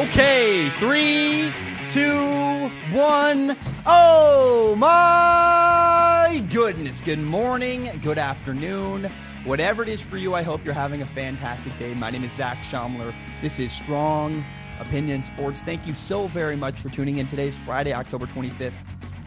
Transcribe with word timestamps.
Okay, 0.00 0.70
three, 0.78 1.52
two, 1.90 2.70
one. 2.92 3.54
Oh 3.84 4.74
my 4.74 6.42
goodness. 6.50 7.02
Good 7.02 7.18
morning, 7.18 7.90
good 8.02 8.16
afternoon. 8.16 9.10
Whatever 9.44 9.82
it 9.82 9.90
is 9.90 10.00
for 10.00 10.16
you, 10.16 10.34
I 10.34 10.42
hope 10.42 10.64
you're 10.64 10.72
having 10.72 11.02
a 11.02 11.06
fantastic 11.06 11.78
day. 11.78 11.92
My 11.92 12.08
name 12.08 12.24
is 12.24 12.32
Zach 12.32 12.56
Shomler. 12.70 13.14
This 13.42 13.58
is 13.58 13.70
Strong 13.70 14.42
Opinion 14.80 15.22
Sports. 15.22 15.60
Thank 15.60 15.86
you 15.86 15.92
so 15.92 16.26
very 16.28 16.56
much 16.56 16.80
for 16.80 16.88
tuning 16.88 17.18
in. 17.18 17.26
Today's 17.26 17.54
Friday, 17.54 17.92
October 17.92 18.24
25th. 18.26 18.72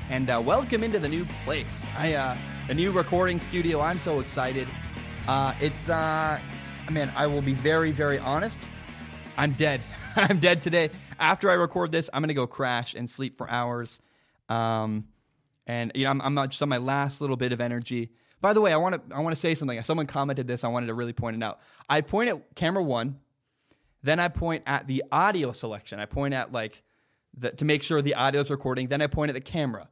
And 0.10 0.32
uh, 0.32 0.42
welcome 0.44 0.84
into 0.84 0.98
the 0.98 1.10
new 1.10 1.26
place. 1.44 1.84
I 1.96 2.16
uh, 2.16 2.36
the 2.68 2.74
new 2.74 2.92
recording 2.92 3.40
studio. 3.40 3.82
I'm 3.82 4.00
so 4.00 4.20
excited. 4.20 4.68
Uh, 5.28 5.54
it's 5.62 5.90
uh, 5.90 6.40
man, 6.90 7.12
I 7.16 7.28
will 7.28 7.44
be 7.44 7.54
very, 7.54 7.92
very 7.92 8.18
honest. 8.18 8.60
I'm 9.38 9.52
dead. 9.52 9.82
I'm 10.30 10.40
dead 10.40 10.62
today. 10.62 10.92
After 11.20 11.50
I 11.50 11.54
record 11.54 11.92
this, 11.92 12.10
I'm 12.14 12.22
gonna 12.22 12.34
go 12.34 12.48
crash 12.48 12.96
and 12.96 13.10
sleep 13.10 13.38
for 13.38 13.50
hours. 13.50 14.00
Um, 14.50 15.08
and 15.68 15.92
you 15.96 16.06
know, 16.06 16.12
I'm, 16.12 16.22
I'm 16.22 16.50
just 16.50 16.62
on 16.62 16.70
my 16.70 16.78
last 16.78 17.22
little 17.22 17.36
bit 17.36 17.52
of 17.52 17.60
energy. 17.60 18.12
By 18.42 18.54
the 18.54 18.62
way, 18.62 18.72
I 18.72 18.78
want 18.78 18.96
to 18.96 19.16
I 19.16 19.20
want 19.20 19.36
to 19.36 19.40
say 19.40 19.56
something. 19.56 19.82
Someone 19.84 20.08
commented 20.08 20.48
this. 20.48 20.64
I 20.64 20.68
wanted 20.68 20.88
to 20.88 20.94
really 20.94 21.14
point 21.14 21.36
it 21.36 21.44
out. 21.44 21.60
I 21.90 22.02
point 22.02 22.30
at 22.30 22.56
camera 22.56 22.84
one, 22.84 23.20
then 24.04 24.20
I 24.20 24.28
point 24.28 24.64
at 24.66 24.88
the 24.88 25.04
audio 25.12 25.52
selection. 25.52 26.00
I 26.00 26.06
point 26.06 26.34
at 26.34 26.52
like 26.52 26.84
the, 27.38 27.52
to 27.52 27.66
make 27.66 27.84
sure 27.84 28.02
the 28.02 28.16
audio 28.16 28.40
is 28.42 28.50
recording. 28.50 28.88
Then 28.88 29.02
I 29.02 29.08
point 29.08 29.30
at 29.30 29.34
the 29.34 29.42
camera. 29.42 29.90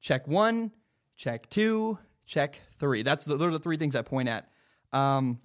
Check 0.00 0.28
one, 0.28 0.70
check 1.16 1.48
two, 1.50 1.98
check 2.26 2.60
three. 2.78 3.02
That's 3.02 3.24
the, 3.24 3.36
those 3.36 3.48
are 3.48 3.52
the 3.52 3.58
three 3.58 3.78
things 3.78 3.96
I 3.96 4.02
point 4.02 4.28
at. 4.28 4.50
Um, 4.92 5.40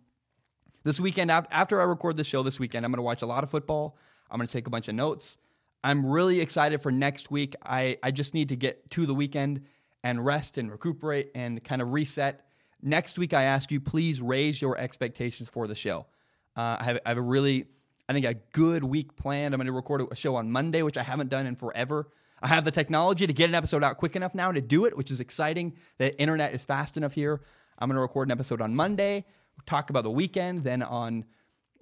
this 0.83 0.99
weekend, 0.99 1.31
after 1.31 1.79
I 1.81 1.83
record 1.83 2.17
the 2.17 2.23
show 2.23 2.43
this 2.43 2.59
weekend, 2.59 2.85
I'm 2.85 2.91
going 2.91 2.97
to 2.97 3.03
watch 3.03 3.21
a 3.21 3.25
lot 3.25 3.43
of 3.43 3.49
football. 3.49 3.97
I'm 4.29 4.37
going 4.37 4.47
to 4.47 4.53
take 4.53 4.67
a 4.67 4.69
bunch 4.69 4.87
of 4.87 4.95
notes. 4.95 5.37
I'm 5.83 6.05
really 6.05 6.41
excited 6.41 6.81
for 6.81 6.91
next 6.91 7.31
week. 7.31 7.55
I, 7.63 7.97
I 8.03 8.11
just 8.11 8.33
need 8.33 8.49
to 8.49 8.55
get 8.55 8.89
to 8.91 9.05
the 9.05 9.13
weekend 9.13 9.65
and 10.03 10.25
rest 10.25 10.57
and 10.57 10.71
recuperate 10.71 11.31
and 11.35 11.63
kind 11.63 11.81
of 11.81 11.93
reset. 11.93 12.45
Next 12.81 13.17
week, 13.17 13.33
I 13.33 13.43
ask 13.43 13.71
you, 13.71 13.79
please 13.79 14.21
raise 14.21 14.61
your 14.61 14.77
expectations 14.77 15.49
for 15.49 15.67
the 15.67 15.75
show. 15.75 16.05
Uh, 16.55 16.77
I, 16.79 16.83
have, 16.83 16.99
I 17.05 17.09
have 17.09 17.17
a 17.17 17.21
really, 17.21 17.65
I 18.07 18.13
think, 18.13 18.25
a 18.25 18.35
good 18.53 18.83
week 18.83 19.15
planned. 19.15 19.53
I'm 19.53 19.59
going 19.59 19.67
to 19.67 19.73
record 19.73 20.05
a 20.09 20.15
show 20.15 20.35
on 20.35 20.51
Monday, 20.51 20.81
which 20.81 20.97
I 20.97 21.03
haven't 21.03 21.29
done 21.29 21.45
in 21.45 21.55
forever. 21.55 22.07
I 22.41 22.47
have 22.47 22.63
the 22.63 22.71
technology 22.71 23.27
to 23.27 23.33
get 23.33 23.49
an 23.49 23.55
episode 23.55 23.83
out 23.83 23.97
quick 23.97 24.15
enough 24.15 24.33
now 24.33 24.51
to 24.51 24.61
do 24.61 24.85
it, 24.85 24.95
which 24.95 25.11
is 25.11 25.19
exciting. 25.19 25.75
The 25.97 26.17
internet 26.19 26.53
is 26.53 26.63
fast 26.63 26.95
enough 26.95 27.13
here. 27.13 27.41
I'm 27.77 27.89
going 27.89 27.95
to 27.95 28.01
record 28.01 28.27
an 28.27 28.31
episode 28.31 28.61
on 28.61 28.75
Monday, 28.75 29.25
talk 29.65 29.89
about 29.89 30.03
the 30.03 30.11
weekend. 30.11 30.63
Then 30.63 30.81
on 30.81 31.25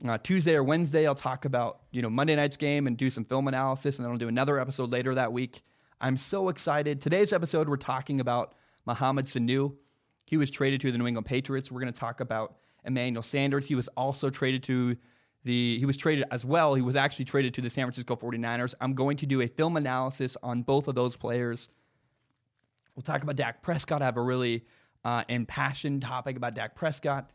uh, 0.05 0.17
Tuesday 0.19 0.55
or 0.55 0.63
Wednesday, 0.63 1.07
I'll 1.07 1.15
talk 1.15 1.45
about 1.45 1.81
you 1.91 2.01
know 2.01 2.09
Monday 2.09 2.35
night's 2.35 2.57
game 2.57 2.87
and 2.87 2.97
do 2.97 3.09
some 3.09 3.25
film 3.25 3.47
analysis, 3.47 3.97
and 3.97 4.05
then 4.05 4.11
I'll 4.11 4.17
do 4.17 4.27
another 4.27 4.59
episode 4.59 4.91
later 4.91 5.15
that 5.15 5.31
week. 5.33 5.63
I'm 5.99 6.17
so 6.17 6.49
excited. 6.49 7.01
Today's 7.01 7.33
episode, 7.33 7.67
we're 7.67 7.77
talking 7.77 8.19
about 8.19 8.53
Mohamed 8.85 9.25
Sanu. 9.25 9.75
He 10.25 10.37
was 10.37 10.51
traded 10.51 10.81
to 10.81 10.91
the 10.91 10.97
New 10.97 11.07
England 11.07 11.25
Patriots. 11.25 11.71
We're 11.71 11.81
going 11.81 11.93
to 11.93 11.99
talk 11.99 12.19
about 12.19 12.57
Emmanuel 12.85 13.23
Sanders. 13.23 13.65
He 13.65 13.75
was 13.75 13.87
also 13.89 14.29
traded 14.29 14.63
to 14.63 14.95
the 15.43 15.79
he 15.79 15.85
was 15.85 15.97
traded 15.97 16.25
as 16.29 16.45
well. 16.45 16.75
He 16.75 16.81
was 16.81 16.95
actually 16.95 17.25
traded 17.25 17.53
to 17.55 17.61
the 17.61 17.69
San 17.69 17.85
Francisco 17.85 18.15
49ers. 18.15 18.75
I'm 18.79 18.93
going 18.93 19.17
to 19.17 19.25
do 19.25 19.41
a 19.41 19.47
film 19.47 19.77
analysis 19.77 20.37
on 20.43 20.61
both 20.61 20.87
of 20.87 20.95
those 20.95 21.15
players. 21.15 21.69
We'll 22.95 23.03
talk 23.03 23.23
about 23.23 23.35
Dak 23.35 23.63
Prescott. 23.63 24.01
I 24.01 24.05
have 24.05 24.17
a 24.17 24.21
really 24.21 24.65
uh, 25.03 25.23
impassioned 25.29 26.01
topic 26.01 26.35
about 26.35 26.53
Dak 26.53 26.75
Prescott. 26.75 27.31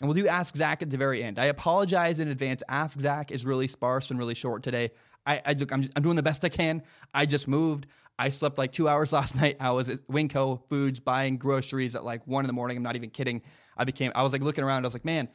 And 0.00 0.08
we'll 0.08 0.14
do 0.14 0.28
Ask 0.28 0.56
Zach 0.56 0.82
at 0.82 0.90
the 0.90 0.96
very 0.96 1.22
end. 1.22 1.38
I 1.38 1.46
apologize 1.46 2.20
in 2.20 2.28
advance. 2.28 2.62
Ask 2.68 3.00
Zach 3.00 3.30
is 3.30 3.44
really 3.44 3.68
sparse 3.68 4.10
and 4.10 4.18
really 4.18 4.34
short 4.34 4.62
today. 4.62 4.90
I, 5.26 5.40
I 5.44 5.50
am 5.52 5.90
I'm 5.96 6.02
doing 6.02 6.16
the 6.16 6.22
best 6.22 6.44
I 6.44 6.48
can. 6.48 6.82
I 7.14 7.26
just 7.26 7.48
moved. 7.48 7.86
I 8.18 8.28
slept 8.28 8.58
like 8.58 8.72
two 8.72 8.88
hours 8.88 9.12
last 9.14 9.34
night. 9.34 9.56
I 9.60 9.70
was 9.70 9.88
at 9.88 10.06
Winco 10.08 10.60
Foods 10.68 11.00
buying 11.00 11.38
groceries 11.38 11.94
at 11.96 12.04
like 12.04 12.26
one 12.26 12.44
in 12.44 12.46
the 12.46 12.52
morning. 12.52 12.76
I'm 12.76 12.82
not 12.82 12.96
even 12.96 13.10
kidding. 13.10 13.42
I 13.76 13.84
became, 13.84 14.12
I 14.14 14.22
was 14.22 14.32
like 14.32 14.42
looking 14.42 14.64
around. 14.64 14.84
I 14.84 14.86
was 14.86 14.94
like, 14.94 15.04
man, 15.04 15.28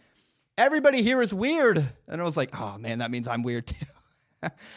everybody 0.57 1.01
here 1.03 1.21
is 1.21 1.33
weird. 1.33 1.77
And 2.07 2.21
I 2.21 2.23
was 2.23 2.37
like, 2.37 2.59
oh 2.59 2.77
man, 2.77 2.99
that 2.99 3.11
means 3.11 3.27
I'm 3.27 3.43
weird 3.43 3.67
too. 3.67 3.75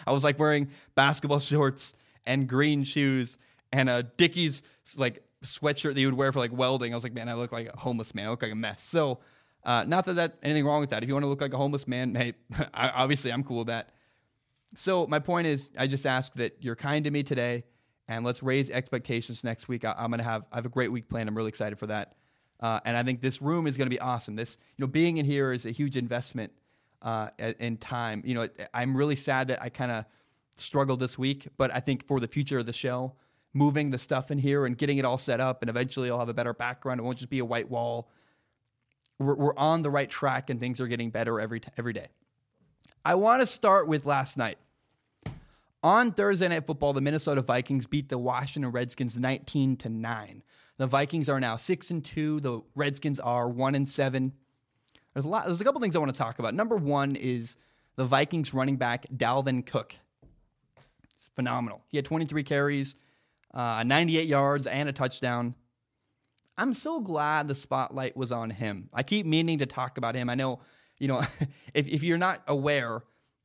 I 0.07 0.13
was 0.13 0.25
like 0.25 0.39
wearing 0.39 0.71
basketball 0.95 1.39
shorts 1.41 1.95
and 2.27 2.49
green 2.49 2.85
shoes 2.85 3.39
and 3.73 3.89
a 3.89 4.03
Dickies 4.03 4.63
like 4.97 5.23
sweatshirt 5.45 5.95
that 5.95 6.01
you 6.01 6.07
would 6.07 6.17
wear 6.17 6.33
for 6.33 6.39
like 6.39 6.53
welding. 6.53 6.93
I 6.93 6.97
was 6.97 7.05
like, 7.05 7.15
man, 7.15 7.29
I 7.29 7.35
look 7.35 7.53
like 7.53 7.69
a 7.73 7.79
homeless 7.79 8.15
man. 8.15 8.27
I 8.27 8.31
look 8.31 8.43
like 8.43 8.53
a 8.53 8.57
mess. 8.57 8.83
So, 8.83 9.21
uh, 9.65 9.85
not 9.85 10.05
that 10.05 10.15
that's 10.15 10.37
anything 10.43 10.67
wrong 10.67 10.81
with 10.81 10.91
that. 10.91 11.03
If 11.03 11.09
you 11.09 11.15
want 11.15 11.25
to 11.25 11.29
look 11.29 11.41
like 11.41 11.55
a 11.55 11.57
homeless 11.57 11.89
man, 11.89 12.15
hey, 12.15 12.35
I, 12.75 12.91
obviously 12.91 13.33
I'm 13.33 13.43
cool 13.43 13.59
with 13.59 13.69
that. 13.69 13.91
So 14.77 15.07
my 15.07 15.19
point 15.19 15.47
is, 15.47 15.71
I 15.79 15.87
just 15.87 16.07
ask 16.07 16.35
that 16.35 16.57
you're 16.61 16.77
kind 16.77 17.05
to 17.05 17.11
me 17.11 17.23
today, 17.23 17.65
and 18.09 18.25
let's 18.25 18.43
raise 18.43 18.71
expectations 18.71 19.45
next 19.45 19.69
week. 19.69 19.85
I, 19.85 19.95
am 19.97 20.11
gonna 20.11 20.23
have 20.23 20.47
I 20.53 20.57
have 20.57 20.67
a 20.67 20.71
great 20.71 20.93
week 20.93 21.09
planned. 21.09 21.29
I'm 21.29 21.37
really 21.37 21.49
excited 21.49 21.79
for 21.79 21.87
that, 21.87 22.17
uh, 22.61 22.81
and 22.85 22.97
I 22.97 23.03
think 23.03 23.23
this 23.23 23.41
room 23.41 23.67
is 23.67 23.77
gonna 23.77 23.91
be 23.91 24.01
awesome. 24.01 24.37
This 24.37 24.59
you 24.77 24.83
know 24.83 24.89
being 24.89 25.19
in 25.19 25.25
here 25.25 25.53
is 25.53 25.65
a 25.65 25.71
huge 25.71 25.97
investment 25.97 26.53
uh, 27.01 27.29
in 27.39 27.79
time. 27.79 28.23
You 28.25 28.35
know 28.35 28.49
I'm 28.75 28.97
really 28.97 29.17
sad 29.17 29.49
that 29.49 29.63
I 29.63 29.69
kind 29.71 29.93
of 29.93 30.05
struggled 30.57 31.01
this 31.01 31.17
week, 31.17 31.49
but 31.57 31.73
I 31.75 31.81
think 31.81 32.07
for 32.07 32.21
the 32.21 32.29
future 32.29 32.59
of 32.59 32.67
the 32.67 32.73
show, 32.73 33.15
moving 33.55 33.91
the 33.91 33.99
stuff 33.99 34.31
in 34.31 34.39
here 34.39 34.67
and 34.67 34.77
getting 34.77 34.99
it 34.99 35.05
all 35.05 35.19
set 35.19 35.41
up, 35.41 35.63
and 35.63 35.71
eventually 35.71 36.11
I'll 36.11 36.19
have 36.19 36.29
a 36.29 36.35
better 36.35 36.53
background. 36.53 37.01
It 37.01 37.05
won't 37.05 37.19
just 37.19 37.31
be 37.31 37.39
a 37.39 37.45
white 37.45 37.71
wall 37.71 38.11
we're, 39.19 39.35
we're 39.35 39.57
on 39.57 39.83
the 39.83 39.91
right 39.91 40.09
track 40.09 40.51
and 40.51 40.59
things 40.59 40.81
are 40.81 40.87
getting 40.87 41.11
better 41.11 41.41
every, 41.41 41.61
t- 41.61 41.69
every 41.77 41.93
day. 41.93 42.09
I 43.05 43.15
want 43.17 43.41
to 43.41 43.47
start 43.47 43.87
with 43.87 44.07
last 44.07 44.37
night. 44.37 44.59
On 45.83 46.13
Thursday 46.13 46.49
Night 46.49 46.67
Football, 46.67 46.95
the 46.95 47.03
Minnesota 47.03 47.43
Vikings 47.43 47.87
beat 47.87 48.09
the 48.09 48.17
Washington 48.17 48.73
Redskins 48.73 49.19
19 49.19 49.77
to 49.77 49.91
9. 49.91 50.43
The 50.79 50.87
Vikings 50.87 51.29
are 51.29 51.39
now 51.39 51.57
6 51.57 51.91
and 51.91 52.05
2, 52.05 52.41
the 52.41 52.61
Redskins 52.75 53.21
are 53.21 53.49
1 53.49 53.75
and 53.75 53.87
7. 53.87 54.33
There's 55.13 55.25
a 55.27 55.29
lot 55.29 55.47
there's 55.47 55.61
a 55.61 55.65
couple 55.65 55.81
things 55.81 55.95
I 55.95 55.99
want 55.99 56.13
to 56.13 56.19
talk 56.19 56.39
about. 56.39 56.55
Number 56.55 56.77
1 56.77 57.17
is 57.17 57.57
the 57.97 58.05
Vikings 58.05 58.53
running 58.55 58.77
back 58.77 59.07
Dalvin 59.15 59.65
Cook. 59.65 59.95
It's 61.19 61.29
phenomenal. 61.37 61.83
He 61.91 61.99
had 61.99 62.05
23 62.05 62.43
carries, 62.43 62.97
uh, 63.53 63.85
98 63.85 64.27
yards 64.27 64.67
and 64.67 64.89
a 64.89 64.93
touchdown. 64.93 65.55
I'm 66.57 66.75
so 66.75 67.01
glad 67.01 67.49
the 67.49 67.55
spotlight 67.55 68.17
was 68.17 68.31
on 68.33 68.51
him. 68.51 68.89
I 68.93 69.03
keep 69.03 69.27
meaning 69.27 69.59
to 69.59 69.67
talk 69.67 69.99
about 69.99 70.15
him. 70.15 70.31
I 70.31 70.35
know, 70.35 70.61
you 70.99 71.09
know, 71.09 71.21
if, 71.75 71.89
if 71.89 72.03
you're 72.03 72.19
not 72.19 72.43
aware, 72.47 73.03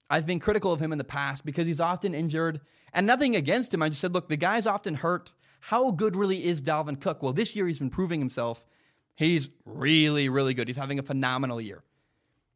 I've 0.09 0.25
been 0.25 0.39
critical 0.39 0.71
of 0.71 0.79
him 0.79 0.91
in 0.91 0.97
the 0.97 1.03
past 1.03 1.45
because 1.45 1.67
he's 1.67 1.79
often 1.79 2.13
injured 2.13 2.61
and 2.93 3.05
nothing 3.07 3.35
against 3.35 3.73
him. 3.73 3.81
I 3.81 3.89
just 3.89 4.01
said, 4.01 4.13
look, 4.13 4.29
the 4.29 4.37
guy's 4.37 4.65
often 4.65 4.95
hurt. 4.95 5.31
How 5.61 5.91
good 5.91 6.15
really 6.15 6.43
is 6.45 6.61
Dalvin 6.61 6.99
Cook? 6.99 7.21
Well, 7.21 7.33
this 7.33 7.55
year 7.55 7.67
he's 7.67 7.79
been 7.79 7.89
proving 7.89 8.19
himself. 8.19 8.65
He's 9.15 9.49
really, 9.65 10.29
really 10.29 10.53
good. 10.53 10.67
He's 10.67 10.77
having 10.77 10.99
a 10.99 11.03
phenomenal 11.03 11.59
year. 11.59 11.83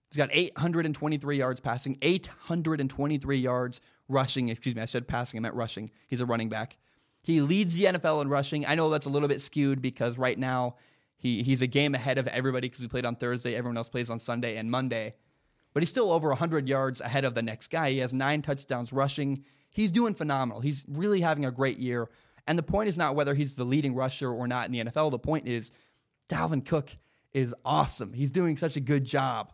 He's 0.09 0.17
got 0.17 0.29
823 0.31 1.37
yards 1.37 1.59
passing, 1.59 1.97
823 2.01 3.37
yards 3.37 3.81
rushing. 4.07 4.49
Excuse 4.49 4.75
me, 4.75 4.81
I 4.81 4.85
said 4.85 5.07
passing, 5.07 5.39
I 5.39 5.41
meant 5.41 5.55
rushing. 5.55 5.89
He's 6.07 6.21
a 6.21 6.25
running 6.25 6.49
back. 6.49 6.77
He 7.23 7.41
leads 7.41 7.73
the 7.73 7.85
NFL 7.85 8.21
in 8.21 8.27
rushing. 8.27 8.65
I 8.65 8.75
know 8.75 8.89
that's 8.89 9.05
a 9.05 9.09
little 9.09 9.29
bit 9.29 9.41
skewed 9.41 9.81
because 9.81 10.17
right 10.17 10.37
now 10.37 10.75
he, 11.17 11.41
he's 11.41 11.61
a 11.61 11.67
game 11.67 11.95
ahead 11.95 12.17
of 12.17 12.27
everybody 12.27 12.67
because 12.67 12.81
he 12.81 12.87
played 12.87 13.05
on 13.05 13.15
Thursday. 13.15 13.55
Everyone 13.55 13.77
else 13.77 13.87
plays 13.87 14.09
on 14.09 14.19
Sunday 14.19 14.57
and 14.57 14.69
Monday. 14.69 15.15
But 15.73 15.81
he's 15.81 15.89
still 15.89 16.11
over 16.11 16.27
100 16.27 16.67
yards 16.67 16.99
ahead 16.99 17.23
of 17.23 17.33
the 17.33 17.41
next 17.41 17.69
guy. 17.69 17.91
He 17.91 17.99
has 17.99 18.13
nine 18.13 18.41
touchdowns 18.41 18.91
rushing. 18.91 19.45
He's 19.69 19.89
doing 19.89 20.13
phenomenal. 20.13 20.59
He's 20.59 20.85
really 20.87 21.21
having 21.21 21.45
a 21.45 21.51
great 21.51 21.79
year. 21.79 22.09
And 22.45 22.59
the 22.59 22.63
point 22.63 22.89
is 22.89 22.97
not 22.97 23.15
whether 23.15 23.33
he's 23.33 23.53
the 23.53 23.63
leading 23.63 23.95
rusher 23.95 24.29
or 24.29 24.47
not 24.47 24.65
in 24.65 24.73
the 24.73 24.83
NFL. 24.83 25.11
The 25.11 25.17
point 25.19 25.47
is 25.47 25.71
Dalvin 26.27 26.65
Cook 26.65 26.91
is 27.31 27.55
awesome. 27.63 28.11
He's 28.11 28.31
doing 28.31 28.57
such 28.57 28.75
a 28.75 28.81
good 28.81 29.05
job. 29.05 29.53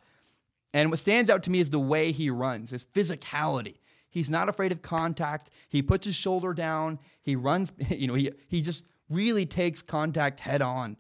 And 0.74 0.90
what 0.90 1.00
stands 1.00 1.30
out 1.30 1.44
to 1.44 1.52
me 1.52 1.60
is 1.60 1.70
the 1.70 1.80
way 1.80 2.12
he 2.12 2.30
runs, 2.30 2.72
his 2.72 2.84
physicality. 2.84 3.76
He's 4.10 4.30
not 4.30 4.50
afraid 4.50 4.72
of 4.72 4.82
contact. 4.82 5.50
He 5.68 5.82
puts 5.82 6.06
his 6.06 6.16
shoulder 6.16 6.54
down. 6.54 7.00
He 7.22 7.36
runs, 7.36 7.72
you 7.90 8.08
know, 8.08 8.16
he, 8.16 8.32
he 8.50 8.62
just 8.62 8.84
really 9.10 9.46
takes 9.46 9.82
contact 9.82 10.40
head 10.40 10.62
on. 10.62 10.98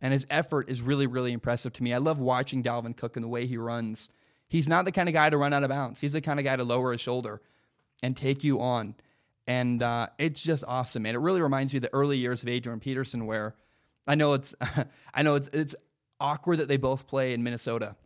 And 0.00 0.12
his 0.12 0.26
effort 0.30 0.68
is 0.68 0.82
really, 0.82 1.06
really 1.06 1.32
impressive 1.32 1.72
to 1.74 1.82
me. 1.82 1.92
I 1.92 1.98
love 1.98 2.18
watching 2.18 2.62
Dalvin 2.62 2.96
Cook 2.96 3.16
and 3.16 3.22
the 3.22 3.28
way 3.28 3.46
he 3.46 3.56
runs. 3.56 4.08
He's 4.48 4.68
not 4.68 4.84
the 4.84 4.92
kind 4.92 5.08
of 5.08 5.12
guy 5.12 5.30
to 5.30 5.36
run 5.36 5.52
out 5.52 5.62
of 5.62 5.70
bounds. 5.70 6.00
He's 6.00 6.12
the 6.12 6.20
kind 6.20 6.40
of 6.40 6.44
guy 6.44 6.56
to 6.56 6.64
lower 6.64 6.92
his 6.92 7.00
shoulder 7.00 7.40
and 8.02 8.16
take 8.16 8.42
you 8.42 8.60
on. 8.60 8.96
And 9.46 9.82
uh, 9.82 10.08
it's 10.18 10.40
just 10.40 10.64
awesome. 10.66 11.06
And 11.06 11.14
it 11.14 11.20
really 11.20 11.40
reminds 11.40 11.72
me 11.72 11.78
of 11.78 11.82
the 11.82 11.94
early 11.94 12.18
years 12.18 12.42
of 12.42 12.48
Adrian 12.48 12.80
Peterson, 12.80 13.26
where 13.26 13.54
I 14.06 14.16
know 14.16 14.34
it's, 14.34 14.54
I 15.14 15.22
know 15.22 15.36
it's, 15.36 15.48
it's 15.52 15.74
awkward 16.20 16.58
that 16.58 16.68
they 16.68 16.76
both 16.76 17.06
play 17.06 17.32
in 17.32 17.42
Minnesota, 17.42 17.96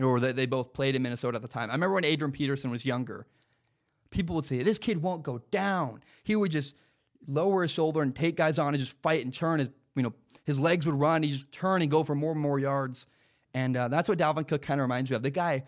or 0.00 0.20
that 0.20 0.36
they 0.36 0.46
both 0.46 0.72
played 0.72 0.94
in 0.94 1.02
Minnesota 1.02 1.36
at 1.36 1.42
the 1.42 1.48
time. 1.48 1.70
I 1.70 1.74
remember 1.74 1.94
when 1.94 2.04
Adrian 2.04 2.32
Peterson 2.32 2.70
was 2.70 2.84
younger 2.84 3.26
people 4.14 4.36
would 4.36 4.46
say, 4.46 4.62
This 4.62 4.78
kid 4.78 5.02
won't 5.02 5.22
go 5.22 5.42
down. 5.50 6.02
He 6.22 6.34
would 6.36 6.50
just 6.50 6.74
lower 7.26 7.62
his 7.62 7.70
shoulder 7.70 8.00
and 8.00 8.14
take 8.14 8.36
guys 8.36 8.58
on 8.58 8.72
and 8.72 8.82
just 8.82 8.96
fight 9.02 9.24
and 9.24 9.34
turn. 9.34 9.58
His, 9.58 9.68
you 9.94 10.02
know, 10.02 10.14
his 10.44 10.58
legs 10.58 10.86
would 10.86 10.94
run. 10.94 11.22
He'd 11.22 11.32
just 11.32 11.52
turn 11.52 11.82
and 11.82 11.90
go 11.90 12.04
for 12.04 12.14
more 12.14 12.32
and 12.32 12.40
more 12.40 12.58
yards. 12.58 13.06
And 13.52 13.76
uh, 13.76 13.88
that's 13.88 14.08
what 14.08 14.18
Dalvin 14.18 14.48
Cook 14.48 14.62
kind 14.62 14.80
of 14.80 14.84
reminds 14.84 15.10
me 15.10 15.16
of. 15.16 15.22
The 15.22 15.30
guy 15.30 15.64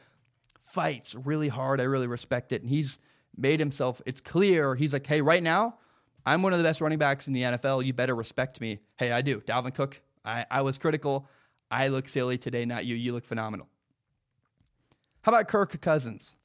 fights 0.63 1.15
really 1.15 1.49
hard. 1.49 1.81
I 1.81 1.85
really 1.85 2.07
respect 2.07 2.53
it. 2.53 2.63
And 2.63 2.71
he's 2.71 2.99
made 3.37 3.61
himself, 3.61 4.01
it's 4.07 4.21
clear. 4.21 4.75
He's 4.75 4.93
like, 4.93 5.07
hey, 5.07 5.21
right 5.21 5.43
now, 5.43 5.77
I'm 6.25 6.43
one 6.43 6.53
of 6.53 6.59
the 6.59 6.65
best 6.65 6.81
running 6.81 6.99
backs 6.99 7.29
in 7.29 7.35
the 7.35 7.43
NFL. 7.43 7.85
You 7.85 7.93
better 7.93 8.15
respect 8.15 8.61
me. 8.61 8.81
Hey, 8.97 9.13
I 9.13 9.23
do. 9.23 9.41
Dalvin 9.41 9.75
Cook, 9.75 10.01
I, 10.25 10.45
I 10.51 10.63
was 10.63 10.79
critical. 10.79 11.29
I 11.71 11.89
look 11.89 12.09
silly 12.09 12.39
today, 12.39 12.65
not 12.65 12.85
you. 12.85 12.95
You 12.95 13.13
look 13.13 13.25
phenomenal. 13.25 13.69
How 15.23 15.33
about 15.33 15.49
Kirk 15.49 15.81
Cousins? 15.81 16.37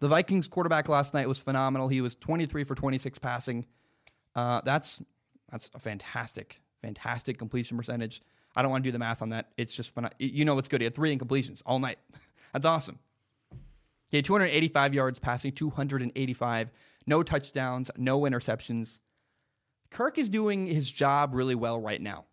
The 0.00 0.08
Vikings 0.08 0.46
quarterback 0.46 0.88
last 0.88 1.14
night 1.14 1.28
was 1.28 1.38
phenomenal. 1.38 1.88
He 1.88 2.00
was 2.00 2.14
23 2.14 2.64
for 2.64 2.74
26 2.74 3.18
passing. 3.18 3.66
Uh, 4.34 4.60
that's 4.64 5.02
that's 5.50 5.70
a 5.74 5.78
fantastic, 5.78 6.60
fantastic 6.82 7.38
completion 7.38 7.76
percentage. 7.76 8.22
I 8.54 8.62
don't 8.62 8.70
want 8.70 8.84
to 8.84 8.88
do 8.88 8.92
the 8.92 8.98
math 8.98 9.22
on 9.22 9.30
that. 9.30 9.50
It's 9.56 9.72
just 9.72 9.94
fun. 9.94 10.08
You 10.18 10.44
know 10.44 10.54
what's 10.54 10.68
good. 10.68 10.80
He 10.80 10.84
had 10.84 10.94
three 10.94 11.16
incompletions 11.16 11.62
all 11.64 11.78
night. 11.78 11.98
that's 12.52 12.66
awesome. 12.66 12.98
He 14.10 14.16
had 14.16 14.24
285 14.24 14.94
yards 14.94 15.18
passing, 15.18 15.52
285, 15.52 16.70
no 17.06 17.22
touchdowns, 17.22 17.90
no 17.96 18.20
interceptions. 18.22 18.98
Kirk 19.90 20.18
is 20.18 20.30
doing 20.30 20.66
his 20.66 20.90
job 20.90 21.34
really 21.34 21.54
well 21.54 21.78
right 21.78 22.00
now. 22.00 22.24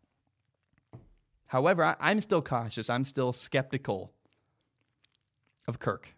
However, 1.47 1.83
I, 1.83 2.11
am 2.11 2.21
still 2.21 2.41
cautious. 2.41 2.89
I'm 2.89 3.03
still 3.03 3.31
skeptical 3.31 4.11
of 5.67 5.79
Kirk. 5.79 6.09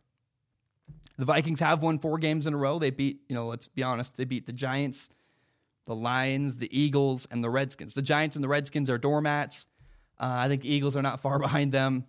The 1.18 1.26
Vikings 1.26 1.60
have 1.60 1.82
won 1.82 1.98
four 2.00 2.18
games 2.18 2.46
in 2.46 2.54
a 2.54 2.58
row. 2.58 2.78
They 2.78 2.92
beat, 2.92 3.22
you 3.28 3.36
know, 3.36 3.48
let's 3.48 3.68
be 3.68 3.84
honest, 3.84 4.18
they 4.18 4.26
beat 4.26 4.46
the 4.46 4.54
Giants, 4.54 5.10
the 5.86 5.96
Lions, 5.96 6.58
the 6.58 6.78
Eagles, 6.78 7.28
and 7.32 7.44
the 7.44 7.50
Redskins. 7.50 7.94
The 7.94 8.02
Giants 8.02 8.36
and 8.36 8.44
the 8.44 8.48
Redskins 8.48 8.90
are 8.90 8.98
doormats. 8.98 9.66
Uh, 10.20 10.36
I 10.38 10.48
think 10.48 10.62
the 10.62 10.74
Eagles 10.74 10.96
are 10.96 11.02
not 11.02 11.20
far 11.20 11.40
behind 11.48 11.72
them. 11.72 12.06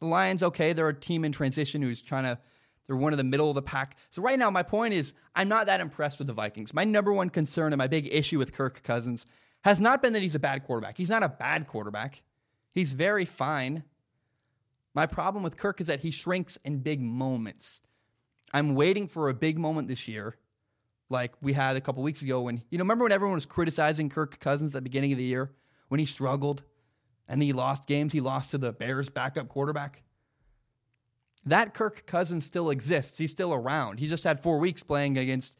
The 0.00 0.06
Lions, 0.06 0.42
okay, 0.42 0.72
they're 0.72 0.88
a 0.88 0.94
team 0.94 1.24
in 1.24 1.32
transition 1.32 1.80
who's 1.80 2.02
trying 2.02 2.24
to, 2.24 2.38
they're 2.86 2.96
one 2.96 3.12
of 3.12 3.16
the 3.16 3.24
middle 3.24 3.48
of 3.48 3.54
the 3.54 3.62
pack. 3.62 3.96
So 4.10 4.20
right 4.20 4.38
now, 4.38 4.50
my 4.50 4.62
point 4.62 4.94
is, 4.94 5.14
I'm 5.36 5.48
not 5.48 5.66
that 5.66 5.80
impressed 5.80 6.18
with 6.18 6.26
the 6.26 6.34
Vikings. 6.34 6.74
My 6.74 6.84
number 6.84 7.12
one 7.12 7.30
concern 7.30 7.72
and 7.72 7.78
my 7.78 7.86
big 7.86 8.08
issue 8.10 8.38
with 8.38 8.52
Kirk 8.52 8.82
Cousins 8.82 9.26
has 9.62 9.80
not 9.80 10.02
been 10.02 10.12
that 10.12 10.22
he's 10.22 10.34
a 10.34 10.40
bad 10.40 10.64
quarterback. 10.64 10.98
He's 10.98 11.08
not 11.08 11.22
a 11.22 11.28
bad 11.28 11.66
quarterback. 11.66 12.22
He's 12.72 12.92
very 12.92 13.24
fine. 13.24 13.84
My 14.92 15.06
problem 15.06 15.42
with 15.42 15.56
Kirk 15.56 15.80
is 15.80 15.86
that 15.86 16.00
he 16.00 16.10
shrinks 16.10 16.56
in 16.64 16.80
big 16.80 17.00
moments. 17.00 17.80
I'm 18.54 18.76
waiting 18.76 19.08
for 19.08 19.28
a 19.28 19.34
big 19.34 19.58
moment 19.58 19.88
this 19.88 20.06
year, 20.06 20.36
like 21.10 21.34
we 21.42 21.52
had 21.52 21.74
a 21.76 21.80
couple 21.80 22.04
weeks 22.04 22.22
ago 22.22 22.42
when, 22.42 22.62
you 22.70 22.78
know, 22.78 22.82
remember 22.82 23.04
when 23.04 23.10
everyone 23.10 23.34
was 23.34 23.46
criticizing 23.46 24.08
Kirk 24.08 24.38
Cousins 24.38 24.76
at 24.76 24.78
the 24.78 24.82
beginning 24.82 25.10
of 25.10 25.18
the 25.18 25.24
year 25.24 25.50
when 25.88 25.98
he 25.98 26.06
struggled 26.06 26.62
and 27.28 27.42
he 27.42 27.52
lost 27.52 27.88
games? 27.88 28.12
He 28.12 28.20
lost 28.20 28.52
to 28.52 28.58
the 28.58 28.72
Bears 28.72 29.08
backup 29.08 29.48
quarterback. 29.48 30.04
That 31.44 31.74
Kirk 31.74 32.06
Cousins 32.06 32.46
still 32.46 32.70
exists. 32.70 33.18
He's 33.18 33.32
still 33.32 33.52
around. 33.52 33.98
He 33.98 34.06
just 34.06 34.22
had 34.22 34.38
four 34.38 34.60
weeks 34.60 34.84
playing 34.84 35.18
against 35.18 35.58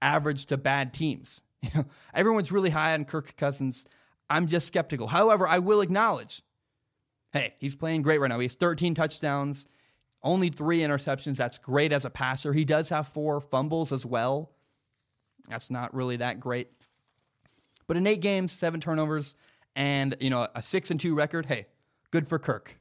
average 0.00 0.46
to 0.46 0.56
bad 0.56 0.94
teams. 0.94 1.42
You 1.60 1.70
know, 1.74 1.86
everyone's 2.14 2.52
really 2.52 2.70
high 2.70 2.94
on 2.94 3.04
Kirk 3.04 3.36
Cousins. 3.36 3.84
I'm 4.30 4.46
just 4.46 4.68
skeptical. 4.68 5.08
However, 5.08 5.44
I 5.48 5.58
will 5.58 5.80
acknowledge 5.80 6.40
hey, 7.32 7.54
he's 7.58 7.74
playing 7.74 8.02
great 8.02 8.18
right 8.18 8.28
now. 8.28 8.38
He 8.38 8.44
has 8.44 8.54
13 8.54 8.94
touchdowns, 8.94 9.66
only 10.22 10.48
three 10.48 10.80
interceptions. 10.80 11.36
That's 11.36 11.58
great 11.58 11.92
as 11.92 12.04
a 12.04 12.10
passer. 12.10 12.52
He 12.52 12.64
does 12.64 12.88
have 12.88 13.08
four 13.08 13.40
fumbles 13.40 13.92
as 13.92 14.04
well. 14.04 14.50
That's 15.48 15.70
not 15.70 15.94
really 15.94 16.16
that 16.16 16.40
great. 16.40 16.70
But 17.86 17.96
in 17.96 18.06
eight 18.06 18.20
games, 18.20 18.52
seven 18.52 18.80
turnovers, 18.80 19.34
and 19.74 20.16
you 20.20 20.30
know 20.30 20.48
a 20.54 20.62
six 20.62 20.90
and 20.90 21.00
two 21.00 21.14
record. 21.14 21.46
Hey, 21.46 21.66
good 22.10 22.28
for 22.28 22.38
Kirk. 22.38 22.78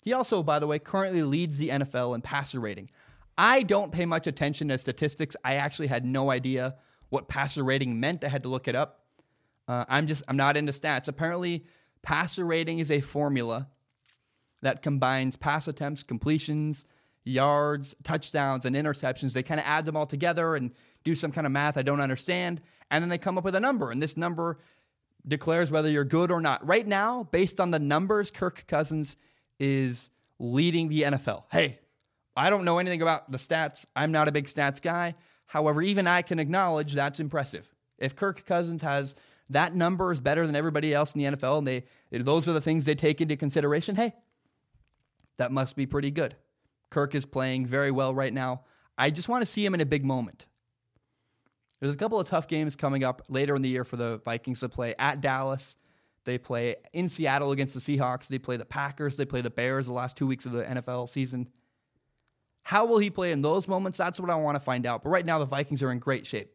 He 0.00 0.12
also, 0.12 0.42
by 0.42 0.58
the 0.58 0.66
way, 0.66 0.78
currently 0.78 1.22
leads 1.22 1.58
the 1.58 1.70
NFL 1.70 2.14
in 2.14 2.20
passer 2.20 2.60
rating. 2.60 2.90
I 3.36 3.62
don't 3.62 3.90
pay 3.90 4.06
much 4.06 4.26
attention 4.26 4.68
to 4.68 4.78
statistics. 4.78 5.36
I 5.44 5.54
actually 5.54 5.88
had 5.88 6.04
no 6.04 6.30
idea 6.30 6.76
what 7.08 7.28
passer 7.28 7.64
rating 7.64 7.98
meant. 7.98 8.24
I 8.24 8.28
had 8.28 8.42
to 8.44 8.48
look 8.48 8.68
it 8.68 8.74
up. 8.74 9.00
Uh, 9.66 9.84
I'm 9.88 10.06
just 10.06 10.22
I'm 10.28 10.36
not 10.36 10.56
into 10.56 10.72
stats. 10.72 11.08
Apparently, 11.08 11.64
Passer 12.04 12.44
rating 12.44 12.80
is 12.80 12.90
a 12.90 13.00
formula 13.00 13.66
that 14.64 14.80
combines 14.80 15.36
pass 15.36 15.68
attempts, 15.68 16.02
completions, 16.02 16.86
yards, 17.22 17.94
touchdowns, 18.02 18.64
and 18.64 18.74
interceptions. 18.74 19.34
They 19.34 19.42
kind 19.42 19.60
of 19.60 19.66
add 19.66 19.84
them 19.84 19.94
all 19.94 20.06
together 20.06 20.56
and 20.56 20.70
do 21.04 21.14
some 21.14 21.30
kind 21.32 21.46
of 21.46 21.52
math 21.52 21.76
I 21.76 21.82
don't 21.82 22.00
understand. 22.00 22.62
And 22.90 23.02
then 23.02 23.10
they 23.10 23.18
come 23.18 23.36
up 23.36 23.44
with 23.44 23.54
a 23.54 23.60
number. 23.60 23.90
And 23.90 24.02
this 24.02 24.16
number 24.16 24.58
declares 25.28 25.70
whether 25.70 25.90
you're 25.90 26.04
good 26.04 26.30
or 26.30 26.40
not. 26.40 26.66
Right 26.66 26.86
now, 26.86 27.28
based 27.30 27.60
on 27.60 27.72
the 27.72 27.78
numbers, 27.78 28.30
Kirk 28.30 28.64
Cousins 28.66 29.16
is 29.58 30.08
leading 30.38 30.88
the 30.88 31.02
NFL. 31.02 31.44
Hey, 31.52 31.78
I 32.34 32.48
don't 32.48 32.64
know 32.64 32.78
anything 32.78 33.02
about 33.02 33.30
the 33.30 33.38
stats. 33.38 33.84
I'm 33.94 34.12
not 34.12 34.28
a 34.28 34.32
big 34.32 34.46
stats 34.46 34.80
guy. 34.80 35.14
However, 35.46 35.82
even 35.82 36.06
I 36.06 36.22
can 36.22 36.38
acknowledge 36.38 36.94
that's 36.94 37.20
impressive. 37.20 37.70
If 37.98 38.16
Kirk 38.16 38.46
Cousins 38.46 38.80
has 38.80 39.14
that 39.50 39.74
number 39.74 40.10
is 40.10 40.20
better 40.20 40.46
than 40.46 40.56
everybody 40.56 40.94
else 40.94 41.14
in 41.14 41.20
the 41.20 41.36
NFL, 41.36 41.58
and 41.58 41.66
they 41.66 41.84
those 42.10 42.48
are 42.48 42.52
the 42.52 42.60
things 42.60 42.86
they 42.86 42.94
take 42.94 43.20
into 43.20 43.36
consideration. 43.36 43.94
Hey, 43.94 44.14
that 45.36 45.52
must 45.52 45.76
be 45.76 45.86
pretty 45.86 46.10
good. 46.10 46.36
Kirk 46.90 47.14
is 47.14 47.24
playing 47.24 47.66
very 47.66 47.90
well 47.90 48.14
right 48.14 48.32
now. 48.32 48.62
I 48.96 49.10
just 49.10 49.28
want 49.28 49.42
to 49.42 49.46
see 49.46 49.64
him 49.64 49.74
in 49.74 49.80
a 49.80 49.86
big 49.86 50.04
moment. 50.04 50.46
There's 51.80 51.94
a 51.94 51.98
couple 51.98 52.20
of 52.20 52.28
tough 52.28 52.48
games 52.48 52.76
coming 52.76 53.04
up 53.04 53.22
later 53.28 53.54
in 53.54 53.62
the 53.62 53.68
year 53.68 53.84
for 53.84 53.96
the 53.96 54.18
Vikings 54.24 54.60
to 54.60 54.68
play 54.68 54.94
at 54.98 55.20
Dallas. 55.20 55.76
They 56.24 56.38
play 56.38 56.76
in 56.92 57.08
Seattle 57.08 57.52
against 57.52 57.74
the 57.74 57.80
Seahawks. 57.80 58.28
They 58.28 58.38
play 58.38 58.56
the 58.56 58.64
Packers. 58.64 59.16
They 59.16 59.26
play 59.26 59.42
the 59.42 59.50
Bears 59.50 59.86
the 59.86 59.92
last 59.92 60.16
two 60.16 60.26
weeks 60.26 60.46
of 60.46 60.52
the 60.52 60.62
NFL 60.62 61.08
season. 61.08 61.48
How 62.62 62.86
will 62.86 62.98
he 62.98 63.10
play 63.10 63.32
in 63.32 63.42
those 63.42 63.68
moments? 63.68 63.98
That's 63.98 64.18
what 64.18 64.30
I 64.30 64.36
want 64.36 64.54
to 64.54 64.60
find 64.60 64.86
out. 64.86 65.02
But 65.02 65.10
right 65.10 65.26
now, 65.26 65.38
the 65.38 65.44
Vikings 65.44 65.82
are 65.82 65.92
in 65.92 65.98
great 65.98 66.24
shape. 66.24 66.50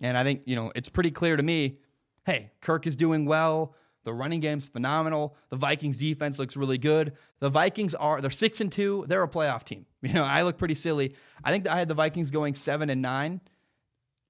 And 0.00 0.16
I 0.16 0.22
think, 0.22 0.42
you 0.44 0.54
know, 0.54 0.70
it's 0.76 0.88
pretty 0.88 1.10
clear 1.10 1.36
to 1.36 1.42
me 1.42 1.78
hey, 2.24 2.50
Kirk 2.60 2.86
is 2.86 2.94
doing 2.94 3.24
well. 3.24 3.74
The 4.08 4.14
running 4.14 4.40
game's 4.40 4.66
phenomenal. 4.66 5.36
The 5.50 5.56
Vikings 5.56 5.98
defense 5.98 6.38
looks 6.38 6.56
really 6.56 6.78
good. 6.78 7.12
The 7.40 7.50
Vikings 7.50 7.94
are 7.94 8.20
they're 8.20 8.30
6 8.30 8.60
and 8.60 8.72
2. 8.72 9.04
They're 9.06 9.22
a 9.22 9.28
playoff 9.28 9.64
team. 9.64 9.86
You 10.00 10.12
know, 10.12 10.24
I 10.24 10.42
look 10.42 10.58
pretty 10.58 10.76
silly. 10.76 11.16
I 11.42 11.50
think 11.50 11.66
I 11.66 11.76
had 11.76 11.88
the 11.88 11.94
Vikings 11.94 12.30
going 12.30 12.54
7 12.54 12.88
and 12.88 13.02
9. 13.02 13.40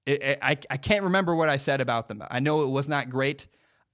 It, 0.07 0.23
it, 0.23 0.39
I, 0.41 0.57
I 0.69 0.77
can't 0.77 1.03
remember 1.03 1.35
what 1.35 1.47
I 1.47 1.57
said 1.57 1.79
about 1.79 2.07
them. 2.07 2.23
I 2.27 2.39
know 2.39 2.63
it 2.63 2.69
was 2.69 2.89
not 2.89 3.11
great. 3.11 3.45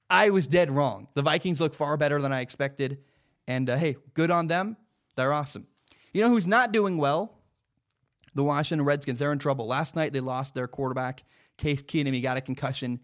I 0.09 0.29
was 0.29 0.47
dead 0.47 0.71
wrong. 0.71 1.09
The 1.15 1.21
Vikings 1.21 1.59
look 1.59 1.75
far 1.75 1.97
better 1.97 2.21
than 2.21 2.31
I 2.31 2.39
expected. 2.39 2.99
And 3.45 3.69
uh, 3.69 3.75
hey, 3.75 3.97
good 4.13 4.31
on 4.31 4.47
them. 4.47 4.77
They're 5.17 5.33
awesome. 5.33 5.67
You 6.13 6.21
know 6.21 6.29
who's 6.29 6.47
not 6.47 6.71
doing 6.71 6.97
well? 6.97 7.37
The 8.35 8.43
Washington 8.43 8.85
Redskins. 8.85 9.19
They're 9.19 9.33
in 9.33 9.39
trouble. 9.39 9.67
Last 9.67 9.95
night 9.95 10.13
they 10.13 10.21
lost 10.21 10.55
their 10.55 10.67
quarterback 10.67 11.23
Case 11.57 11.81
Keenum, 11.81 12.13
he 12.13 12.21
got 12.21 12.37
a 12.37 12.41
concussion. 12.41 12.99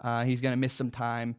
Uh, 0.00 0.24
he's 0.24 0.40
going 0.40 0.52
to 0.52 0.56
miss 0.56 0.72
some 0.72 0.90
time. 0.90 1.36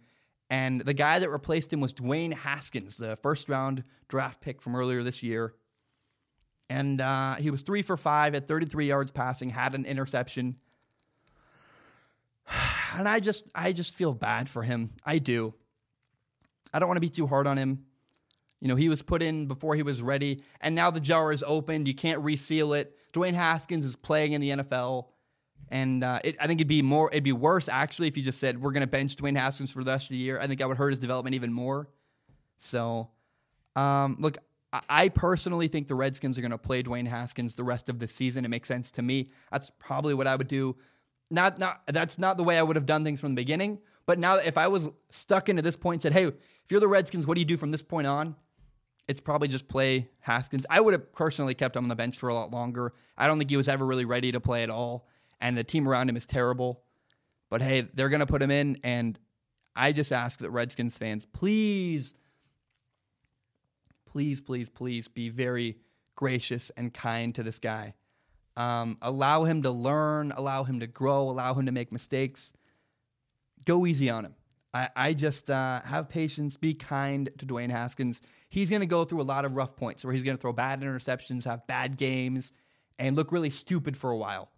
And 0.50 0.82
the 0.82 0.94
guy 0.94 1.20
that 1.20 1.30
replaced 1.30 1.74
him 1.74 1.82
was 1.82 1.94
Dwayne 1.94 2.34
Haskins, 2.34 2.98
the 2.98 3.18
first 3.18 3.50
round 3.50 3.84
draft 4.08 4.42
pick 4.42 4.62
from 4.62 4.75
earlier 4.75 5.04
this 5.04 5.22
year. 5.22 5.54
And 6.70 7.00
uh, 7.01 7.36
he 7.36 7.50
was 7.50 7.62
three 7.62 7.82
for 7.82 7.98
five 7.98 8.36
at 8.36 8.48
33 8.48 8.88
yards 8.88 9.12
passing, 9.12 9.50
had 9.50 9.75
an 9.75 9.86
interception. 9.86 10.56
And 12.96 13.08
I 13.08 13.20
just, 13.20 13.44
I 13.54 13.74
just 13.74 13.98
feel 13.98 14.13
bad 14.13 14.50
for 14.50 14.63
him. 14.63 14.92
I 15.06 15.20
do. 15.20 15.54
I 16.74 16.80
don't 16.80 16.88
want 16.88 16.96
to 16.96 17.01
be 17.01 17.10
too 17.10 17.27
hard 17.27 17.46
on 17.46 17.58
him. 17.58 17.86
You 18.62 18.70
know, 18.70 18.75
he 18.75 18.89
was 18.89 19.01
put 19.01 19.22
in 19.22 19.46
before 19.46 19.75
he 19.75 19.84
was 19.84 20.01
ready, 20.01 20.42
and 20.62 20.74
now 20.74 20.89
the 20.89 21.01
jar 21.01 21.32
is 21.32 21.44
opened. 21.46 21.88
You 21.88 21.94
can't 21.94 22.22
reseal 22.22 22.74
it. 22.74 22.98
Dwayne 23.13 23.34
Haskins 23.34 23.86
is 23.86 23.96
playing 23.96 24.32
in 24.32 24.42
the 24.42 24.50
NFL. 24.51 25.08
And 25.69 26.03
uh, 26.03 26.19
it, 26.24 26.38
I 26.39 26.47
think 26.47 26.59
it'd 26.59 26.67
be 26.67 26.81
more, 26.81 27.09
it'd 27.12 27.24
be 27.24 27.33
worse 27.33 27.67
actually 27.67 28.07
if 28.07 28.15
you 28.15 28.24
just 28.24 28.39
said 28.39 28.62
we're 28.62 28.71
going 28.71 28.81
to 28.81 28.88
bench 28.88 29.15
Dwayne 29.15 29.38
Haskins 29.38 29.71
for 29.71 29.83
the 29.83 29.91
rest 29.91 30.05
of 30.05 30.09
the 30.12 30.17
year. 30.17 30.39
I 30.39 30.47
think 30.47 30.59
that 30.59 30.67
would 30.67 30.77
hurt 30.77 30.91
his 30.91 31.00
development 31.00 31.36
even 31.36 31.51
more. 31.51 31.89
So, 32.57 33.09
um, 33.75 34.17
look, 34.19 34.38
I, 34.89 35.09
personally 35.09 35.67
think 35.67 35.88
the 35.88 35.95
Redskins 35.95 36.38
are 36.38 36.41
going 36.41 36.51
to 36.51 36.57
play 36.57 36.83
Dwayne 36.83 37.07
Haskins 37.07 37.55
the 37.55 37.63
rest 37.63 37.89
of 37.89 38.00
the 38.00 38.07
season. 38.07 38.43
It 38.43 38.50
makes 38.50 38.67
sense 38.67 38.91
to 38.91 39.01
me. 39.01 39.29
That's 39.51 39.71
probably 39.79 40.13
what 40.13 40.27
I 40.27 40.36
would 40.36 40.47
do. 40.47 40.75
Not, 41.29 41.57
not 41.57 41.81
that's 41.88 42.17
not 42.19 42.38
the 42.38 42.43
way 42.43 42.57
I 42.57 42.63
would 42.63 42.75
have 42.75 42.86
done 42.86 43.03
things 43.03 43.19
from 43.19 43.31
the 43.31 43.41
beginning. 43.41 43.79
But 44.05 44.19
now, 44.19 44.38
if 44.38 44.57
I 44.57 44.67
was 44.67 44.89
stuck 45.09 45.50
into 45.50 45.62
this 45.62 45.75
point 45.75 45.95
and 45.95 46.01
said, 46.01 46.13
"Hey, 46.13 46.25
if 46.25 46.71
you're 46.71 46.79
the 46.79 46.88
Redskins, 46.88 47.27
what 47.27 47.36
do 47.36 47.41
you 47.41 47.45
do 47.45 47.57
from 47.57 47.71
this 47.71 47.83
point 47.83 48.07
on?" 48.07 48.36
It's 49.07 49.19
probably 49.19 49.50
just 49.50 49.67
play 49.67 50.09
Haskins. 50.19 50.65
I 50.69 50.79
would 50.79 50.93
have 50.93 51.12
personally 51.13 51.53
kept 51.53 51.75
him 51.75 51.83
on 51.83 51.89
the 51.89 51.95
bench 51.95 52.17
for 52.17 52.29
a 52.29 52.33
lot 52.33 52.51
longer. 52.51 52.93
I 53.17 53.27
don't 53.27 53.38
think 53.38 53.50
he 53.50 53.57
was 53.57 53.67
ever 53.67 53.86
really 53.86 54.05
ready 54.05 54.31
to 54.31 54.39
play 54.39 54.63
at 54.63 54.69
all 54.69 55.07
and 55.41 55.58
the 55.58 55.63
team 55.63 55.88
around 55.88 56.10
him 56.10 56.17
is 56.17 56.25
terrible. 56.25 56.82
But 57.50 57.62
hey, 57.62 57.88
they're 57.94 58.10
going 58.10 58.20
to 58.20 58.25
put 58.25 58.41
him 58.41 58.51
in. 58.51 58.79
And 58.84 59.20
I 59.75 59.91
just 59.91 60.12
ask 60.12 60.39
that 60.39 60.50
Redskins 60.50 60.98
fans, 60.98 61.25
please, 61.25 62.13
please, 64.06 64.41
please, 64.41 64.70
please 64.70 65.08
be 65.08 65.29
very 65.29 65.77
gracious 66.15 66.72
and 66.75 66.94
kind 66.94 67.34
to 67.36 67.44
this 67.44 67.60
guy. 67.60 67.94
Um, 68.56 68.98
allow 69.01 69.44
him 69.44 69.62
to 69.62 69.72
learn, 69.72 70.34
allow 70.36 70.63
him 70.63 70.79
to 70.79 70.88
grow, 70.88 71.29
allow 71.29 71.53
him 71.53 71.67
to 71.67 71.72
make 71.72 71.91
mistakes. 71.91 72.51
Go 73.65 73.86
easy 73.86 74.10
on 74.10 74.25
him. 74.25 74.36
I, 74.74 74.89
I 74.96 75.13
just 75.13 75.50
uh, 75.50 75.82
have 75.84 76.10
patience, 76.10 76.58
be 76.58 76.74
kind 76.74 77.29
to 77.38 77.46
Dwayne 77.46 77.70
Haskins. 77.70 78.22
He's 78.50 78.70
going 78.70 78.82
to 78.82 78.88
go 78.88 79.06
through 79.06 79.22
a 79.22 79.24
lot 79.24 79.46
of 79.46 79.56
rough 79.56 79.75
points 79.75 80.03
where 80.03 80.13
he's 80.13 80.24
going 80.24 80.36
to 80.36 80.41
throw 80.41 80.53
bad 80.53 80.82
interceptions, 80.82 81.46
have 81.46 81.65
bad 81.67 81.98
games 81.98 82.51
and 83.00 83.15
look 83.15 83.32
really 83.32 83.50
stupid 83.50 83.96
for 83.96 84.12
a 84.12 84.17
while. 84.17 84.50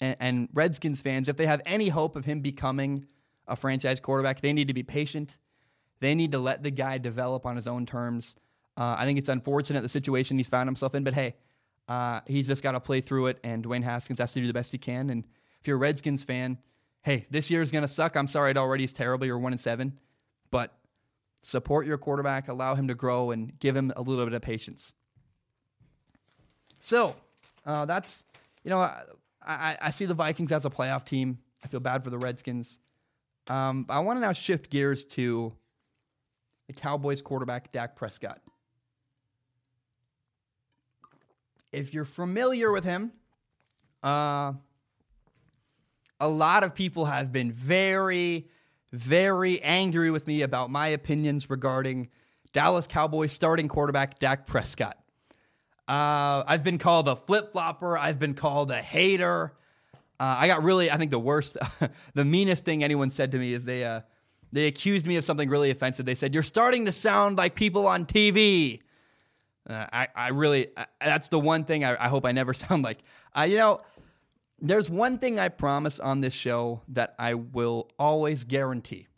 And, 0.00 0.16
and 0.20 0.48
Redskins 0.52 1.00
fans, 1.00 1.28
if 1.28 1.36
they 1.36 1.46
have 1.46 1.62
any 1.66 1.88
hope 1.88 2.16
of 2.16 2.24
him 2.24 2.40
becoming 2.40 3.06
a 3.46 3.56
franchise 3.56 4.00
quarterback, 4.00 4.40
they 4.40 4.52
need 4.52 4.68
to 4.68 4.74
be 4.74 4.82
patient. 4.82 5.36
They 6.00 6.14
need 6.14 6.32
to 6.32 6.38
let 6.38 6.62
the 6.62 6.70
guy 6.70 6.98
develop 6.98 7.46
on 7.46 7.56
his 7.56 7.66
own 7.66 7.86
terms. 7.86 8.36
Uh, 8.76 8.96
I 8.98 9.04
think 9.04 9.18
it's 9.18 9.28
unfortunate 9.28 9.80
the 9.82 9.88
situation 9.88 10.36
he's 10.36 10.48
found 10.48 10.68
himself 10.68 10.94
in, 10.94 11.04
but 11.04 11.14
hey, 11.14 11.34
uh, 11.88 12.20
he's 12.26 12.46
just 12.46 12.62
got 12.62 12.72
to 12.72 12.80
play 12.80 13.00
through 13.00 13.26
it, 13.26 13.38
and 13.44 13.64
Dwayne 13.64 13.82
Haskins 13.82 14.18
has 14.18 14.32
to 14.34 14.40
do 14.40 14.46
the 14.46 14.52
best 14.52 14.72
he 14.72 14.78
can. 14.78 15.08
And 15.10 15.24
if 15.60 15.68
you're 15.68 15.76
a 15.76 15.80
Redskins 15.80 16.24
fan, 16.24 16.58
hey, 17.02 17.26
this 17.30 17.48
year 17.50 17.62
is 17.62 17.70
going 17.70 17.82
to 17.82 17.88
suck. 17.88 18.16
I'm 18.16 18.28
sorry 18.28 18.50
it 18.50 18.56
already 18.56 18.84
is 18.84 18.92
terrible. 18.92 19.26
You're 19.26 19.38
one 19.38 19.52
and 19.52 19.60
seven, 19.60 19.98
but 20.50 20.76
support 21.42 21.86
your 21.86 21.96
quarterback, 21.96 22.48
allow 22.48 22.74
him 22.74 22.88
to 22.88 22.94
grow, 22.94 23.30
and 23.30 23.56
give 23.60 23.76
him 23.76 23.92
a 23.96 24.02
little 24.02 24.24
bit 24.24 24.34
of 24.34 24.42
patience. 24.42 24.92
So 26.80 27.16
uh, 27.64 27.84
that's 27.86 28.24
you 28.64 28.70
know 28.70 28.90
I, 29.46 29.78
I, 29.80 29.90
see 29.90 30.06
the 30.06 30.14
Vikings 30.14 30.50
as 30.50 30.64
a 30.64 30.70
playoff 30.70 31.04
team. 31.04 31.38
I 31.64 31.68
feel 31.68 31.80
bad 31.80 32.02
for 32.02 32.10
the 32.10 32.18
Redskins. 32.18 32.80
Um, 33.48 33.86
I 33.88 34.00
want 34.00 34.16
to 34.16 34.20
now 34.20 34.32
shift 34.32 34.70
gears 34.70 35.04
to 35.06 35.52
the 36.66 36.72
Cowboys 36.72 37.22
quarterback 37.22 37.70
Dak 37.70 37.94
Prescott. 37.94 38.40
If 41.72 41.94
you're 41.94 42.04
familiar 42.04 42.72
with 42.72 42.84
him, 42.84 43.12
uh, 44.02 44.52
a 46.18 46.28
lot 46.28 46.64
of 46.64 46.74
people 46.74 47.04
have 47.04 47.30
been 47.30 47.52
very, 47.52 48.48
very 48.92 49.62
angry 49.62 50.10
with 50.10 50.26
me 50.26 50.42
about 50.42 50.70
my 50.70 50.88
opinions 50.88 51.48
regarding 51.50 52.08
Dallas 52.52 52.86
Cowboys 52.86 53.32
starting 53.32 53.68
quarterback 53.68 54.18
Dak 54.18 54.46
Prescott. 54.46 54.96
Uh, 55.88 56.42
I've 56.46 56.64
been 56.64 56.78
called 56.78 57.08
a 57.08 57.16
flip 57.16 57.52
flopper. 57.52 57.96
I've 57.96 58.18
been 58.18 58.34
called 58.34 58.70
a 58.70 58.82
hater. 58.82 59.52
Uh, 60.18 60.36
I 60.40 60.46
got 60.48 60.62
really, 60.64 60.90
I 60.90 60.96
think 60.96 61.10
the 61.10 61.18
worst, 61.18 61.56
the 62.14 62.24
meanest 62.24 62.64
thing 62.64 62.82
anyone 62.82 63.10
said 63.10 63.30
to 63.32 63.38
me 63.38 63.52
is 63.52 63.64
they 63.64 63.84
uh, 63.84 64.00
they 64.52 64.66
accused 64.66 65.06
me 65.06 65.16
of 65.16 65.24
something 65.24 65.48
really 65.48 65.70
offensive. 65.70 66.06
They 66.06 66.14
said 66.14 66.34
you're 66.34 66.42
starting 66.42 66.86
to 66.86 66.92
sound 66.92 67.38
like 67.38 67.54
people 67.54 67.86
on 67.86 68.06
TV. 68.06 68.80
Uh, 69.68 69.86
I, 69.92 70.08
I 70.14 70.28
really, 70.28 70.68
I, 70.76 70.86
that's 71.00 71.28
the 71.28 71.40
one 71.40 71.64
thing 71.64 71.84
I, 71.84 72.04
I, 72.04 72.08
hope 72.08 72.24
I 72.24 72.32
never 72.32 72.54
sound 72.54 72.82
like. 72.82 72.98
you 73.46 73.56
know, 73.56 73.80
there's 74.60 74.88
one 74.88 75.18
thing 75.18 75.38
I 75.38 75.48
promise 75.48 76.00
on 76.00 76.20
this 76.20 76.32
show 76.32 76.82
that 76.88 77.14
I 77.18 77.34
will 77.34 77.90
always 77.98 78.44
guarantee. 78.44 79.08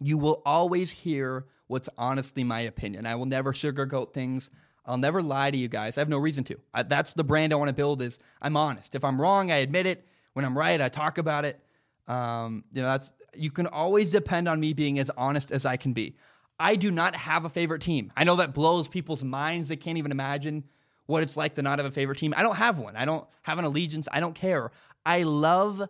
You 0.00 0.18
will 0.18 0.42
always 0.44 0.90
hear 0.90 1.46
what's 1.66 1.88
honestly 1.96 2.44
my 2.44 2.60
opinion. 2.60 3.06
I 3.06 3.14
will 3.14 3.26
never 3.26 3.52
sugarcoat 3.52 4.12
things. 4.12 4.50
I'll 4.86 4.98
never 4.98 5.22
lie 5.22 5.50
to 5.50 5.56
you 5.56 5.68
guys. 5.68 5.98
I 5.98 6.00
have 6.00 6.08
no 6.08 6.18
reason 6.18 6.44
to. 6.44 6.56
I, 6.74 6.82
that's 6.82 7.14
the 7.14 7.24
brand 7.24 7.52
I 7.52 7.56
want 7.56 7.68
to 7.68 7.74
build. 7.74 8.02
Is 8.02 8.18
I'm 8.40 8.56
honest. 8.56 8.94
If 8.94 9.04
I'm 9.04 9.20
wrong, 9.20 9.50
I 9.50 9.56
admit 9.56 9.86
it. 9.86 10.06
When 10.32 10.44
I'm 10.44 10.56
right, 10.56 10.80
I 10.80 10.88
talk 10.88 11.18
about 11.18 11.44
it. 11.44 11.60
Um, 12.08 12.64
you 12.72 12.82
know, 12.82 12.88
that's 12.88 13.12
you 13.34 13.50
can 13.50 13.66
always 13.66 14.10
depend 14.10 14.48
on 14.48 14.58
me 14.58 14.72
being 14.72 14.98
as 14.98 15.10
honest 15.16 15.52
as 15.52 15.64
I 15.64 15.76
can 15.76 15.92
be. 15.92 16.16
I 16.58 16.76
do 16.76 16.90
not 16.90 17.16
have 17.16 17.44
a 17.44 17.48
favorite 17.48 17.82
team. 17.82 18.12
I 18.16 18.24
know 18.24 18.36
that 18.36 18.52
blows 18.52 18.86
people's 18.86 19.24
minds. 19.24 19.68
They 19.68 19.76
can't 19.76 19.98
even 19.98 20.12
imagine 20.12 20.64
what 21.06 21.22
it's 21.22 21.36
like 21.36 21.54
to 21.54 21.62
not 21.62 21.78
have 21.78 21.86
a 21.86 21.90
favorite 21.90 22.18
team. 22.18 22.34
I 22.36 22.42
don't 22.42 22.56
have 22.56 22.78
one. 22.78 22.96
I 22.96 23.04
don't 23.04 23.26
have 23.42 23.58
an 23.58 23.64
allegiance. 23.64 24.08
I 24.12 24.20
don't 24.20 24.34
care. 24.34 24.70
I 25.04 25.22
love 25.22 25.88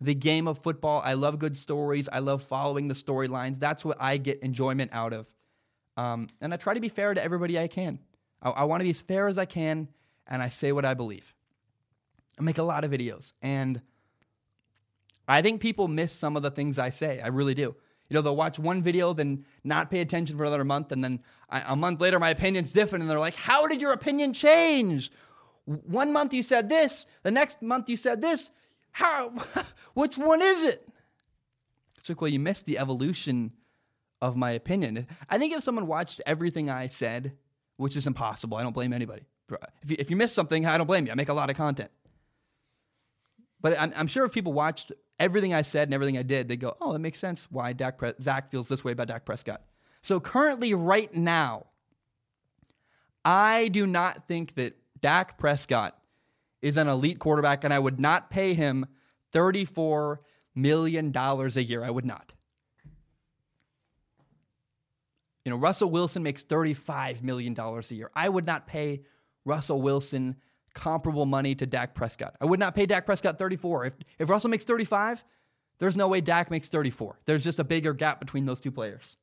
the 0.00 0.14
game 0.14 0.48
of 0.48 0.58
football. 0.58 1.02
I 1.04 1.14
love 1.14 1.38
good 1.38 1.56
stories. 1.56 2.08
I 2.10 2.18
love 2.18 2.42
following 2.42 2.88
the 2.88 2.94
storylines. 2.94 3.58
That's 3.58 3.84
what 3.84 3.96
I 4.00 4.16
get 4.16 4.40
enjoyment 4.40 4.90
out 4.92 5.12
of. 5.12 5.26
Um, 5.96 6.28
and 6.40 6.52
I 6.52 6.56
try 6.56 6.74
to 6.74 6.80
be 6.80 6.88
fair 6.88 7.14
to 7.14 7.22
everybody 7.22 7.58
I 7.58 7.68
can. 7.68 7.98
I, 8.42 8.50
I 8.50 8.64
want 8.64 8.80
to 8.80 8.84
be 8.84 8.90
as 8.90 9.00
fair 9.00 9.28
as 9.28 9.38
I 9.38 9.44
can, 9.44 9.88
and 10.26 10.42
I 10.42 10.48
say 10.48 10.72
what 10.72 10.84
I 10.84 10.94
believe. 10.94 11.34
I 12.38 12.42
make 12.42 12.58
a 12.58 12.62
lot 12.62 12.84
of 12.84 12.90
videos, 12.90 13.32
and 13.42 13.80
I 15.26 15.42
think 15.42 15.60
people 15.60 15.88
miss 15.88 16.12
some 16.12 16.36
of 16.36 16.42
the 16.42 16.50
things 16.50 16.78
I 16.78 16.90
say. 16.90 17.20
I 17.20 17.28
really 17.28 17.54
do. 17.54 17.74
You 18.08 18.14
know, 18.14 18.22
they'll 18.22 18.36
watch 18.36 18.58
one 18.58 18.82
video, 18.82 19.12
then 19.12 19.44
not 19.64 19.90
pay 19.90 20.00
attention 20.00 20.36
for 20.36 20.44
another 20.44 20.64
month, 20.64 20.92
and 20.92 21.02
then 21.02 21.20
a 21.50 21.74
month 21.74 22.00
later, 22.00 22.18
my 22.20 22.30
opinion's 22.30 22.72
different, 22.72 23.02
and 23.02 23.10
they're 23.10 23.18
like, 23.18 23.34
How 23.34 23.66
did 23.66 23.82
your 23.82 23.92
opinion 23.92 24.32
change? 24.32 25.10
One 25.64 26.12
month 26.12 26.32
you 26.32 26.42
said 26.42 26.68
this, 26.68 27.06
the 27.24 27.32
next 27.32 27.60
month 27.60 27.88
you 27.88 27.96
said 27.96 28.20
this. 28.20 28.50
How? 28.92 29.34
Which 29.94 30.16
one 30.16 30.40
is 30.40 30.62
it? 30.62 30.88
It's 31.98 32.08
like, 32.08 32.20
well, 32.20 32.30
you 32.30 32.38
missed 32.38 32.66
the 32.66 32.78
evolution 32.78 33.52
of 34.22 34.36
my 34.36 34.52
opinion. 34.52 35.08
I 35.28 35.38
think 35.38 35.52
if 35.52 35.62
someone 35.62 35.88
watched 35.88 36.22
everything 36.24 36.70
I 36.70 36.86
said, 36.86 37.32
which 37.76 37.96
is 37.96 38.06
impossible, 38.06 38.56
I 38.56 38.62
don't 38.62 38.72
blame 38.72 38.92
anybody. 38.92 39.22
If 39.82 39.90
you, 39.90 39.96
if 39.98 40.10
you 40.10 40.16
miss 40.16 40.32
something, 40.32 40.66
I 40.66 40.76
don't 40.78 40.86
blame 40.86 41.06
you. 41.06 41.12
I 41.12 41.14
make 41.14 41.28
a 41.28 41.34
lot 41.34 41.50
of 41.50 41.56
content. 41.56 41.90
But 43.60 43.78
I'm, 43.78 43.92
I'm 43.96 44.06
sure 44.06 44.24
if 44.24 44.32
people 44.32 44.52
watched 44.52 44.92
everything 45.18 45.54
I 45.54 45.62
said 45.62 45.88
and 45.88 45.94
everything 45.94 46.18
I 46.18 46.22
did, 46.22 46.48
they 46.48 46.56
go, 46.56 46.76
oh, 46.80 46.92
that 46.92 46.98
makes 46.98 47.18
sense 47.18 47.46
why 47.50 47.72
Dak 47.72 47.98
Pre- 47.98 48.14
Zach 48.20 48.50
feels 48.50 48.68
this 48.68 48.84
way 48.84 48.92
about 48.92 49.08
Dak 49.08 49.24
Prescott. 49.24 49.62
So 50.02 50.20
currently, 50.20 50.74
right 50.74 51.12
now, 51.14 51.66
I 53.24 53.68
do 53.68 53.86
not 53.86 54.28
think 54.28 54.54
that 54.54 54.76
Dak 55.00 55.38
Prescott 55.38 55.98
is 56.62 56.76
an 56.76 56.88
elite 56.88 57.18
quarterback, 57.18 57.64
and 57.64 57.72
I 57.72 57.78
would 57.78 57.98
not 57.98 58.30
pay 58.30 58.54
him 58.54 58.86
$34 59.32 60.18
million 60.54 61.12
a 61.16 61.60
year. 61.60 61.84
I 61.84 61.90
would 61.90 62.04
not. 62.04 62.32
You 65.46 65.50
know, 65.50 65.58
Russell 65.58 65.90
Wilson 65.90 66.24
makes 66.24 66.42
$35 66.42 67.22
million 67.22 67.54
a 67.56 67.94
year. 67.94 68.10
I 68.16 68.28
would 68.28 68.46
not 68.46 68.66
pay 68.66 69.02
Russell 69.44 69.80
Wilson 69.80 70.34
comparable 70.74 71.24
money 71.24 71.54
to 71.54 71.66
Dak 71.66 71.94
Prescott. 71.94 72.34
I 72.40 72.46
would 72.46 72.58
not 72.58 72.74
pay 72.74 72.84
Dak 72.84 73.06
Prescott 73.06 73.38
34. 73.38 73.84
If, 73.84 73.92
if 74.18 74.28
Russell 74.28 74.50
makes 74.50 74.64
35, 74.64 75.24
there's 75.78 75.96
no 75.96 76.08
way 76.08 76.20
Dak 76.20 76.50
makes 76.50 76.68
34. 76.68 77.20
There's 77.26 77.44
just 77.44 77.60
a 77.60 77.64
bigger 77.64 77.94
gap 77.94 78.18
between 78.18 78.44
those 78.44 78.58
two 78.58 78.72
players. 78.72 79.16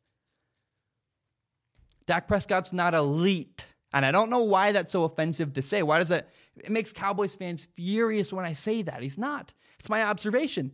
Dak 2.06 2.30
Prescott's 2.30 2.72
not 2.72 2.94
elite. 2.94 3.66
And 3.92 4.06
I 4.06 4.12
don't 4.14 4.30
know 4.30 4.44
why 4.44 4.72
that's 4.72 4.94
so 4.94 5.04
offensive 5.04 5.52
to 5.54 5.62
say. 5.62 5.84
Why 5.84 6.00
does 6.00 6.10
it? 6.10 6.30
It 6.56 6.72
makes 6.72 6.94
Cowboys 6.94 7.36
fans 7.36 7.68
furious 7.76 8.32
when 8.32 8.46
I 8.46 8.54
say 8.54 8.82
that. 8.84 9.02
He's 9.02 9.18
not. 9.18 9.54
It's 9.78 9.90
my 9.90 10.04
observation. 10.04 10.72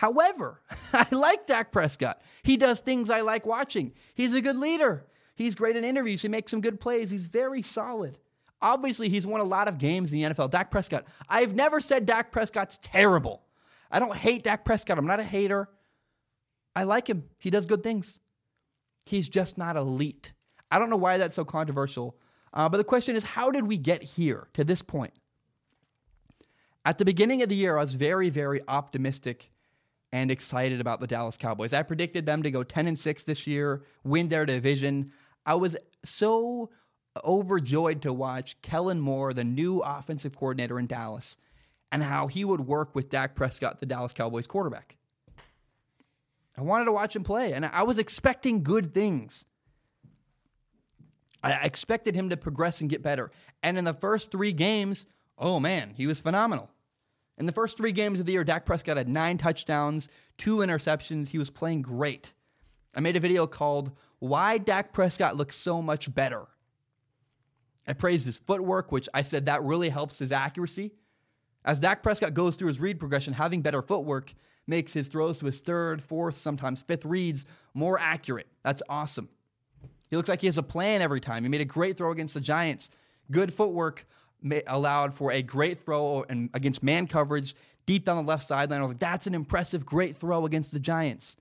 However, 0.00 0.62
I 0.94 1.06
like 1.10 1.46
Dak 1.46 1.72
Prescott. 1.72 2.22
He 2.42 2.56
does 2.56 2.80
things 2.80 3.10
I 3.10 3.20
like 3.20 3.44
watching. 3.44 3.92
He's 4.14 4.32
a 4.32 4.40
good 4.40 4.56
leader. 4.56 5.04
He's 5.34 5.54
great 5.54 5.76
in 5.76 5.84
interviews. 5.84 6.22
He 6.22 6.28
makes 6.28 6.50
some 6.50 6.62
good 6.62 6.80
plays. 6.80 7.10
He's 7.10 7.26
very 7.26 7.60
solid. 7.60 8.18
Obviously, 8.62 9.10
he's 9.10 9.26
won 9.26 9.42
a 9.42 9.44
lot 9.44 9.68
of 9.68 9.76
games 9.76 10.10
in 10.10 10.20
the 10.20 10.30
NFL. 10.30 10.52
Dak 10.52 10.70
Prescott. 10.70 11.04
I've 11.28 11.54
never 11.54 11.82
said 11.82 12.06
Dak 12.06 12.32
Prescott's 12.32 12.78
terrible. 12.80 13.42
I 13.90 13.98
don't 13.98 14.16
hate 14.16 14.42
Dak 14.42 14.64
Prescott. 14.64 14.96
I'm 14.96 15.06
not 15.06 15.20
a 15.20 15.22
hater. 15.22 15.68
I 16.74 16.84
like 16.84 17.06
him. 17.06 17.24
He 17.36 17.50
does 17.50 17.66
good 17.66 17.82
things. 17.82 18.20
He's 19.04 19.28
just 19.28 19.58
not 19.58 19.76
elite. 19.76 20.32
I 20.70 20.78
don't 20.78 20.88
know 20.88 20.96
why 20.96 21.18
that's 21.18 21.34
so 21.34 21.44
controversial. 21.44 22.16
Uh, 22.54 22.70
but 22.70 22.78
the 22.78 22.84
question 22.84 23.16
is, 23.16 23.24
how 23.24 23.50
did 23.50 23.66
we 23.66 23.76
get 23.76 24.02
here 24.02 24.48
to 24.54 24.64
this 24.64 24.80
point? 24.80 25.12
At 26.86 26.96
the 26.96 27.04
beginning 27.04 27.42
of 27.42 27.50
the 27.50 27.54
year, 27.54 27.76
I 27.76 27.80
was 27.80 27.92
very, 27.92 28.30
very 28.30 28.62
optimistic 28.66 29.50
and 30.12 30.30
excited 30.30 30.80
about 30.80 31.00
the 31.00 31.06
Dallas 31.06 31.36
Cowboys. 31.36 31.72
I 31.72 31.82
predicted 31.82 32.26
them 32.26 32.42
to 32.42 32.50
go 32.50 32.62
10 32.62 32.88
and 32.88 32.98
6 32.98 33.24
this 33.24 33.46
year, 33.46 33.84
win 34.04 34.28
their 34.28 34.44
division. 34.44 35.12
I 35.46 35.54
was 35.54 35.76
so 36.04 36.70
overjoyed 37.24 38.02
to 38.02 38.12
watch 38.12 38.60
Kellen 38.62 39.00
Moore, 39.00 39.32
the 39.32 39.44
new 39.44 39.80
offensive 39.80 40.36
coordinator 40.36 40.78
in 40.78 40.86
Dallas, 40.86 41.36
and 41.92 42.02
how 42.02 42.26
he 42.26 42.44
would 42.44 42.60
work 42.60 42.94
with 42.94 43.08
Dak 43.08 43.34
Prescott, 43.34 43.80
the 43.80 43.86
Dallas 43.86 44.12
Cowboys 44.12 44.46
quarterback. 44.46 44.96
I 46.56 46.62
wanted 46.62 46.86
to 46.86 46.92
watch 46.92 47.16
him 47.16 47.24
play, 47.24 47.52
and 47.52 47.64
I 47.64 47.84
was 47.84 47.98
expecting 47.98 48.62
good 48.62 48.92
things. 48.92 49.46
I 51.42 51.52
expected 51.52 52.14
him 52.14 52.28
to 52.30 52.36
progress 52.36 52.80
and 52.80 52.90
get 52.90 53.02
better. 53.02 53.30
And 53.62 53.78
in 53.78 53.84
the 53.84 53.94
first 53.94 54.30
three 54.30 54.52
games, 54.52 55.06
oh 55.38 55.58
man, 55.58 55.94
he 55.96 56.06
was 56.06 56.20
phenomenal. 56.20 56.70
In 57.40 57.46
the 57.46 57.52
first 57.52 57.78
three 57.78 57.92
games 57.92 58.20
of 58.20 58.26
the 58.26 58.32
year, 58.32 58.44
Dak 58.44 58.66
Prescott 58.66 58.98
had 58.98 59.08
nine 59.08 59.38
touchdowns, 59.38 60.10
two 60.36 60.58
interceptions. 60.58 61.28
He 61.28 61.38
was 61.38 61.48
playing 61.48 61.80
great. 61.80 62.34
I 62.94 63.00
made 63.00 63.16
a 63.16 63.20
video 63.20 63.46
called 63.46 63.92
Why 64.18 64.58
Dak 64.58 64.92
Prescott 64.92 65.38
Looks 65.38 65.56
So 65.56 65.80
Much 65.80 66.14
Better. 66.14 66.48
I 67.88 67.94
praised 67.94 68.26
his 68.26 68.38
footwork, 68.38 68.92
which 68.92 69.08
I 69.14 69.22
said 69.22 69.46
that 69.46 69.64
really 69.64 69.88
helps 69.88 70.18
his 70.18 70.32
accuracy. 70.32 70.92
As 71.64 71.80
Dak 71.80 72.02
Prescott 72.02 72.34
goes 72.34 72.56
through 72.56 72.68
his 72.68 72.78
read 72.78 73.00
progression, 73.00 73.32
having 73.32 73.62
better 73.62 73.80
footwork 73.80 74.34
makes 74.66 74.92
his 74.92 75.08
throws 75.08 75.38
to 75.38 75.46
his 75.46 75.60
third, 75.60 76.02
fourth, 76.02 76.36
sometimes 76.36 76.82
fifth 76.82 77.06
reads 77.06 77.46
more 77.72 77.98
accurate. 77.98 78.48
That's 78.62 78.82
awesome. 78.86 79.30
He 80.10 80.16
looks 80.16 80.28
like 80.28 80.42
he 80.42 80.46
has 80.46 80.58
a 80.58 80.62
plan 80.62 81.00
every 81.00 81.20
time. 81.20 81.44
He 81.44 81.48
made 81.48 81.62
a 81.62 81.64
great 81.64 81.96
throw 81.96 82.12
against 82.12 82.34
the 82.34 82.40
Giants. 82.40 82.90
Good 83.30 83.54
footwork 83.54 84.04
allowed 84.66 85.14
for 85.14 85.32
a 85.32 85.42
great 85.42 85.80
throw 85.80 86.24
and 86.28 86.50
against 86.54 86.82
man 86.82 87.06
coverage 87.06 87.54
deep 87.86 88.04
down 88.04 88.16
the 88.16 88.28
left 88.28 88.44
sideline. 88.44 88.78
I 88.78 88.82
was 88.82 88.90
like, 88.90 88.98
that's 88.98 89.26
an 89.26 89.34
impressive, 89.34 89.84
great 89.84 90.16
throw 90.16 90.46
against 90.46 90.72
the 90.72 90.80
Giants. 90.80 91.36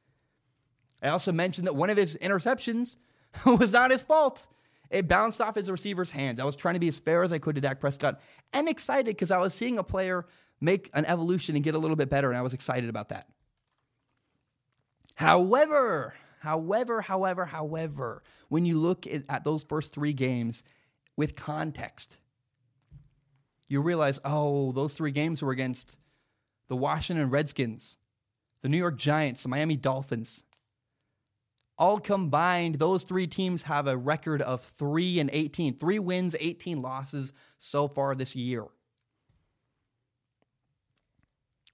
I 1.01 1.09
also 1.09 1.31
mentioned 1.31 1.67
that 1.67 1.75
one 1.75 1.89
of 1.89 1.97
his 1.97 2.15
interceptions 2.15 2.97
was 3.45 3.71
not 3.71 3.91
his 3.91 4.01
fault. 4.01 4.47
It 4.89 5.07
bounced 5.07 5.39
off 5.39 5.55
his 5.55 5.69
receiver's 5.69 6.09
hands. 6.09 6.39
I 6.39 6.43
was 6.45 6.55
trying 6.55 6.73
to 6.73 6.79
be 6.79 6.87
as 6.87 6.97
fair 6.97 7.23
as 7.23 7.31
I 7.31 7.37
could 7.37 7.55
to 7.55 7.61
Dak 7.61 7.79
Prescott 7.79 8.19
and 8.53 8.67
excited 8.67 9.05
because 9.05 9.31
I 9.31 9.37
was 9.37 9.53
seeing 9.53 9.77
a 9.77 9.83
player 9.83 10.25
make 10.61 10.89
an 10.93 11.05
evolution 11.05 11.55
and 11.55 11.63
get 11.63 11.75
a 11.75 11.77
little 11.77 11.95
bit 11.95 12.09
better, 12.09 12.29
and 12.29 12.37
I 12.37 12.41
was 12.41 12.53
excited 12.53 12.89
about 12.89 13.09
that. 13.09 13.27
However, 15.15 16.13
however, 16.39 17.01
however, 17.01 17.45
however, 17.45 18.23
when 18.49 18.65
you 18.65 18.79
look 18.79 19.05
at, 19.05 19.23
at 19.29 19.43
those 19.43 19.63
first 19.63 19.93
three 19.93 20.13
games 20.13 20.63
with 21.15 21.35
context, 21.35 22.17
you 23.69 23.81
realize, 23.81 24.19
oh, 24.25 24.71
those 24.71 24.95
three 24.95 25.11
games 25.11 25.41
were 25.41 25.51
against 25.51 25.97
the 26.67 26.75
Washington 26.75 27.29
Redskins, 27.29 27.97
the 28.61 28.69
New 28.69 28.77
York 28.77 28.97
Giants, 28.97 29.43
the 29.43 29.49
Miami 29.49 29.77
Dolphins. 29.77 30.43
All 31.77 31.99
combined, 31.99 32.75
those 32.75 33.03
three 33.03 33.27
teams 33.27 33.61
have 33.63 33.87
a 33.87 33.95
record 33.95 34.41
of 34.41 34.61
3 34.61 35.19
and 35.19 35.29
18. 35.31 35.77
3 35.77 35.99
wins, 35.99 36.35
18 36.37 36.81
losses 36.81 37.31
so 37.59 37.87
far 37.87 38.15
this 38.15 38.35
year. 38.35 38.65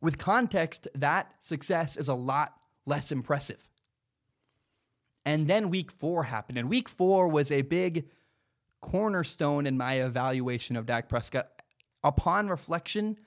With 0.01 0.19
context, 0.19 0.87
that 0.93 1.33
success 1.39 1.97
is 1.97 2.09
a 2.09 2.13
lot 2.13 2.53
less 2.85 3.11
impressive. 3.11 3.67
And 5.25 5.47
then 5.47 5.71
week 5.71 5.89
four 5.91 6.23
happened. 6.23 6.59
And 6.59 6.69
week 6.69 6.87
four 6.87 7.27
was 7.27 7.51
a 7.51 7.63
big 7.63 8.05
cornerstone 8.81 9.65
in 9.65 9.75
my 9.75 9.95
evaluation 9.95 10.75
of 10.75 10.85
Dak 10.85 11.09
Prescott. 11.09 11.54
Upon 12.05 12.47
reflection, 12.47 13.17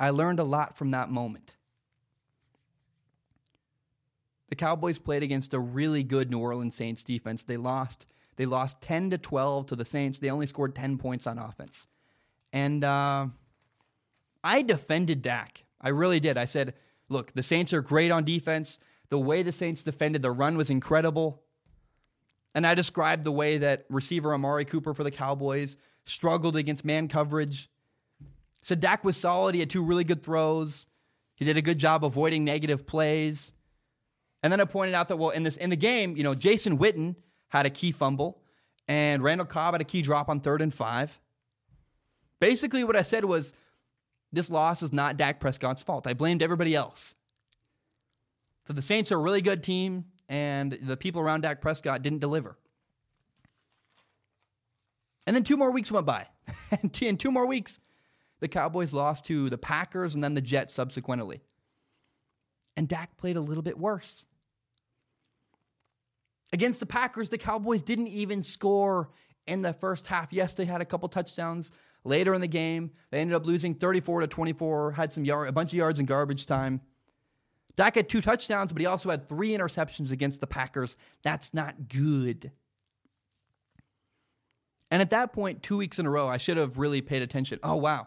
I 0.00 0.08
learned 0.08 0.40
a 0.40 0.44
lot 0.44 0.78
from 0.78 0.92
that 0.92 1.10
moment. 1.10 1.56
The 4.48 4.56
Cowboys 4.56 4.96
played 4.96 5.22
against 5.22 5.52
a 5.52 5.60
really 5.60 6.02
good 6.02 6.30
New 6.30 6.38
Orleans 6.38 6.74
Saints 6.74 7.04
defense. 7.04 7.44
They 7.44 7.58
lost. 7.58 8.06
They 8.36 8.46
lost 8.46 8.80
10 8.80 9.10
to 9.10 9.18
12 9.18 9.66
to 9.66 9.76
the 9.76 9.84
Saints. 9.84 10.18
They 10.18 10.30
only 10.30 10.46
scored 10.46 10.74
10 10.74 10.96
points 10.96 11.26
on 11.26 11.38
offense. 11.38 11.86
And 12.50 12.82
uh, 12.82 13.26
I 14.42 14.62
defended 14.62 15.20
Dak. 15.20 15.64
I 15.78 15.90
really 15.90 16.18
did. 16.18 16.38
I 16.38 16.46
said, 16.46 16.72
look, 17.10 17.34
the 17.34 17.42
Saints 17.42 17.74
are 17.74 17.82
great 17.82 18.10
on 18.10 18.24
defense. 18.24 18.78
The 19.10 19.18
way 19.18 19.42
the 19.42 19.52
Saints 19.52 19.84
defended 19.84 20.22
the 20.22 20.30
run 20.30 20.56
was 20.56 20.70
incredible. 20.70 21.42
And 22.54 22.66
I 22.66 22.74
described 22.74 23.24
the 23.24 23.32
way 23.32 23.58
that 23.58 23.84
receiver 23.90 24.32
Amari 24.32 24.64
Cooper 24.64 24.94
for 24.94 25.04
the 25.04 25.10
Cowboys 25.10 25.76
struggled 26.06 26.56
against 26.56 26.86
man 26.86 27.06
coverage. 27.08 27.68
So 28.64 28.74
Dak 28.74 29.04
was 29.04 29.18
solid. 29.18 29.54
He 29.54 29.60
had 29.60 29.68
two 29.68 29.82
really 29.82 30.04
good 30.04 30.22
throws. 30.22 30.86
He 31.36 31.44
did 31.44 31.58
a 31.58 31.62
good 31.62 31.76
job 31.76 32.02
avoiding 32.02 32.44
negative 32.44 32.86
plays. 32.86 33.52
And 34.42 34.50
then 34.50 34.58
I 34.58 34.64
pointed 34.64 34.94
out 34.94 35.08
that 35.08 35.16
well, 35.16 35.30
in 35.30 35.42
this 35.42 35.58
in 35.58 35.68
the 35.68 35.76
game, 35.76 36.16
you 36.16 36.22
know, 36.22 36.34
Jason 36.34 36.78
Witten 36.78 37.14
had 37.48 37.66
a 37.66 37.70
key 37.70 37.92
fumble, 37.92 38.40
and 38.88 39.22
Randall 39.22 39.46
Cobb 39.46 39.74
had 39.74 39.82
a 39.82 39.84
key 39.84 40.00
drop 40.00 40.30
on 40.30 40.40
third 40.40 40.62
and 40.62 40.72
five. 40.72 41.20
Basically, 42.40 42.84
what 42.84 42.96
I 42.96 43.02
said 43.02 43.26
was, 43.26 43.52
this 44.32 44.48
loss 44.48 44.82
is 44.82 44.94
not 44.94 45.18
Dak 45.18 45.40
Prescott's 45.40 45.82
fault. 45.82 46.06
I 46.06 46.14
blamed 46.14 46.42
everybody 46.42 46.74
else. 46.74 47.14
So 48.66 48.72
the 48.72 48.82
Saints 48.82 49.12
are 49.12 49.16
a 49.16 49.22
really 49.22 49.42
good 49.42 49.62
team, 49.62 50.06
and 50.26 50.72
the 50.72 50.96
people 50.96 51.20
around 51.20 51.42
Dak 51.42 51.60
Prescott 51.60 52.00
didn't 52.00 52.20
deliver. 52.20 52.56
And 55.26 55.36
then 55.36 55.44
two 55.44 55.58
more 55.58 55.70
weeks 55.70 55.92
went 55.92 56.06
by. 56.06 56.28
and 56.82 57.20
two 57.20 57.30
more 57.30 57.46
weeks, 57.46 57.78
the 58.44 58.48
Cowboys 58.48 58.92
lost 58.92 59.24
to 59.24 59.48
the 59.48 59.56
Packers 59.56 60.14
and 60.14 60.22
then 60.22 60.34
the 60.34 60.42
Jets 60.42 60.74
subsequently. 60.74 61.40
And 62.76 62.86
Dak 62.86 63.16
played 63.16 63.38
a 63.38 63.40
little 63.40 63.62
bit 63.62 63.78
worse. 63.78 64.26
Against 66.52 66.78
the 66.78 66.84
Packers, 66.84 67.30
the 67.30 67.38
Cowboys 67.38 67.80
didn't 67.80 68.08
even 68.08 68.42
score 68.42 69.08
in 69.46 69.62
the 69.62 69.72
first 69.72 70.06
half. 70.06 70.30
Yes, 70.30 70.54
they 70.54 70.66
had 70.66 70.82
a 70.82 70.84
couple 70.84 71.08
touchdowns 71.08 71.72
later 72.04 72.34
in 72.34 72.42
the 72.42 72.46
game. 72.46 72.90
They 73.10 73.20
ended 73.20 73.34
up 73.34 73.46
losing 73.46 73.76
34 73.76 74.20
to 74.20 74.26
24, 74.26 74.92
had 74.92 75.10
some 75.10 75.24
yard, 75.24 75.48
a 75.48 75.52
bunch 75.52 75.72
of 75.72 75.78
yards 75.78 75.98
in 75.98 76.04
garbage 76.04 76.44
time. 76.44 76.82
Dak 77.76 77.94
had 77.94 78.10
two 78.10 78.20
touchdowns, 78.20 78.74
but 78.74 78.80
he 78.80 78.86
also 78.86 79.08
had 79.08 79.26
three 79.26 79.56
interceptions 79.56 80.12
against 80.12 80.42
the 80.42 80.46
Packers. 80.46 80.98
That's 81.22 81.54
not 81.54 81.88
good. 81.88 82.52
And 84.90 85.00
at 85.00 85.08
that 85.10 85.32
point, 85.32 85.62
two 85.62 85.78
weeks 85.78 85.98
in 85.98 86.04
a 86.04 86.10
row, 86.10 86.28
I 86.28 86.36
should 86.36 86.58
have 86.58 86.76
really 86.76 87.00
paid 87.00 87.22
attention. 87.22 87.58
Oh, 87.62 87.76
wow. 87.76 88.06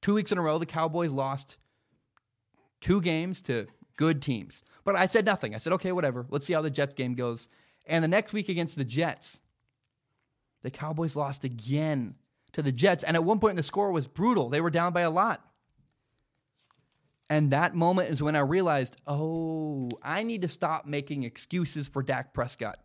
Two 0.00 0.14
weeks 0.14 0.32
in 0.32 0.38
a 0.38 0.42
row, 0.42 0.58
the 0.58 0.66
Cowboys 0.66 1.10
lost 1.10 1.56
two 2.80 3.00
games 3.00 3.40
to 3.42 3.66
good 3.96 4.22
teams. 4.22 4.62
But 4.84 4.96
I 4.96 5.06
said 5.06 5.26
nothing. 5.26 5.54
I 5.54 5.58
said, 5.58 5.72
okay, 5.74 5.92
whatever. 5.92 6.26
Let's 6.30 6.46
see 6.46 6.52
how 6.52 6.62
the 6.62 6.70
Jets 6.70 6.94
game 6.94 7.14
goes. 7.14 7.48
And 7.86 8.02
the 8.04 8.08
next 8.08 8.32
week 8.32 8.48
against 8.48 8.76
the 8.76 8.84
Jets, 8.84 9.40
the 10.62 10.70
Cowboys 10.70 11.16
lost 11.16 11.44
again 11.44 12.14
to 12.52 12.62
the 12.62 12.72
Jets. 12.72 13.04
And 13.04 13.16
at 13.16 13.24
one 13.24 13.40
point, 13.40 13.56
the 13.56 13.62
score 13.62 13.92
was 13.92 14.06
brutal. 14.06 14.48
They 14.48 14.60
were 14.60 14.70
down 14.70 14.92
by 14.92 15.02
a 15.02 15.10
lot. 15.10 15.44
And 17.30 17.50
that 17.50 17.74
moment 17.74 18.10
is 18.10 18.22
when 18.22 18.36
I 18.36 18.40
realized, 18.40 18.96
oh, 19.06 19.90
I 20.02 20.22
need 20.22 20.42
to 20.42 20.48
stop 20.48 20.86
making 20.86 21.24
excuses 21.24 21.86
for 21.88 22.02
Dak 22.02 22.32
Prescott. 22.32 22.78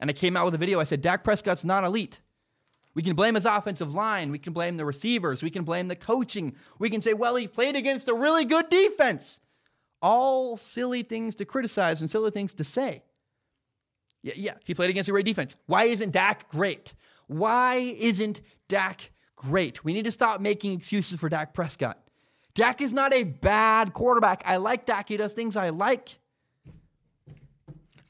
And 0.00 0.08
I 0.08 0.12
came 0.12 0.36
out 0.36 0.44
with 0.44 0.54
a 0.54 0.58
video. 0.58 0.80
I 0.80 0.84
said, 0.84 1.02
Dak 1.02 1.24
Prescott's 1.24 1.64
not 1.64 1.84
elite. 1.84 2.20
We 2.94 3.02
can 3.02 3.14
blame 3.14 3.34
his 3.34 3.44
offensive 3.44 3.94
line. 3.94 4.30
We 4.30 4.38
can 4.38 4.52
blame 4.52 4.76
the 4.76 4.84
receivers. 4.84 5.42
We 5.42 5.50
can 5.50 5.64
blame 5.64 5.88
the 5.88 5.96
coaching. 5.96 6.54
We 6.78 6.90
can 6.90 7.02
say, 7.02 7.14
well, 7.14 7.36
he 7.36 7.46
played 7.46 7.76
against 7.76 8.08
a 8.08 8.14
really 8.14 8.44
good 8.44 8.68
defense. 8.68 9.40
All 10.02 10.56
silly 10.56 11.02
things 11.02 11.34
to 11.36 11.44
criticize 11.44 12.00
and 12.00 12.10
silly 12.10 12.30
things 12.30 12.54
to 12.54 12.64
say. 12.64 13.02
Yeah, 14.22 14.34
yeah, 14.36 14.54
he 14.64 14.74
played 14.74 14.90
against 14.90 15.08
a 15.08 15.12
great 15.12 15.26
defense. 15.26 15.54
Why 15.66 15.84
isn't 15.84 16.10
Dak 16.10 16.48
great? 16.48 16.94
Why 17.28 17.76
isn't 17.76 18.40
Dak 18.68 19.10
great? 19.36 19.84
We 19.84 19.92
need 19.92 20.04
to 20.04 20.10
stop 20.10 20.40
making 20.40 20.72
excuses 20.72 21.18
for 21.18 21.28
Dak 21.28 21.54
Prescott. 21.54 21.98
Dak 22.54 22.80
is 22.80 22.92
not 22.92 23.12
a 23.12 23.22
bad 23.22 23.92
quarterback. 23.92 24.42
I 24.44 24.56
like 24.56 24.86
Dak. 24.86 25.08
He 25.08 25.16
does 25.16 25.34
things 25.34 25.54
I 25.54 25.68
like. 25.68 26.18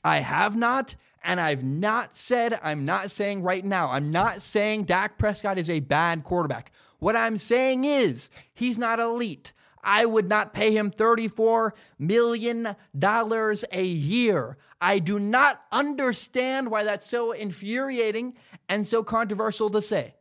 I 0.02 0.20
have 0.20 0.56
not, 0.56 0.94
and 1.22 1.40
I've 1.40 1.64
not 1.64 2.16
said, 2.16 2.58
I'm 2.62 2.84
not 2.84 3.10
saying 3.10 3.42
right 3.42 3.64
now, 3.64 3.90
I'm 3.90 4.10
not 4.10 4.42
saying 4.42 4.84
Dak 4.84 5.18
Prescott 5.18 5.58
is 5.58 5.70
a 5.70 5.80
bad 5.80 6.24
quarterback. 6.24 6.72
What 6.98 7.16
I'm 7.16 7.38
saying 7.38 7.84
is 7.84 8.30
he's 8.54 8.78
not 8.78 9.00
elite. 9.00 9.52
I 9.82 10.04
would 10.04 10.28
not 10.28 10.52
pay 10.52 10.76
him 10.76 10.90
$34 10.90 11.72
million 11.98 12.74
a 13.02 13.84
year. 13.84 14.56
I 14.80 14.98
do 14.98 15.18
not 15.18 15.62
understand 15.72 16.70
why 16.70 16.84
that's 16.84 17.06
so 17.06 17.32
infuriating 17.32 18.34
and 18.68 18.86
so 18.86 19.02
controversial 19.02 19.70
to 19.70 19.82
say. 19.82 20.14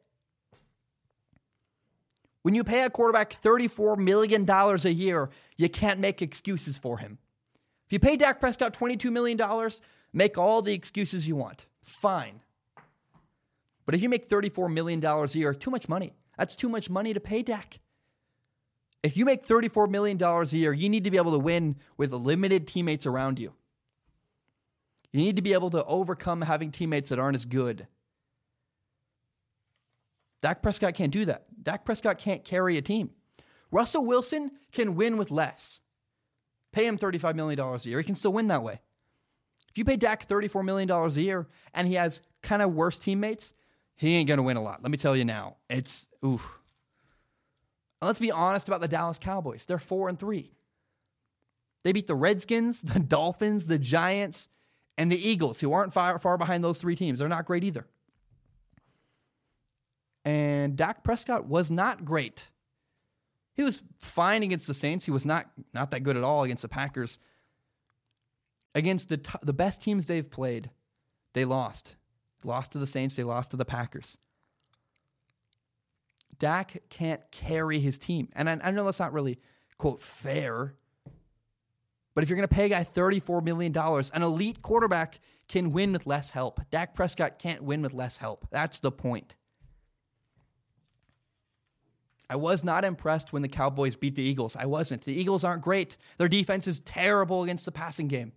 When 2.44 2.56
you 2.56 2.64
pay 2.64 2.84
a 2.84 2.90
quarterback 2.90 3.42
$34 3.42 3.98
million 3.98 4.50
a 4.50 4.90
year, 4.90 5.30
you 5.58 5.70
can't 5.70 6.00
make 6.00 6.22
excuses 6.22 6.78
for 6.78 6.98
him. 6.98 7.18
If 7.88 7.94
you 7.94 8.00
pay 8.00 8.16
Dak 8.16 8.40
Prescott 8.40 8.74
$22 8.74 9.12
million, 9.12 9.38
make 10.14 10.38
all 10.38 10.62
the 10.62 10.74
excuses 10.74 11.28
you 11.28 11.36
want. 11.36 11.66
Fine. 11.82 12.42
But 13.86 13.96
if 13.96 14.02
you 14.02 14.10
make 14.10 14.28
$34 14.28 14.72
million 14.72 15.04
a 15.04 15.26
year, 15.28 15.54
too 15.54 15.72
much 15.72 15.88
money. 15.88 16.14
That's 16.38 16.56
too 16.56 16.70
much 16.70 16.90
money 16.90 17.14
to 17.14 17.20
pay 17.20 17.42
Dak. 17.42 17.80
If 19.04 19.16
you 19.16 19.26
make 19.26 19.48
$34 19.48 19.90
million 19.90 20.22
a 20.22 20.44
year, 20.46 20.74
you 20.74 20.90
need 20.90 21.06
to 21.06 21.12
be 21.12 21.18
able 21.18 21.32
to 21.32 21.40
win 21.40 21.78
with 21.96 22.12
limited 22.12 22.68
teammates 22.68 23.06
around 23.06 23.40
you. 23.40 23.54
You 25.14 25.22
need 25.22 25.38
to 25.38 25.42
be 25.42 25.54
able 25.54 25.70
to 25.70 25.84
overcome 25.86 26.42
having 26.42 26.72
teammates 26.72 27.10
that 27.10 27.20
aren't 27.20 27.36
as 27.36 27.46
good. 27.46 27.88
Dak 30.42 30.62
Prescott 30.62 30.94
can't 30.94 31.12
do 31.12 31.26
that. 31.26 31.46
Dak 31.64 31.86
Prescott 31.86 32.18
can't 32.18 32.44
carry 32.44 32.78
a 32.78 32.82
team. 32.82 33.12
Russell 33.72 34.06
Wilson 34.06 34.52
can 34.72 34.96
win 34.96 35.18
with 35.18 35.32
less. 35.32 35.82
Pay 36.72 36.86
him 36.86 36.98
$35 36.98 37.36
million 37.36 37.60
a 37.60 37.78
year. 37.80 38.00
He 38.00 38.04
can 38.04 38.16
still 38.16 38.34
win 38.34 38.48
that 38.48 38.64
way. 38.64 38.82
If 39.78 39.80
you 39.80 39.86
pay 39.86 39.96
Dak 39.96 40.28
$34 40.28 40.66
million 40.66 40.90
a 40.90 41.08
year 41.22 41.46
and 41.72 41.88
he 41.88 41.94
has 41.94 42.24
kind 42.42 42.64
of 42.64 42.74
worse 42.74 42.98
teammates, 42.98 43.54
he 43.96 44.16
ain't 44.16 44.28
going 44.28 44.40
to 44.40 44.44
win 44.44 44.58
a 44.58 44.62
lot. 44.64 44.82
Let 44.82 44.90
me 44.90 44.98
tell 44.98 45.16
you 45.16 45.24
now. 45.24 45.58
It's, 45.70 46.08
ooh. 46.26 46.42
let's 48.02 48.18
be 48.18 48.32
honest 48.32 48.68
about 48.68 48.82
the 48.82 48.88
Dallas 48.88 49.20
Cowboys. 49.20 49.68
They're 49.68 49.78
4 49.78 50.10
and 50.10 50.18
3. 50.18 50.52
They 51.84 51.92
beat 51.92 52.08
the 52.08 52.16
Redskins, 52.16 52.82
the 52.94 53.00
Dolphins, 53.00 53.68
the 53.68 53.78
Giants, 53.78 54.50
and 54.98 55.12
the 55.12 55.30
Eagles, 55.30 55.60
who 55.60 55.72
aren't 55.72 55.94
far, 55.94 56.18
far 56.18 56.40
behind 56.40 56.64
those 56.64 56.80
three 56.80 56.96
teams. 56.96 57.20
They're 57.20 57.30
not 57.30 57.46
great 57.46 57.64
either. 57.64 57.86
And 60.26 60.76
Dak 60.76 61.04
Prescott 61.04 61.46
was 61.46 61.70
not 61.70 62.04
great. 62.04 62.48
He 63.54 63.62
was 63.62 63.84
fine 64.02 64.42
against 64.42 64.66
the 64.66 64.74
Saints. 64.74 65.06
He 65.06 65.12
was 65.12 65.24
not 65.24 65.52
not 65.72 65.92
that 65.92 66.02
good 66.02 66.18
at 66.18 66.24
all 66.24 66.46
against 66.46 66.64
the 66.64 66.68
Packers. 66.68 67.20
Against 68.78 69.10
the 69.10 69.18
t- 69.18 69.40
the 69.42 69.54
best 69.54 69.82
teams 69.82 70.06
they've 70.06 70.30
played, 70.30 70.70
they 71.34 71.46
lost. 71.46 71.96
Lost 72.44 72.74
to 72.74 72.78
the 72.78 72.86
Saints, 72.86 73.16
they 73.16 73.24
lost 73.24 73.50
to 73.50 73.58
the 73.58 73.66
Packers. 73.66 74.20
Dak 76.38 76.84
can't 76.90 77.22
carry 77.32 77.80
his 77.80 77.98
team. 77.98 78.30
And 78.34 78.48
I, 78.48 78.60
I 78.64 78.70
know 78.70 78.86
that's 78.86 79.00
not 79.00 79.14
really, 79.14 79.40
quote, 79.80 80.04
fair, 80.04 80.76
But 82.14 82.24
if 82.24 82.30
you're 82.30 82.38
going 82.38 82.48
to 82.48 82.56
pay 82.56 82.66
a 82.66 82.70
guy 82.70 82.84
$34 82.84 83.44
million, 83.44 83.76
an 83.78 84.22
elite 84.22 84.62
quarterback 84.62 85.22
can 85.48 85.72
win 85.72 85.92
with 85.92 86.06
less 86.06 86.30
help. 86.30 86.62
Dak 86.70 86.94
Prescott 86.94 87.40
can't 87.40 87.64
win 87.64 87.82
with 87.82 87.96
less 87.96 88.18
help. 88.18 88.46
That's 88.52 88.80
the 88.80 88.92
point. 88.92 89.34
I 92.30 92.36
was 92.36 92.64
not 92.64 92.86
impressed 92.86 93.34
when 93.34 93.42
the 93.42 93.48
Cowboys 93.48 93.96
beat 93.96 94.14
the 94.14 94.22
Eagles. 94.22 94.56
I 94.56 94.68
wasn't. 94.68 95.04
The 95.04 95.14
Eagles 95.14 95.44
aren't 95.44 95.64
great. 95.64 95.98
Their 96.20 96.28
defense 96.28 96.68
is 96.68 96.80
terrible 96.82 97.42
against 97.42 97.66
the 97.66 97.72
passing 97.72 98.08
game. 98.08 98.34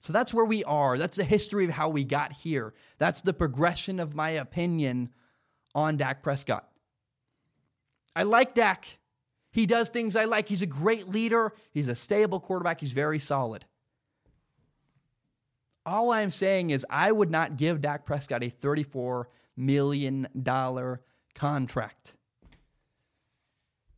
So 0.00 0.12
that's 0.12 0.32
where 0.32 0.44
we 0.44 0.64
are. 0.64 0.96
That's 0.96 1.16
the 1.16 1.24
history 1.24 1.64
of 1.64 1.70
how 1.70 1.88
we 1.88 2.04
got 2.04 2.32
here. 2.32 2.74
That's 2.98 3.22
the 3.22 3.32
progression 3.32 4.00
of 4.00 4.14
my 4.14 4.30
opinion 4.30 5.10
on 5.74 5.96
Dak 5.96 6.22
Prescott. 6.22 6.68
I 8.14 8.22
like 8.22 8.54
Dak. 8.54 8.98
He 9.50 9.66
does 9.66 9.88
things 9.88 10.16
I 10.16 10.24
like. 10.24 10.48
He's 10.48 10.62
a 10.62 10.66
great 10.66 11.08
leader. 11.08 11.52
He's 11.70 11.88
a 11.88 11.96
stable 11.96 12.40
quarterback. 12.40 12.80
He's 12.80 12.92
very 12.92 13.18
solid. 13.18 13.64
All 15.84 16.10
I'm 16.10 16.30
saying 16.30 16.70
is 16.70 16.84
I 16.90 17.10
would 17.10 17.30
not 17.30 17.56
give 17.56 17.80
Dak 17.80 18.04
Prescott 18.04 18.42
a 18.42 18.50
$34 18.50 19.24
million 19.56 20.28
contract. 21.34 22.12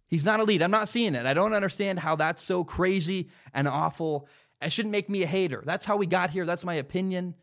He's 0.06 0.24
not 0.24 0.40
elite. 0.40 0.62
I'm 0.62 0.70
not 0.70 0.88
seeing 0.88 1.14
it. 1.14 1.26
I 1.26 1.34
don't 1.34 1.54
understand 1.54 1.98
how 1.98 2.16
that's 2.16 2.42
so 2.42 2.64
crazy 2.64 3.28
and 3.54 3.68
awful. 3.68 4.28
It 4.62 4.72
shouldn't 4.72 4.92
make 4.92 5.08
me 5.08 5.22
a 5.22 5.26
hater. 5.26 5.62
That's 5.64 5.86
how 5.86 5.96
we 5.96 6.06
got 6.06 6.30
here. 6.30 6.44
That's 6.44 6.64
my 6.64 6.74
opinion. 6.74 7.34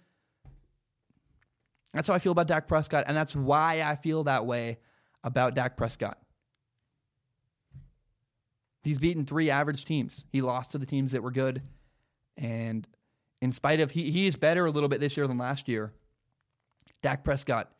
That's 1.93 2.07
how 2.07 2.13
I 2.13 2.19
feel 2.19 2.31
about 2.31 2.47
Dak 2.47 2.67
Prescott, 2.67 3.05
and 3.07 3.17
that's 3.17 3.35
why 3.35 3.81
I 3.81 3.95
feel 3.95 4.25
that 4.25 4.45
way 4.45 4.77
about 5.23 5.55
Dak 5.55 5.77
Prescott. 5.77 6.19
He's 8.83 8.99
beaten 8.99 9.25
three 9.25 9.49
average 9.49 9.83
teams. 9.83 10.25
He 10.31 10.41
lost 10.41 10.71
to 10.71 10.77
the 10.77 10.85
teams 10.85 11.11
that 11.11 11.23
were 11.23 11.31
good. 11.31 11.61
And 12.37 12.87
in 13.41 13.51
spite 13.51 13.79
of 13.79 13.91
he, 13.91 14.11
he 14.11 14.27
is 14.27 14.35
better 14.35 14.65
a 14.65 14.71
little 14.71 14.89
bit 14.89 14.99
this 14.99 15.17
year 15.17 15.27
than 15.27 15.37
last 15.37 15.67
year, 15.67 15.91
Dak 17.01 17.23
Prescott 17.23 17.71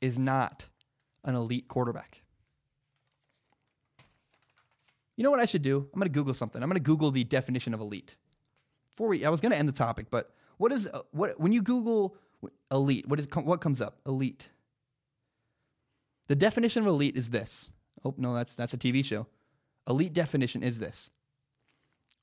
is 0.00 0.18
not 0.18 0.64
an 1.24 1.34
elite 1.34 1.68
quarterback. 1.68 2.22
You 5.16 5.24
know 5.24 5.30
what 5.30 5.40
I 5.40 5.44
should 5.44 5.62
do? 5.62 5.78
I'm 5.92 6.00
going 6.00 6.08
to 6.10 6.14
Google 6.14 6.34
something. 6.34 6.62
I'm 6.62 6.68
going 6.68 6.76
to 6.76 6.82
Google 6.82 7.10
the 7.10 7.24
definition 7.24 7.74
of 7.74 7.80
elite. 7.80 8.16
Before 8.94 9.08
we, 9.08 9.24
I 9.24 9.30
was 9.30 9.40
going 9.40 9.52
to 9.52 9.58
end 9.58 9.68
the 9.68 9.72
topic, 9.72 10.06
but 10.10 10.32
what 10.58 10.72
is 10.72 10.86
uh, 10.86 11.00
what 11.10 11.38
when 11.40 11.52
you 11.52 11.62
Google 11.62 12.16
elite? 12.70 13.08
What 13.08 13.18
is 13.18 13.28
what 13.34 13.60
comes 13.60 13.80
up? 13.80 13.98
Elite. 14.06 14.48
The 16.28 16.36
definition 16.36 16.82
of 16.82 16.86
elite 16.86 17.16
is 17.16 17.28
this. 17.30 17.70
Oh 18.04 18.14
no, 18.16 18.34
that's 18.34 18.54
that's 18.54 18.74
a 18.74 18.78
TV 18.78 19.04
show. 19.04 19.26
Elite 19.88 20.12
definition 20.12 20.62
is 20.62 20.78
this: 20.78 21.10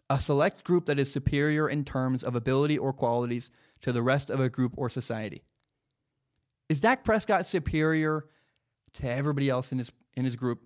a 0.09 0.19
select 0.19 0.63
group 0.63 0.85
that 0.85 0.99
is 0.99 1.11
superior 1.11 1.69
in 1.69 1.83
terms 1.83 2.23
of 2.23 2.35
ability 2.35 2.77
or 2.77 2.93
qualities 2.93 3.51
to 3.81 3.91
the 3.91 4.01
rest 4.01 4.29
of 4.29 4.39
a 4.39 4.49
group 4.49 4.73
or 4.77 4.89
society. 4.89 5.43
Is 6.69 6.79
Dak 6.79 7.03
Prescott 7.03 7.45
superior 7.45 8.25
to 8.93 9.09
everybody 9.09 9.49
else 9.49 9.71
in 9.71 9.77
his 9.77 9.91
in 10.15 10.25
his 10.25 10.35
group. 10.35 10.61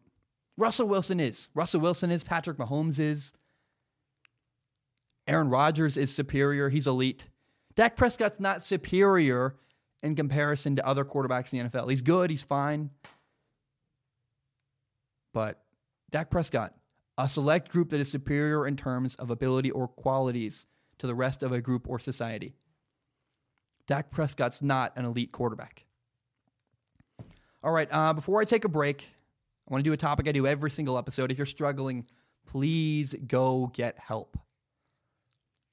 Russell 0.57 0.87
Wilson 0.87 1.19
is. 1.19 1.49
Russell 1.53 1.81
Wilson 1.81 2.11
is. 2.11 2.23
Patrick 2.23 2.57
Mahomes 2.57 2.99
is. 2.99 3.33
Aaron 5.27 5.49
Rodgers 5.49 5.97
is 5.97 6.13
superior. 6.13 6.69
He's 6.69 6.87
elite. 6.87 7.27
Dak 7.75 7.95
Prescott's 7.95 8.39
not 8.39 8.61
superior 8.61 9.55
in 10.03 10.15
comparison 10.15 10.75
to 10.75 10.85
other 10.85 11.03
quarterbacks 11.03 11.53
in 11.53 11.59
the 11.59 11.69
NFL. 11.69 11.89
He's 11.89 12.01
good. 12.01 12.29
He's 12.29 12.43
fine. 12.43 12.91
But 15.33 15.61
Dak 16.11 16.29
Prescott, 16.29 16.73
a 17.17 17.27
select 17.27 17.69
group 17.69 17.89
that 17.89 17.99
is 17.99 18.09
superior 18.09 18.67
in 18.67 18.77
terms 18.77 19.15
of 19.15 19.31
ability 19.31 19.71
or 19.71 19.87
qualities 19.87 20.65
to 20.99 21.07
the 21.07 21.15
rest 21.15 21.43
of 21.43 21.51
a 21.51 21.59
group 21.59 21.89
or 21.89 21.99
society. 21.99 22.55
Dak 23.87 24.11
Prescott's 24.11 24.61
not 24.61 24.93
an 24.95 25.05
elite 25.05 25.31
quarterback. 25.31 25.85
All 27.63 27.71
right, 27.71 27.89
uh, 27.91 28.13
before 28.13 28.39
I 28.39 28.45
take 28.45 28.63
a 28.63 28.69
break, 28.69 29.09
I 29.67 29.73
want 29.73 29.83
to 29.83 29.89
do 29.89 29.93
a 29.93 29.97
topic 29.97 30.27
I 30.27 30.31
do 30.31 30.45
every 30.45 30.69
single 30.69 30.97
episode. 30.97 31.31
If 31.31 31.37
you're 31.37 31.47
struggling, 31.47 32.05
please 32.45 33.15
go 33.27 33.71
get 33.73 33.97
help. 33.97 34.37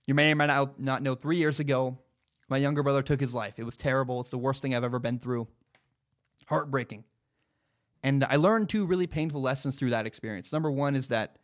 You 0.06 0.14
may 0.14 0.32
or 0.32 0.36
may 0.36 0.46
not 0.46 1.02
know 1.02 1.14
three 1.14 1.36
years 1.36 1.60
ago, 1.60 1.98
my 2.48 2.56
younger 2.58 2.82
brother 2.82 3.02
took 3.02 3.20
his 3.20 3.34
life. 3.34 3.58
It 3.58 3.64
was 3.64 3.76
terrible. 3.76 4.20
It's 4.20 4.30
the 4.30 4.38
worst 4.38 4.62
thing 4.62 4.74
I've 4.74 4.84
ever 4.84 4.98
been 4.98 5.18
through. 5.18 5.48
Heartbreaking. 6.46 7.04
And 8.02 8.24
I 8.24 8.36
learned 8.36 8.68
two 8.68 8.84
really 8.84 9.06
painful 9.06 9.40
lessons 9.40 9.76
through 9.76 9.90
that 9.90 10.06
experience. 10.06 10.52
Number 10.52 10.70
one 10.70 10.96
is 10.96 11.08
that 11.08 11.36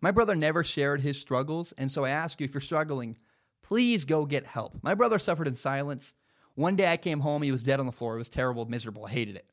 my 0.00 0.10
brother 0.10 0.34
never 0.34 0.64
shared 0.64 1.00
his 1.00 1.20
struggles. 1.20 1.72
And 1.72 1.92
so 1.92 2.04
I 2.04 2.10
ask 2.10 2.40
you, 2.40 2.44
if 2.44 2.54
you're 2.54 2.60
struggling, 2.60 3.18
please 3.62 4.04
go 4.04 4.24
get 4.24 4.46
help. 4.46 4.78
My 4.82 4.94
brother 4.94 5.18
suffered 5.18 5.46
in 5.48 5.54
silence. 5.54 6.14
One 6.54 6.76
day 6.76 6.90
I 6.90 6.96
came 6.96 7.20
home, 7.20 7.42
he 7.42 7.52
was 7.52 7.62
dead 7.62 7.78
on 7.78 7.86
the 7.86 7.92
floor. 7.92 8.14
It 8.14 8.18
was 8.18 8.30
terrible, 8.30 8.64
miserable. 8.66 9.04
I 9.04 9.10
hated 9.10 9.36
it. 9.36 9.46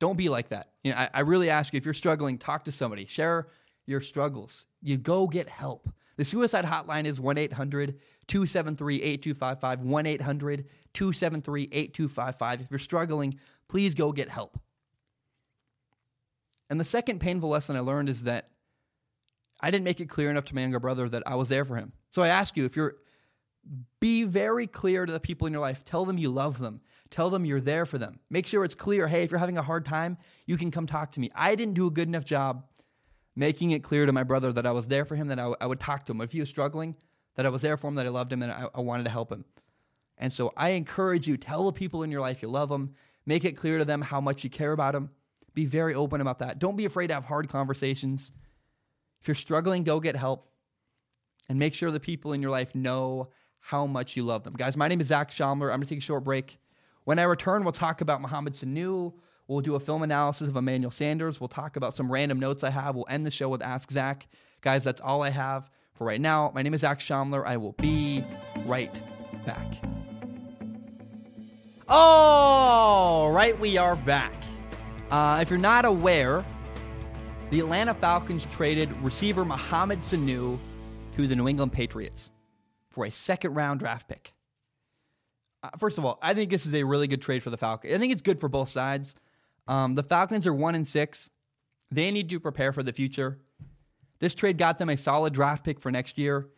Don't 0.00 0.16
be 0.16 0.28
like 0.28 0.48
that. 0.48 0.70
You 0.82 0.92
know, 0.92 0.98
I, 0.98 1.10
I 1.14 1.20
really 1.20 1.50
ask 1.50 1.72
you 1.72 1.76
if 1.78 1.84
you're 1.84 1.94
struggling, 1.94 2.36
talk 2.36 2.64
to 2.64 2.72
somebody, 2.72 3.06
share 3.06 3.48
your 3.88 4.00
struggles. 4.00 4.66
You 4.82 4.96
go 4.96 5.26
get 5.26 5.48
help. 5.48 5.88
The 6.16 6.24
suicide 6.24 6.64
hotline 6.64 7.06
is 7.06 7.20
1 7.20 7.38
800 7.38 7.98
273 8.26 9.02
8255. 9.02 9.80
1 9.80 10.06
800 10.06 10.64
273 10.92 11.62
8255. 11.72 12.60
If 12.60 12.70
you're 12.70 12.78
struggling, 12.78 13.38
please 13.68 13.94
go 13.94 14.12
get 14.12 14.28
help. 14.28 14.58
And 16.68 16.78
the 16.78 16.84
second 16.84 17.20
painful 17.20 17.48
lesson 17.48 17.76
I 17.76 17.80
learned 17.80 18.08
is 18.08 18.24
that 18.24 18.50
I 19.60 19.70
didn't 19.70 19.84
make 19.84 20.00
it 20.00 20.08
clear 20.08 20.30
enough 20.30 20.44
to 20.46 20.54
my 20.54 20.60
younger 20.60 20.80
brother 20.80 21.08
that 21.08 21.22
I 21.26 21.34
was 21.36 21.48
there 21.48 21.64
for 21.64 21.76
him. 21.76 21.92
So 22.10 22.22
I 22.22 22.28
ask 22.28 22.56
you 22.56 22.64
if 22.64 22.76
you're 22.76 22.96
be 24.00 24.24
very 24.24 24.66
clear 24.66 25.04
to 25.04 25.12
the 25.12 25.20
people 25.20 25.46
in 25.46 25.52
your 25.52 25.60
life. 25.60 25.84
Tell 25.84 26.04
them 26.04 26.16
you 26.16 26.30
love 26.30 26.58
them. 26.58 26.80
Tell 27.10 27.30
them 27.30 27.44
you're 27.44 27.60
there 27.60 27.86
for 27.86 27.98
them. 27.98 28.18
Make 28.30 28.46
sure 28.46 28.64
it's 28.64 28.74
clear 28.74 29.08
hey, 29.08 29.22
if 29.22 29.30
you're 29.30 29.40
having 29.40 29.58
a 29.58 29.62
hard 29.62 29.84
time, 29.84 30.18
you 30.46 30.56
can 30.56 30.70
come 30.70 30.86
talk 30.86 31.12
to 31.12 31.20
me. 31.20 31.30
I 31.34 31.54
didn't 31.54 31.74
do 31.74 31.86
a 31.86 31.90
good 31.90 32.08
enough 32.08 32.24
job 32.24 32.64
making 33.38 33.70
it 33.70 33.84
clear 33.84 34.04
to 34.04 34.12
my 34.12 34.24
brother 34.24 34.52
that 34.52 34.66
I 34.66 34.72
was 34.72 34.88
there 34.88 35.04
for 35.04 35.14
him, 35.14 35.28
that 35.28 35.38
I, 35.38 35.42
w- 35.42 35.56
I 35.60 35.66
would 35.66 35.78
talk 35.78 36.04
to 36.06 36.12
him. 36.12 36.20
If 36.20 36.32
he 36.32 36.40
was 36.40 36.48
struggling, 36.48 36.96
that 37.36 37.46
I 37.46 37.50
was 37.50 37.62
there 37.62 37.76
for 37.76 37.86
him, 37.86 37.94
that 37.94 38.04
I 38.04 38.08
loved 38.08 38.32
him, 38.32 38.42
and 38.42 38.50
I, 38.50 38.66
I 38.74 38.80
wanted 38.80 39.04
to 39.04 39.10
help 39.10 39.30
him. 39.30 39.44
And 40.18 40.32
so 40.32 40.52
I 40.56 40.70
encourage 40.70 41.28
you 41.28 41.36
tell 41.36 41.64
the 41.64 41.72
people 41.72 42.02
in 42.02 42.10
your 42.10 42.20
life 42.20 42.42
you 42.42 42.48
love 42.48 42.68
them. 42.68 42.94
Make 43.26 43.44
it 43.44 43.52
clear 43.52 43.78
to 43.78 43.84
them 43.84 44.02
how 44.02 44.20
much 44.20 44.42
you 44.42 44.50
care 44.50 44.72
about 44.72 44.92
them. 44.92 45.10
Be 45.54 45.66
very 45.66 45.94
open 45.94 46.20
about 46.20 46.40
that. 46.40 46.58
Don't 46.58 46.76
be 46.76 46.84
afraid 46.84 47.06
to 47.08 47.14
have 47.14 47.24
hard 47.24 47.48
conversations. 47.48 48.32
If 49.20 49.28
you're 49.28 49.36
struggling, 49.36 49.84
go 49.84 50.00
get 50.00 50.16
help. 50.16 50.50
And 51.48 51.60
make 51.60 51.74
sure 51.74 51.92
the 51.92 52.00
people 52.00 52.32
in 52.32 52.42
your 52.42 52.50
life 52.50 52.74
know 52.74 53.28
how 53.60 53.86
much 53.86 54.16
you 54.16 54.24
love 54.24 54.42
them. 54.42 54.54
Guys, 54.54 54.76
my 54.76 54.88
name 54.88 55.00
is 55.00 55.06
Zach 55.06 55.30
Shomler. 55.30 55.70
I'm 55.72 55.78
going 55.78 55.82
to 55.82 55.86
take 55.86 55.98
a 55.98 56.02
short 56.02 56.24
break. 56.24 56.58
When 57.04 57.20
I 57.20 57.22
return, 57.22 57.62
we'll 57.62 57.72
talk 57.72 58.00
about 58.00 58.20
Mohamed 58.20 58.54
Sanu. 58.54 59.14
We'll 59.48 59.62
do 59.62 59.76
a 59.76 59.80
film 59.80 60.02
analysis 60.02 60.50
of 60.50 60.56
Emmanuel 60.56 60.90
Sanders. 60.90 61.40
We'll 61.40 61.48
talk 61.48 61.76
about 61.76 61.94
some 61.94 62.12
random 62.12 62.38
notes 62.38 62.62
I 62.62 62.68
have. 62.68 62.94
We'll 62.94 63.06
end 63.08 63.24
the 63.24 63.30
show 63.30 63.48
with 63.48 63.62
Ask 63.62 63.90
Zach. 63.90 64.28
Guys, 64.60 64.84
that's 64.84 65.00
all 65.00 65.22
I 65.22 65.30
have 65.30 65.70
for 65.94 66.06
right 66.06 66.20
now. 66.20 66.52
My 66.54 66.60
name 66.60 66.74
is 66.74 66.82
Zach 66.82 67.00
Shomler. 67.00 67.46
I 67.46 67.56
will 67.56 67.72
be 67.72 68.22
right 68.66 69.02
back. 69.46 69.80
All 71.88 73.30
right, 73.32 73.58
we 73.58 73.78
are 73.78 73.96
back. 73.96 74.34
Uh, 75.10 75.38
if 75.40 75.48
you're 75.48 75.58
not 75.58 75.86
aware, 75.86 76.44
the 77.48 77.60
Atlanta 77.60 77.94
Falcons 77.94 78.46
traded 78.50 78.92
receiver 79.00 79.46
Mohamed 79.46 80.00
Sanu 80.00 80.58
to 81.16 81.26
the 81.26 81.34
New 81.34 81.48
England 81.48 81.72
Patriots 81.72 82.32
for 82.90 83.06
a 83.06 83.10
second 83.10 83.54
round 83.54 83.80
draft 83.80 84.08
pick. 84.08 84.34
Uh, 85.62 85.70
first 85.78 85.96
of 85.96 86.04
all, 86.04 86.18
I 86.20 86.34
think 86.34 86.50
this 86.50 86.66
is 86.66 86.74
a 86.74 86.84
really 86.84 87.08
good 87.08 87.22
trade 87.22 87.42
for 87.42 87.48
the 87.48 87.56
Falcons. 87.56 87.94
I 87.94 87.98
think 87.98 88.12
it's 88.12 88.20
good 88.20 88.38
for 88.38 88.50
both 88.50 88.68
sides. 88.68 89.14
Um, 89.68 89.94
the 89.94 90.02
Falcons 90.02 90.46
are 90.46 90.54
one 90.54 90.74
and 90.74 90.88
six. 90.88 91.30
They 91.90 92.10
need 92.10 92.30
to 92.30 92.40
prepare 92.40 92.72
for 92.72 92.82
the 92.82 92.92
future. 92.92 93.38
This 94.18 94.34
trade 94.34 94.58
got 94.58 94.78
them 94.78 94.88
a 94.88 94.96
solid 94.96 95.32
draft 95.32 95.64
pick 95.64 95.80
for 95.80 95.92
next 95.92 96.18
year, 96.18 96.48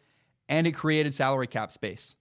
and 0.48 0.66
it 0.66 0.72
created 0.72 1.12
salary 1.12 1.46
cap 1.46 1.70
space. 1.70 2.14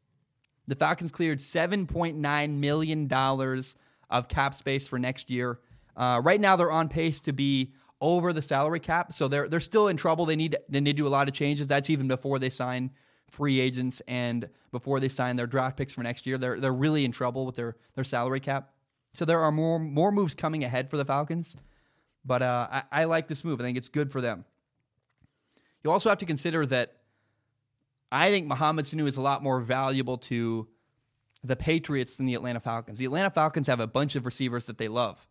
The 0.68 0.76
Falcons 0.76 1.12
cleared 1.12 1.40
$7.9 1.40 2.50
million 2.58 3.14
of 4.10 4.28
cap 4.28 4.54
space 4.54 4.88
for 4.88 5.00
next 5.00 5.30
year. 5.30 5.60
Uh, 5.96 6.22
right 6.24 6.42
now, 6.42 6.56
they're 6.56 6.72
on 6.72 6.90
pace 6.90 7.22
to 7.22 7.34
be 7.34 7.74
over 8.02 8.34
the 8.34 8.42
salary 8.42 8.80
cap, 8.80 9.12
so 9.12 9.28
they're 9.28 9.50
they're 9.50 9.60
still 9.60 9.88
in 9.88 9.98
trouble. 9.98 10.26
They 10.26 10.36
need 10.36 10.58
they 10.70 10.80
need 10.80 10.96
to 10.96 11.04
do 11.04 11.08
a 11.08 11.10
lot 11.10 11.28
of 11.28 11.34
changes. 11.34 11.68
That's 11.68 11.90
even 11.90 12.08
before 12.08 12.40
they 12.40 12.50
sign 12.50 12.92
free 13.30 13.60
agents 13.60 14.02
and 14.08 14.50
before 14.72 15.00
they 15.00 15.10
sign 15.10 15.36
their 15.36 15.48
draft 15.48 15.76
picks 15.78 15.92
for 15.92 16.02
next 16.02 16.26
year. 16.26 16.38
They're 16.38 16.60
they're 16.60 16.74
really 16.74 17.04
in 17.04 17.12
trouble 17.12 17.46
with 17.46 17.56
their 17.56 17.76
their 17.96 18.06
salary 18.06 18.40
cap. 18.40 18.72
So 19.14 19.26
there 19.26 19.42
are 19.42 19.52
more 19.52 19.80
more 19.80 20.12
moves 20.12 20.36
coming 20.36 20.64
ahead 20.64 20.90
for 20.90 20.98
the 20.98 21.06
Falcons, 21.06 21.56
but 22.26 22.42
uh, 22.42 22.68
I, 22.72 22.84
I 22.92 23.04
like 23.06 23.28
this 23.28 23.44
move. 23.44 23.60
I 23.60 23.64
think 23.64 23.78
it's 23.78 23.90
good 23.90 24.12
for 24.12 24.22
them. 24.22 24.46
You 25.84 25.92
also 25.92 26.10
have 26.10 26.20
to 26.20 26.26
consider 26.26 26.66
that 26.68 26.98
I 28.12 28.32
think 28.32 28.48
Mohamed 28.48 28.86
Sanu 28.86 29.08
is 29.08 29.18
a 29.18 29.22
lot 29.22 29.44
more 29.44 29.60
valuable 29.62 30.18
to 30.18 30.68
the 31.44 31.56
Patriots 31.56 32.18
than 32.18 32.26
the 32.26 32.36
Atlanta 32.36 32.60
Falcons. 32.60 33.00
The 33.00 33.06
Atlanta 33.06 33.30
Falcons 33.30 33.68
have 33.68 33.80
a 33.80 33.88
bunch 33.88 34.16
of 34.16 34.26
receivers 34.26 34.66
that 34.66 34.78
they 34.78 34.88
love. 34.88 35.26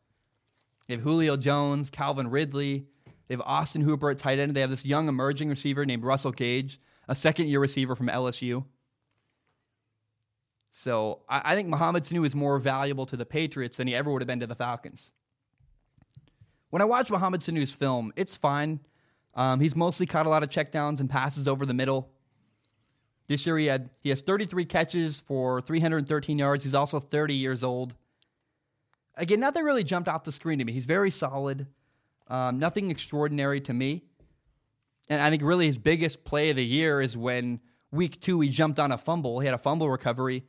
They 0.86 0.94
have 0.94 1.02
Julio 1.02 1.36
Jones, 1.36 1.90
Calvin 1.90 2.30
Ridley, 2.30 2.86
They 3.26 3.34
have 3.34 3.42
Austin 3.42 3.82
Hooper 3.82 4.10
at 4.10 4.18
tight 4.18 4.38
end. 4.38 4.54
They 4.54 4.62
have 4.62 4.70
this 4.70 4.86
young 4.86 5.08
emerging 5.08 5.50
receiver 5.50 5.84
named 5.84 6.02
Russell 6.02 6.32
Gage, 6.32 6.80
a 7.08 7.14
second 7.14 7.48
year 7.48 7.60
receiver 7.60 7.94
from 7.94 8.08
LSU. 8.08 8.64
So 10.72 11.20
I, 11.28 11.42
I 11.44 11.54
think 11.54 11.68
Mohamed 11.68 12.04
Sanu 12.04 12.26
is 12.26 12.34
more 12.34 12.58
valuable 12.58 13.06
to 13.06 13.16
the 13.16 13.26
Patriots 13.26 13.78
than 13.78 13.86
he 13.86 13.94
ever 13.94 14.10
would 14.10 14.22
have 14.22 14.26
been 14.26 14.40
to 14.40 14.46
the 14.46 14.54
Falcons. 14.54 15.12
When 16.70 16.82
I 16.82 16.84
watch 16.84 17.10
Mohamed 17.10 17.40
Sanu's 17.40 17.70
film, 17.70 18.12
it's 18.16 18.36
fine. 18.36 18.80
Um, 19.34 19.60
he's 19.60 19.74
mostly 19.76 20.06
caught 20.06 20.26
a 20.26 20.28
lot 20.28 20.42
of 20.42 20.50
checkdowns 20.50 21.00
and 21.00 21.08
passes 21.08 21.48
over 21.48 21.64
the 21.64 21.74
middle. 21.74 22.10
This 23.28 23.46
year 23.46 23.58
he 23.58 23.66
had 23.66 23.90
he 24.00 24.08
has 24.08 24.20
33 24.22 24.64
catches 24.64 25.20
for 25.20 25.60
313 25.60 26.38
yards. 26.38 26.64
He's 26.64 26.74
also 26.74 26.98
30 26.98 27.34
years 27.34 27.62
old. 27.62 27.94
Again, 29.16 29.40
nothing 29.40 29.64
really 29.64 29.84
jumped 29.84 30.08
off 30.08 30.24
the 30.24 30.32
screen 30.32 30.58
to 30.58 30.64
me. 30.64 30.72
He's 30.72 30.84
very 30.84 31.10
solid. 31.10 31.66
Um, 32.28 32.58
nothing 32.58 32.90
extraordinary 32.90 33.60
to 33.62 33.72
me. 33.72 34.04
And 35.08 35.20
I 35.20 35.30
think 35.30 35.42
really 35.42 35.66
his 35.66 35.78
biggest 35.78 36.24
play 36.24 36.50
of 36.50 36.56
the 36.56 36.64
year 36.64 37.00
is 37.00 37.16
when 37.16 37.60
week 37.90 38.20
two 38.20 38.40
he 38.40 38.48
jumped 38.50 38.78
on 38.78 38.92
a 38.92 38.98
fumble. 38.98 39.40
He 39.40 39.46
had 39.46 39.54
a 39.54 39.58
fumble 39.58 39.90
recovery 39.90 40.44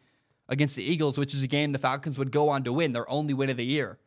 against 0.50 0.76
the 0.76 0.84
Eagles, 0.84 1.18
which 1.18 1.34
is 1.34 1.44
a 1.44 1.48
game 1.48 1.72
the 1.72 1.80
Falcons 1.80 2.18
would 2.18 2.32
go 2.32 2.50
on 2.50 2.64
to 2.66 2.74
win, 2.74 2.92
their 2.92 3.10
only 3.10 3.34
win 3.34 3.50
of 3.50 3.58
the 3.58 3.66
year. 3.66 4.00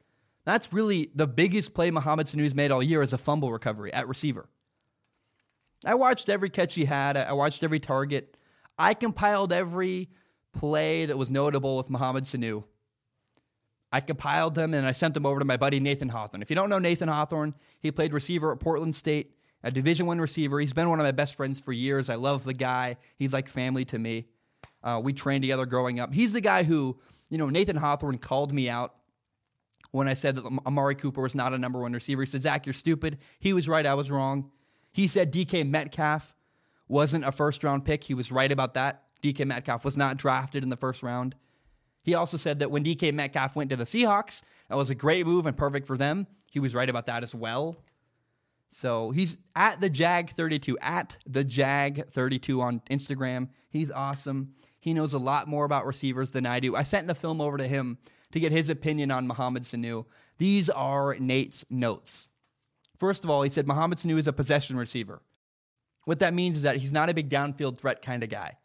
That's 0.45 0.73
really 0.73 1.11
the 1.15 1.29
biggest 1.29 1.73
play 1.73 1.91
Mohamed 1.91 2.27
Sanu's 2.27 2.55
made 2.55 2.73
all 2.73 2.83
year 2.83 3.01
is 3.01 3.13
a 3.13 3.19
fumble 3.19 3.53
recovery 3.53 3.93
at 3.93 4.09
receiver. 4.09 4.49
I 5.85 5.95
watched 5.95 6.29
every 6.29 6.51
catch 6.51 6.75
he 6.75 6.85
had. 6.85 7.17
I 7.17 7.33
watched 7.33 7.63
every 7.63 7.81
target. 7.81 8.37
I 8.79 8.95
compiled 8.95 9.53
every 9.53 10.11
play 10.53 11.07
that 11.07 11.17
was 11.17 11.31
notable 11.31 11.77
with 11.77 11.89
Mohamed 11.89 12.25
Sanu. 12.25 12.65
I 13.93 14.01
compiled 14.01 14.55
them 14.55 14.75
and 14.75 14.87
I 14.87 14.93
sent 14.93 15.15
them 15.15 15.27
over 15.27 15.39
to 15.39 15.45
my 15.45 15.57
buddy 15.57 15.79
Nathan 15.79 16.09
Hawthorne. 16.09 16.43
If 16.43 16.51
you 16.51 16.57
don't 16.57 16.71
know 16.71 16.79
Nathan 16.79 17.09
Hawthorne, 17.09 17.55
he 17.81 17.91
played 17.91 18.13
receiver 18.13 18.51
at 18.51 18.59
Portland 18.59 18.95
State, 18.95 19.37
a 19.63 19.71
Division 19.71 20.07
One 20.07 20.21
receiver. 20.21 20.59
He's 20.59 20.73
been 20.73 20.89
one 20.89 20.99
of 20.99 21.05
my 21.05 21.13
best 21.13 21.35
friends 21.35 21.61
for 21.61 21.73
years. 21.73 22.09
I 22.09 22.15
love 22.15 22.45
the 22.45 22.55
guy. 22.55 22.97
He's 23.17 23.33
like 23.33 23.49
family 23.49 23.85
to 23.87 23.99
me. 23.99 24.27
Uh, 24.83 25.01
we 25.03 25.13
trained 25.13 25.43
together 25.43 25.67
growing 25.67 26.01
up. 26.01 26.13
He's 26.13 26.33
the 26.33 26.41
guy 26.41 26.63
who, 26.63 26.99
you 27.29 27.39
know, 27.39 27.49
Nathan 27.49 27.77
Hawthorne 27.77 28.19
called 28.19 28.53
me 28.53 28.69
out 28.69 28.95
when 29.93 30.09
I 30.09 30.15
said 30.15 30.37
that 30.37 30.45
Amari 30.67 30.95
Cooper 30.95 31.23
was 31.23 31.35
not 31.35 31.53
a 31.53 31.59
number 31.59 31.81
one 31.81 31.93
receiver. 31.93 32.23
He 32.23 32.27
said, 32.27 32.41
Zach, 32.41 32.67
you're 32.67 32.73
stupid. 32.73 33.19
He 33.39 33.53
was 33.53 33.69
right. 33.69 33.87
I 33.87 33.95
was 33.95 34.11
wrong. 34.11 34.51
He 34.91 35.07
said 35.07 35.33
DK 35.33 35.69
Metcalf 35.69 36.35
wasn't 36.89 37.25
a 37.25 37.33
first 37.33 37.63
round 37.63 37.85
pick. 37.85 38.05
He 38.05 38.15
was 38.15 38.33
right 38.33 38.51
about 38.51 38.75
that. 38.75 39.05
DK 39.23 39.47
Metcalf 39.47 39.85
was 39.85 39.97
not 39.97 40.17
drafted 40.17 40.63
in 40.63 40.69
the 40.69 40.77
first 40.77 41.03
round. 41.03 41.37
He 42.03 42.15
also 42.15 42.37
said 42.37 42.59
that 42.59 42.71
when 42.71 42.85
DK 42.85 43.15
Metcalf 43.15 43.55
went 43.55 43.71
to 43.71 43.77
the 43.77 43.85
Seahawks, 43.85 44.43
that 44.69 44.77
was 44.77 44.91
a 44.91 44.95
great 44.95 45.27
move 45.27 45.47
and 45.47 45.57
perfect 45.57 45.87
for 45.87 45.97
them. 45.97 46.27
He 46.51 46.59
was 46.59 46.75
right 46.75 46.91
about 46.91 47.07
that 47.07 47.23
as 47.23 47.35
well. 47.35 47.77
So 48.71 49.11
he's 49.11 49.37
at 49.55 49.81
the 49.81 49.91
Jag 49.91 50.31
32, 50.31 50.79
at 50.81 51.17
the 51.27 51.45
Jag 51.45 52.11
32 52.11 52.61
on 52.61 52.81
Instagram. 52.91 53.49
He's 53.69 53.91
awesome. 53.91 54.55
He 54.83 54.95
knows 54.95 55.13
a 55.13 55.19
lot 55.19 55.47
more 55.47 55.65
about 55.65 55.87
receivers 55.87 56.33
than 56.33 56.45
I 56.45 56.59
do. 56.59 56.75
I 56.75 56.83
sent 56.83 57.07
the 57.07 57.15
film 57.15 57.41
over 57.41 57.57
to 57.57 57.69
him 57.69 57.99
to 58.33 58.41
get 58.41 58.51
his 58.51 58.69
opinion 58.69 59.13
on 59.13 59.29
Mohamed 59.29 59.63
Sanu. 59.63 60.07
These 60.39 60.69
are 60.71 61.15
Nate's 61.21 61.65
notes. 61.71 62.27
First 62.99 63.23
of 63.23 63.31
all, 63.31 63.43
he 63.43 63.49
said 63.49 63.69
Mohamed 63.69 63.99
Sanu 63.99 64.19
is 64.19 64.27
a 64.27 64.33
possession 64.33 64.77
receiver. 64.77 65.23
What 66.05 66.19
that 66.19 66.35
means 66.35 66.57
is 66.57 66.63
that 66.63 66.79
he's 66.79 66.93
not 66.93 67.09
a 67.09 67.15
big 67.15 67.31
downfield 67.31 67.79
threat 67.79 68.03
kind 68.03 68.25
of 68.25 68.29
guy. 68.29 68.59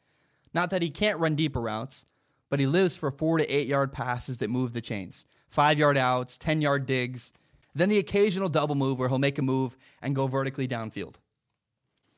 Not 0.55 0.71
that 0.71 0.81
he 0.81 0.89
can't 0.89 1.19
run 1.19 1.35
deeper 1.35 1.61
routes, 1.61 2.07
but 2.49 2.59
he 2.59 2.65
lives 2.65 2.95
for 2.95 3.11
four 3.11 3.37
to 3.37 3.45
eight 3.45 3.67
yard 3.67 3.93
passes 3.93 4.39
that 4.39 4.49
move 4.49 4.73
the 4.73 4.81
chains. 4.81 5.23
Five 5.49 5.77
yard 5.77 5.97
outs, 5.97 6.39
10 6.39 6.61
yard 6.61 6.87
digs, 6.87 7.31
then 7.75 7.89
the 7.89 7.99
occasional 7.99 8.49
double 8.49 8.73
move 8.73 8.97
where 8.97 9.07
he'll 9.07 9.19
make 9.19 9.37
a 9.37 9.43
move 9.43 9.77
and 10.01 10.15
go 10.15 10.25
vertically 10.25 10.67
downfield. 10.67 11.17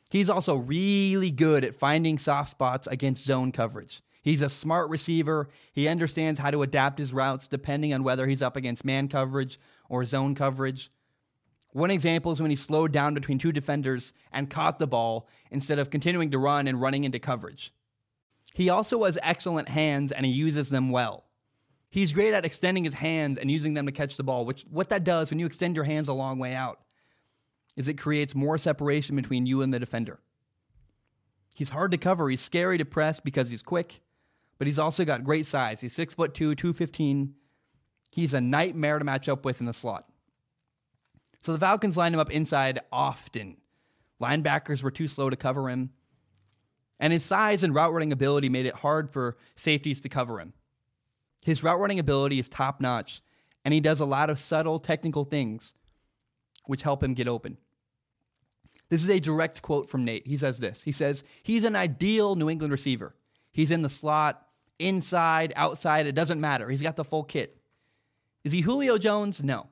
He's 0.09 0.29
also 0.29 0.55
really 0.55 1.31
good 1.31 1.63
at 1.63 1.75
finding 1.75 2.17
soft 2.17 2.49
spots 2.49 2.87
against 2.87 3.25
zone 3.25 3.51
coverage. 3.51 4.01
He's 4.21 4.41
a 4.41 4.49
smart 4.49 4.89
receiver. 4.89 5.49
He 5.71 5.87
understands 5.87 6.39
how 6.39 6.51
to 6.51 6.63
adapt 6.63 6.99
his 6.99 7.13
routes 7.13 7.47
depending 7.47 7.93
on 7.93 8.03
whether 8.03 8.27
he's 8.27 8.41
up 8.41 8.55
against 8.55 8.83
man 8.83 9.07
coverage 9.07 9.59
or 9.87 10.03
zone 10.03 10.35
coverage. 10.35 10.91
One 11.71 11.91
example 11.91 12.31
is 12.31 12.41
when 12.41 12.49
he 12.49 12.55
slowed 12.55 12.91
down 12.91 13.13
between 13.13 13.37
two 13.37 13.51
defenders 13.51 14.13
and 14.31 14.49
caught 14.49 14.79
the 14.79 14.87
ball 14.87 15.27
instead 15.51 15.77
of 15.77 15.91
continuing 15.91 16.31
to 16.31 16.39
run 16.39 16.67
and 16.67 16.81
running 16.81 17.03
into 17.03 17.19
coverage. 17.19 17.71
He 18.53 18.69
also 18.69 19.03
has 19.03 19.19
excellent 19.21 19.69
hands 19.69 20.11
and 20.11 20.25
he 20.25 20.31
uses 20.31 20.71
them 20.71 20.89
well. 20.89 21.25
He's 21.91 22.13
great 22.13 22.33
at 22.33 22.45
extending 22.45 22.83
his 22.83 22.95
hands 22.95 23.37
and 23.37 23.49
using 23.49 23.75
them 23.75 23.85
to 23.85 23.91
catch 23.91 24.17
the 24.17 24.23
ball, 24.23 24.45
which 24.45 24.65
what 24.69 24.89
that 24.89 25.03
does 25.03 25.29
when 25.29 25.39
you 25.39 25.45
extend 25.45 25.75
your 25.75 25.85
hands 25.85 26.07
a 26.07 26.13
long 26.13 26.39
way 26.39 26.55
out 26.55 26.79
is 27.79 27.87
it 27.87 27.93
creates 27.93 28.35
more 28.35 28.57
separation 28.57 29.15
between 29.15 29.45
you 29.45 29.61
and 29.61 29.73
the 29.73 29.79
defender. 29.79 30.19
He's 31.55 31.69
hard 31.69 31.91
to 31.91 31.97
cover. 31.97 32.29
He's 32.29 32.41
scary 32.41 32.77
to 32.77 32.83
press 32.83 33.21
because 33.21 33.49
he's 33.49 33.61
quick, 33.61 34.01
but 34.57 34.67
he's 34.67 34.77
also 34.77 35.05
got 35.05 35.23
great 35.23 35.45
size. 35.45 35.79
He's 35.79 35.93
six 35.93 36.13
foot 36.13 36.33
two, 36.33 36.55
215. 36.55 37.33
He's 38.11 38.33
a 38.33 38.41
nightmare 38.41 38.99
to 38.99 39.05
match 39.05 39.29
up 39.29 39.45
with 39.45 39.61
in 39.61 39.65
the 39.65 39.71
slot. 39.71 40.09
So 41.41 41.53
the 41.53 41.59
Falcons 41.59 41.95
lined 41.95 42.13
him 42.13 42.19
up 42.19 42.31
inside 42.31 42.79
often. 42.91 43.55
Linebackers 44.21 44.83
were 44.83 44.91
too 44.91 45.07
slow 45.07 45.29
to 45.29 45.37
cover 45.37 45.69
him. 45.69 45.91
And 46.99 47.13
his 47.13 47.23
size 47.23 47.63
and 47.63 47.73
route 47.73 47.93
running 47.93 48.11
ability 48.11 48.49
made 48.49 48.65
it 48.65 48.75
hard 48.75 49.09
for 49.09 49.37
safeties 49.55 50.01
to 50.01 50.09
cover 50.09 50.41
him. 50.41 50.51
His 51.45 51.63
route 51.63 51.79
running 51.79 51.99
ability 51.99 52.39
is 52.39 52.49
top 52.49 52.81
notch, 52.81 53.21
and 53.63 53.73
he 53.73 53.79
does 53.79 54.01
a 54.01 54.05
lot 54.05 54.29
of 54.29 54.37
subtle 54.37 54.81
technical 54.81 55.23
things 55.23 55.73
which 56.65 56.81
help 56.81 57.01
him 57.01 57.13
get 57.13 57.29
open. 57.29 57.57
This 58.89 59.03
is 59.03 59.09
a 59.09 59.19
direct 59.19 59.61
quote 59.61 59.89
from 59.89 60.03
Nate. 60.03 60.27
He 60.27 60.37
says 60.37 60.57
this 60.57 60.83
He 60.83 60.91
says, 60.91 61.23
He's 61.43 61.63
an 61.63 61.75
ideal 61.75 62.35
New 62.35 62.49
England 62.49 62.71
receiver. 62.71 63.15
He's 63.51 63.71
in 63.71 63.81
the 63.81 63.89
slot, 63.89 64.45
inside, 64.77 65.53
outside, 65.55 66.07
it 66.07 66.15
doesn't 66.15 66.41
matter. 66.41 66.69
He's 66.69 66.81
got 66.81 66.95
the 66.95 67.03
full 67.03 67.23
kit. 67.23 67.57
Is 68.43 68.51
he 68.51 68.61
Julio 68.61 68.97
Jones? 68.97 69.43
No. 69.43 69.67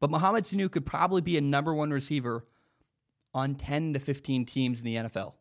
But 0.00 0.10
Mohamed 0.10 0.44
Sanu 0.44 0.70
could 0.70 0.84
probably 0.84 1.20
be 1.20 1.36
a 1.36 1.40
number 1.40 1.72
one 1.72 1.90
receiver 1.90 2.44
on 3.32 3.54
10 3.54 3.94
to 3.94 4.00
15 4.00 4.44
teams 4.44 4.80
in 4.80 4.84
the 4.84 4.96
NFL. 4.96 5.34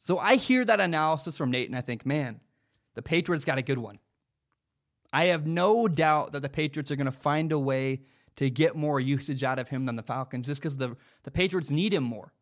So 0.00 0.18
I 0.18 0.36
hear 0.36 0.64
that 0.64 0.80
analysis 0.80 1.36
from 1.36 1.50
Nate 1.50 1.68
and 1.68 1.76
I 1.76 1.80
think, 1.80 2.06
man, 2.06 2.40
the 2.94 3.02
Patriots 3.02 3.44
got 3.44 3.58
a 3.58 3.62
good 3.62 3.78
one. 3.78 3.98
I 5.12 5.26
have 5.26 5.46
no 5.46 5.86
doubt 5.86 6.32
that 6.32 6.40
the 6.40 6.48
Patriots 6.48 6.90
are 6.90 6.96
going 6.96 7.06
to 7.06 7.12
find 7.12 7.52
a 7.52 7.58
way 7.58 8.02
to 8.36 8.50
get 8.50 8.76
more 8.76 8.98
usage 8.98 9.44
out 9.44 9.58
of 9.58 9.68
him 9.68 9.86
than 9.86 9.96
the 9.96 10.02
Falcons 10.02 10.46
just 10.46 10.60
because 10.60 10.76
the, 10.76 10.96
the 11.22 11.30
Patriots 11.30 11.70
need 11.70 11.94
him 11.94 12.04
more. 12.04 12.32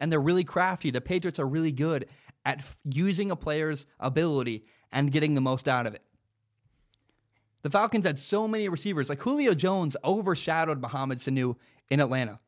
And 0.00 0.10
they're 0.10 0.20
really 0.20 0.44
crafty. 0.44 0.90
The 0.90 1.00
Patriots 1.00 1.38
are 1.38 1.46
really 1.46 1.72
good 1.72 2.08
at 2.44 2.58
f- 2.58 2.76
using 2.84 3.30
a 3.30 3.36
player's 3.36 3.86
ability 4.00 4.64
and 4.90 5.12
getting 5.12 5.34
the 5.34 5.40
most 5.40 5.68
out 5.68 5.86
of 5.86 5.94
it. 5.94 6.02
The 7.62 7.70
Falcons 7.70 8.04
had 8.04 8.18
so 8.18 8.48
many 8.48 8.68
receivers. 8.68 9.08
Like 9.08 9.20
Julio 9.20 9.54
Jones 9.54 9.96
overshadowed 10.04 10.80
Mohamed 10.80 11.18
Sanu 11.18 11.56
in 11.90 12.00
Atlanta. 12.00 12.40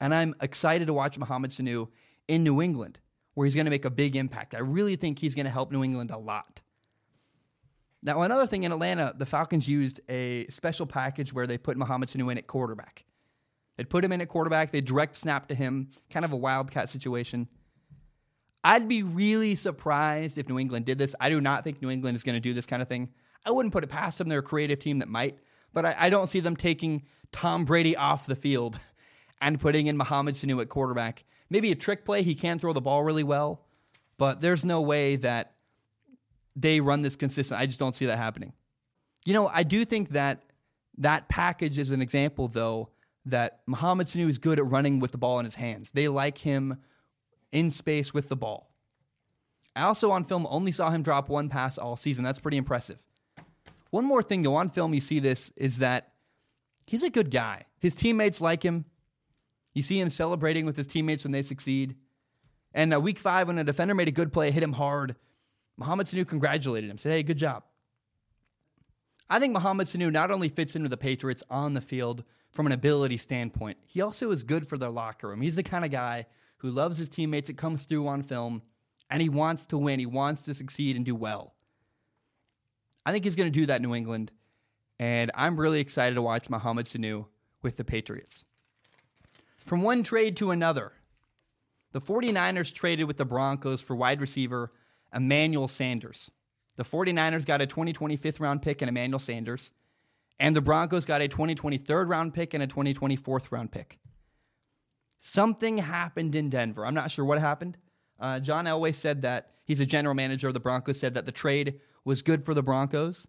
And 0.00 0.14
I'm 0.14 0.34
excited 0.40 0.86
to 0.88 0.92
watch 0.92 1.18
Mohamed 1.18 1.50
Sanu 1.50 1.88
in 2.26 2.42
New 2.42 2.60
England, 2.60 2.98
where 3.34 3.44
he's 3.44 3.54
going 3.54 3.66
to 3.66 3.70
make 3.70 3.84
a 3.84 3.90
big 3.90 4.16
impact. 4.16 4.54
I 4.54 4.58
really 4.58 4.96
think 4.96 5.18
he's 5.18 5.34
going 5.34 5.46
to 5.46 5.52
help 5.52 5.70
New 5.70 5.84
England 5.84 6.10
a 6.10 6.18
lot. 6.18 6.60
Now, 8.02 8.22
another 8.22 8.46
thing 8.46 8.62
in 8.62 8.72
Atlanta, 8.72 9.12
the 9.16 9.26
Falcons 9.26 9.66
used 9.66 10.00
a 10.08 10.46
special 10.48 10.86
package 10.86 11.32
where 11.32 11.46
they 11.46 11.58
put 11.58 11.76
Mohamed 11.76 12.08
Sanu 12.08 12.30
in 12.30 12.38
at 12.38 12.46
quarterback. 12.46 13.04
They'd 13.76 13.90
put 13.90 14.04
him 14.04 14.12
in 14.12 14.20
at 14.20 14.28
quarterback, 14.28 14.72
they 14.72 14.80
direct 14.80 15.16
snap 15.16 15.48
to 15.48 15.54
him, 15.54 15.90
kind 16.10 16.24
of 16.24 16.32
a 16.32 16.36
wildcat 16.36 16.88
situation. 16.88 17.48
I'd 18.64 18.88
be 18.88 19.02
really 19.02 19.54
surprised 19.54 20.36
if 20.36 20.48
New 20.48 20.58
England 20.58 20.84
did 20.84 20.98
this. 20.98 21.14
I 21.20 21.28
do 21.28 21.40
not 21.40 21.64
think 21.64 21.80
New 21.80 21.90
England 21.90 22.16
is 22.16 22.24
going 22.24 22.34
to 22.34 22.40
do 22.40 22.52
this 22.52 22.66
kind 22.66 22.82
of 22.82 22.88
thing. 22.88 23.08
I 23.44 23.50
wouldn't 23.50 23.72
put 23.72 23.84
it 23.84 23.88
past 23.88 24.18
them. 24.18 24.28
They're 24.28 24.40
a 24.40 24.42
creative 24.42 24.78
team 24.78 24.98
that 24.98 25.08
might, 25.08 25.38
but 25.72 25.86
I, 25.86 25.94
I 25.98 26.10
don't 26.10 26.26
see 26.28 26.40
them 26.40 26.56
taking 26.56 27.04
Tom 27.32 27.64
Brady 27.64 27.96
off 27.96 28.26
the 28.26 28.34
field 28.34 28.78
and 29.40 29.60
putting 29.60 29.86
in 29.86 29.96
Mohamed 29.96 30.34
Sanu 30.34 30.60
at 30.60 30.68
quarterback. 30.68 31.24
Maybe 31.50 31.70
a 31.72 31.76
trick 31.76 32.04
play. 32.04 32.22
He 32.22 32.34
can 32.34 32.58
throw 32.58 32.72
the 32.72 32.80
ball 32.80 33.04
really 33.04 33.24
well, 33.24 33.64
but 34.18 34.40
there's 34.40 34.64
no 34.64 34.80
way 34.80 35.16
that 35.16 35.54
they 36.60 36.80
run 36.80 37.02
this 37.02 37.16
consistent. 37.16 37.60
I 37.60 37.66
just 37.66 37.78
don't 37.78 37.94
see 37.94 38.06
that 38.06 38.18
happening. 38.18 38.52
You 39.24 39.32
know, 39.32 39.48
I 39.48 39.62
do 39.62 39.84
think 39.84 40.10
that 40.10 40.42
that 40.98 41.28
package 41.28 41.78
is 41.78 41.90
an 41.90 42.02
example, 42.02 42.48
though, 42.48 42.90
that 43.26 43.60
Mohamed 43.66 44.06
Sanu 44.06 44.28
is 44.28 44.38
good 44.38 44.58
at 44.58 44.66
running 44.66 45.00
with 45.00 45.12
the 45.12 45.18
ball 45.18 45.38
in 45.38 45.44
his 45.44 45.54
hands. 45.54 45.90
They 45.92 46.08
like 46.08 46.38
him 46.38 46.78
in 47.52 47.70
space 47.70 48.12
with 48.12 48.28
the 48.28 48.36
ball. 48.36 48.70
I 49.76 49.82
also 49.82 50.10
on 50.10 50.24
film 50.24 50.46
only 50.50 50.72
saw 50.72 50.90
him 50.90 51.02
drop 51.02 51.28
one 51.28 51.48
pass 51.48 51.78
all 51.78 51.96
season. 51.96 52.24
That's 52.24 52.40
pretty 52.40 52.56
impressive. 52.56 52.98
One 53.90 54.04
more 54.04 54.22
thing, 54.22 54.42
though, 54.42 54.56
on 54.56 54.70
film, 54.70 54.92
you 54.92 55.00
see 55.00 55.20
this 55.20 55.52
is 55.56 55.78
that 55.78 56.12
he's 56.86 57.02
a 57.02 57.10
good 57.10 57.30
guy. 57.30 57.64
His 57.78 57.94
teammates 57.94 58.40
like 58.40 58.62
him. 58.62 58.84
You 59.74 59.82
see 59.82 60.00
him 60.00 60.10
celebrating 60.10 60.66
with 60.66 60.76
his 60.76 60.86
teammates 60.86 61.22
when 61.22 61.32
they 61.32 61.42
succeed. 61.42 61.94
And 62.74 62.92
uh, 62.92 63.00
week 63.00 63.18
five, 63.18 63.46
when 63.46 63.58
a 63.58 63.64
defender 63.64 63.94
made 63.94 64.08
a 64.08 64.12
good 64.12 64.32
play, 64.32 64.50
hit 64.50 64.62
him 64.62 64.72
hard, 64.72 65.14
Mohamed 65.78 66.06
Sanu 66.08 66.26
congratulated 66.26 66.90
him, 66.90 66.98
said, 66.98 67.12
Hey, 67.12 67.22
good 67.22 67.38
job. 67.38 67.62
I 69.30 69.38
think 69.38 69.52
Mohamed 69.52 69.86
Sanu 69.86 70.10
not 70.10 70.30
only 70.30 70.48
fits 70.48 70.74
into 70.74 70.88
the 70.88 70.96
Patriots 70.96 71.42
on 71.48 71.74
the 71.74 71.80
field 71.80 72.24
from 72.50 72.66
an 72.66 72.72
ability 72.72 73.16
standpoint, 73.16 73.78
he 73.86 74.00
also 74.00 74.30
is 74.30 74.42
good 74.42 74.68
for 74.68 74.76
their 74.76 74.90
locker 74.90 75.28
room. 75.28 75.40
He's 75.40 75.56
the 75.56 75.62
kind 75.62 75.84
of 75.84 75.90
guy 75.90 76.26
who 76.58 76.70
loves 76.70 76.98
his 76.98 77.08
teammates. 77.08 77.48
It 77.48 77.56
comes 77.56 77.84
through 77.84 78.08
on 78.08 78.22
film, 78.22 78.62
and 79.08 79.22
he 79.22 79.28
wants 79.28 79.66
to 79.66 79.78
win. 79.78 80.00
He 80.00 80.06
wants 80.06 80.42
to 80.42 80.54
succeed 80.54 80.96
and 80.96 81.04
do 81.04 81.14
well. 81.14 81.54
I 83.06 83.12
think 83.12 83.24
he's 83.24 83.36
going 83.36 83.50
to 83.52 83.60
do 83.60 83.66
that 83.66 83.76
in 83.76 83.82
New 83.82 83.94
England, 83.94 84.32
and 84.98 85.30
I'm 85.34 85.60
really 85.60 85.80
excited 85.80 86.16
to 86.16 86.22
watch 86.22 86.50
Mohamed 86.50 86.86
Sanu 86.86 87.26
with 87.62 87.76
the 87.76 87.84
Patriots. 87.84 88.44
From 89.66 89.82
one 89.82 90.02
trade 90.02 90.36
to 90.38 90.50
another, 90.50 90.92
the 91.92 92.00
49ers 92.00 92.72
traded 92.72 93.06
with 93.06 93.16
the 93.16 93.24
Broncos 93.24 93.80
for 93.80 93.94
wide 93.94 94.20
receiver 94.20 94.72
Emmanuel 95.14 95.68
Sanders. 95.68 96.30
The 96.76 96.84
49ers 96.84 97.44
got 97.44 97.60
a 97.60 97.66
2020 97.66 98.16
fifth 98.16 98.40
round 98.40 98.62
pick 98.62 98.82
and 98.82 98.88
Emmanuel 98.88 99.18
Sanders, 99.18 99.72
and 100.38 100.54
the 100.54 100.60
Broncos 100.60 101.04
got 101.04 101.20
a 101.20 101.28
2020 101.28 101.78
third 101.78 102.08
round 102.08 102.34
pick 102.34 102.54
and 102.54 102.62
a 102.62 102.66
2020 102.66 103.16
fourth 103.16 103.50
round 103.50 103.72
pick. 103.72 103.98
Something 105.20 105.78
happened 105.78 106.36
in 106.36 106.50
Denver. 106.50 106.86
I'm 106.86 106.94
not 106.94 107.10
sure 107.10 107.24
what 107.24 107.40
happened. 107.40 107.76
Uh, 108.20 108.38
John 108.38 108.66
Elway 108.66 108.94
said 108.94 109.22
that 109.22 109.50
he's 109.64 109.80
a 109.80 109.86
general 109.86 110.14
manager 110.14 110.48
of 110.48 110.54
the 110.54 110.60
Broncos, 110.60 110.98
said 110.98 111.14
that 111.14 111.26
the 111.26 111.32
trade 111.32 111.80
was 112.04 112.22
good 112.22 112.44
for 112.44 112.54
the 112.54 112.62
Broncos. 112.62 113.26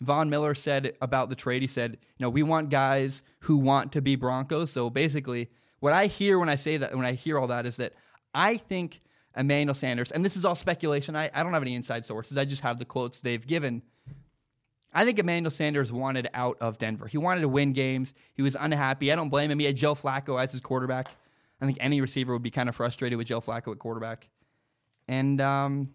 Von 0.00 0.30
Miller 0.30 0.54
said 0.54 0.94
about 1.02 1.28
the 1.28 1.34
trade, 1.34 1.60
he 1.62 1.68
said, 1.68 1.98
you 2.16 2.24
know, 2.24 2.30
we 2.30 2.42
want 2.42 2.70
guys 2.70 3.22
who 3.40 3.58
want 3.58 3.92
to 3.92 4.00
be 4.00 4.16
Broncos. 4.16 4.70
So 4.70 4.88
basically, 4.88 5.50
what 5.80 5.92
I 5.92 6.06
hear 6.06 6.38
when 6.38 6.48
I 6.48 6.56
say 6.56 6.78
that, 6.78 6.96
when 6.96 7.04
I 7.04 7.12
hear 7.12 7.38
all 7.38 7.48
that, 7.48 7.66
is 7.66 7.76
that 7.76 7.92
I 8.34 8.56
think 8.56 9.00
Emmanuel 9.36 9.74
Sanders, 9.74 10.10
and 10.10 10.24
this 10.24 10.36
is 10.36 10.44
all 10.44 10.54
speculation. 10.54 11.14
I, 11.16 11.30
I 11.32 11.42
don't 11.42 11.52
have 11.52 11.62
any 11.62 11.74
inside 11.74 12.04
sources. 12.04 12.36
I 12.36 12.44
just 12.44 12.62
have 12.62 12.78
the 12.78 12.84
quotes 12.84 13.20
they've 13.20 13.46
given. 13.46 13.82
I 14.92 15.04
think 15.04 15.18
Emmanuel 15.18 15.50
Sanders 15.50 15.92
wanted 15.92 16.28
out 16.34 16.56
of 16.60 16.78
Denver. 16.78 17.06
He 17.06 17.16
wanted 17.16 17.42
to 17.42 17.48
win 17.48 17.72
games. 17.72 18.12
He 18.34 18.42
was 18.42 18.56
unhappy. 18.58 19.12
I 19.12 19.16
don't 19.16 19.28
blame 19.28 19.50
him. 19.50 19.58
He 19.60 19.66
had 19.66 19.76
Joe 19.76 19.94
Flacco 19.94 20.42
as 20.42 20.50
his 20.50 20.60
quarterback. 20.60 21.08
I 21.60 21.66
think 21.66 21.78
any 21.80 22.00
receiver 22.00 22.32
would 22.32 22.42
be 22.42 22.50
kind 22.50 22.68
of 22.68 22.74
frustrated 22.74 23.16
with 23.16 23.28
Joe 23.28 23.40
Flacco 23.40 23.70
at 23.70 23.78
quarterback. 23.78 24.28
And 25.06 25.40
um, 25.40 25.90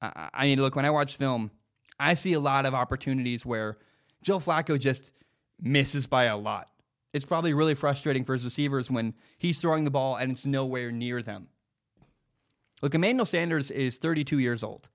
I, 0.00 0.28
I 0.32 0.44
mean, 0.44 0.60
look, 0.60 0.76
when 0.76 0.84
I 0.84 0.90
watch 0.90 1.16
film, 1.16 1.50
I 1.98 2.14
see 2.14 2.34
a 2.34 2.40
lot 2.40 2.64
of 2.64 2.74
opportunities 2.74 3.44
where 3.44 3.78
Joe 4.22 4.38
Flacco 4.38 4.78
just 4.78 5.12
misses 5.60 6.06
by 6.06 6.24
a 6.24 6.36
lot. 6.36 6.68
It's 7.12 7.24
probably 7.24 7.54
really 7.54 7.74
frustrating 7.74 8.24
for 8.24 8.34
his 8.34 8.44
receivers 8.44 8.90
when 8.90 9.14
he's 9.38 9.58
throwing 9.58 9.84
the 9.84 9.90
ball 9.90 10.16
and 10.16 10.30
it's 10.30 10.46
nowhere 10.46 10.92
near 10.92 11.22
them. 11.22 11.48
Look, 12.82 12.94
Emmanuel 12.94 13.26
Sanders 13.26 13.70
is 13.70 13.96
32 13.96 14.38
years 14.38 14.62
old. 14.62 14.88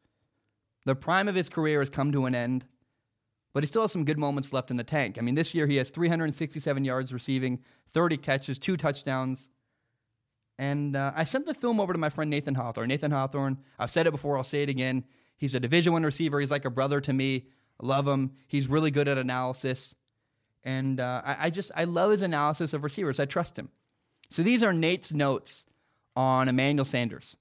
The 0.86 0.96
prime 0.96 1.28
of 1.28 1.36
his 1.36 1.50
career 1.50 1.80
has 1.80 1.90
come 1.90 2.12
to 2.12 2.26
an 2.26 2.36
end, 2.36 2.66
but 3.54 3.64
he 3.64 3.68
still 3.68 3.84
has 3.84 3.92
some 3.92 4.06
good 4.06 4.18
moments 4.18 4.54
left 4.54 4.72
in 4.72 4.78
the 4.78 4.84
tank. 4.84 5.18
I 5.18 5.22
mean, 5.22 5.36
this 5.36 5.54
year 5.54 5.68
he 5.68 5.78
has 5.78 5.90
367 5.90 6.86
yards 6.86 7.14
receiving, 7.14 7.60
30 7.92 8.18
catches, 8.18 8.60
two 8.60 8.78
touchdowns. 8.78 9.50
And 10.58 10.96
uh, 10.96 11.14
I 11.16 11.24
sent 11.24 11.46
the 11.46 11.54
film 11.54 11.80
over 11.80 11.94
to 11.94 12.00
my 12.00 12.10
friend 12.10 12.30
Nathan 12.30 12.56
Hawthorne. 12.56 12.90
Nathan 12.90 13.12
Hawthorne, 13.12 13.58
I've 13.80 13.92
said 13.92 14.08
it 14.08 14.12
before, 14.12 14.38
I'll 14.38 14.44
say 14.44 14.64
it 14.64 14.70
again. 14.70 15.04
He's 15.38 15.56
a 15.56 15.60
Division 15.60 15.94
One 15.94 16.04
receiver. 16.04 16.40
He's 16.40 16.52
like 16.52 16.66
a 16.66 16.70
brother 16.70 17.02
to 17.02 17.12
me. 17.12 17.48
I 17.82 17.86
love 17.86 18.08
him. 18.08 18.32
He's 18.48 18.68
really 18.68 18.92
good 18.92 19.08
at 19.08 19.18
analysis, 19.18 19.96
and 20.64 21.00
uh, 21.00 21.22
I, 21.26 21.48
I 21.48 21.50
just 21.50 21.72
I 21.76 21.84
love 21.86 22.12
his 22.12 22.22
analysis 22.22 22.72
of 22.74 22.84
receivers. 22.84 23.20
I 23.20 23.26
trust 23.26 23.58
him. 23.58 23.70
So 24.30 24.44
these 24.44 24.64
are 24.64 24.72
Nate's 24.72 25.12
notes 25.12 25.66
on 26.16 26.48
Emmanuel 26.48 26.86
Sanders. 26.86 27.36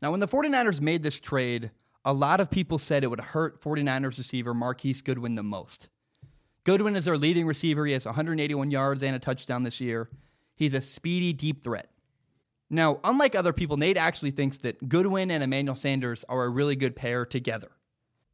Now, 0.00 0.10
when 0.10 0.20
the 0.20 0.28
49ers 0.28 0.80
made 0.80 1.02
this 1.02 1.20
trade, 1.20 1.70
a 2.04 2.12
lot 2.12 2.40
of 2.40 2.50
people 2.50 2.78
said 2.78 3.04
it 3.04 3.08
would 3.08 3.20
hurt 3.20 3.60
49ers 3.62 4.18
receiver 4.18 4.54
Marquise 4.54 5.02
Goodwin 5.02 5.34
the 5.34 5.42
most. 5.42 5.88
Goodwin 6.64 6.96
is 6.96 7.04
their 7.04 7.18
leading 7.18 7.46
receiver. 7.46 7.86
He 7.86 7.92
has 7.92 8.06
181 8.06 8.70
yards 8.70 9.02
and 9.02 9.16
a 9.16 9.18
touchdown 9.18 9.62
this 9.62 9.80
year. 9.80 10.10
He's 10.54 10.74
a 10.74 10.80
speedy, 10.80 11.32
deep 11.32 11.62
threat. 11.62 11.90
Now, 12.70 13.00
unlike 13.04 13.34
other 13.34 13.52
people, 13.52 13.76
Nate 13.76 13.96
actually 13.96 14.32
thinks 14.32 14.58
that 14.58 14.88
Goodwin 14.88 15.30
and 15.30 15.42
Emmanuel 15.42 15.76
Sanders 15.76 16.24
are 16.28 16.44
a 16.44 16.48
really 16.48 16.76
good 16.76 16.94
pair 16.94 17.24
together. 17.24 17.70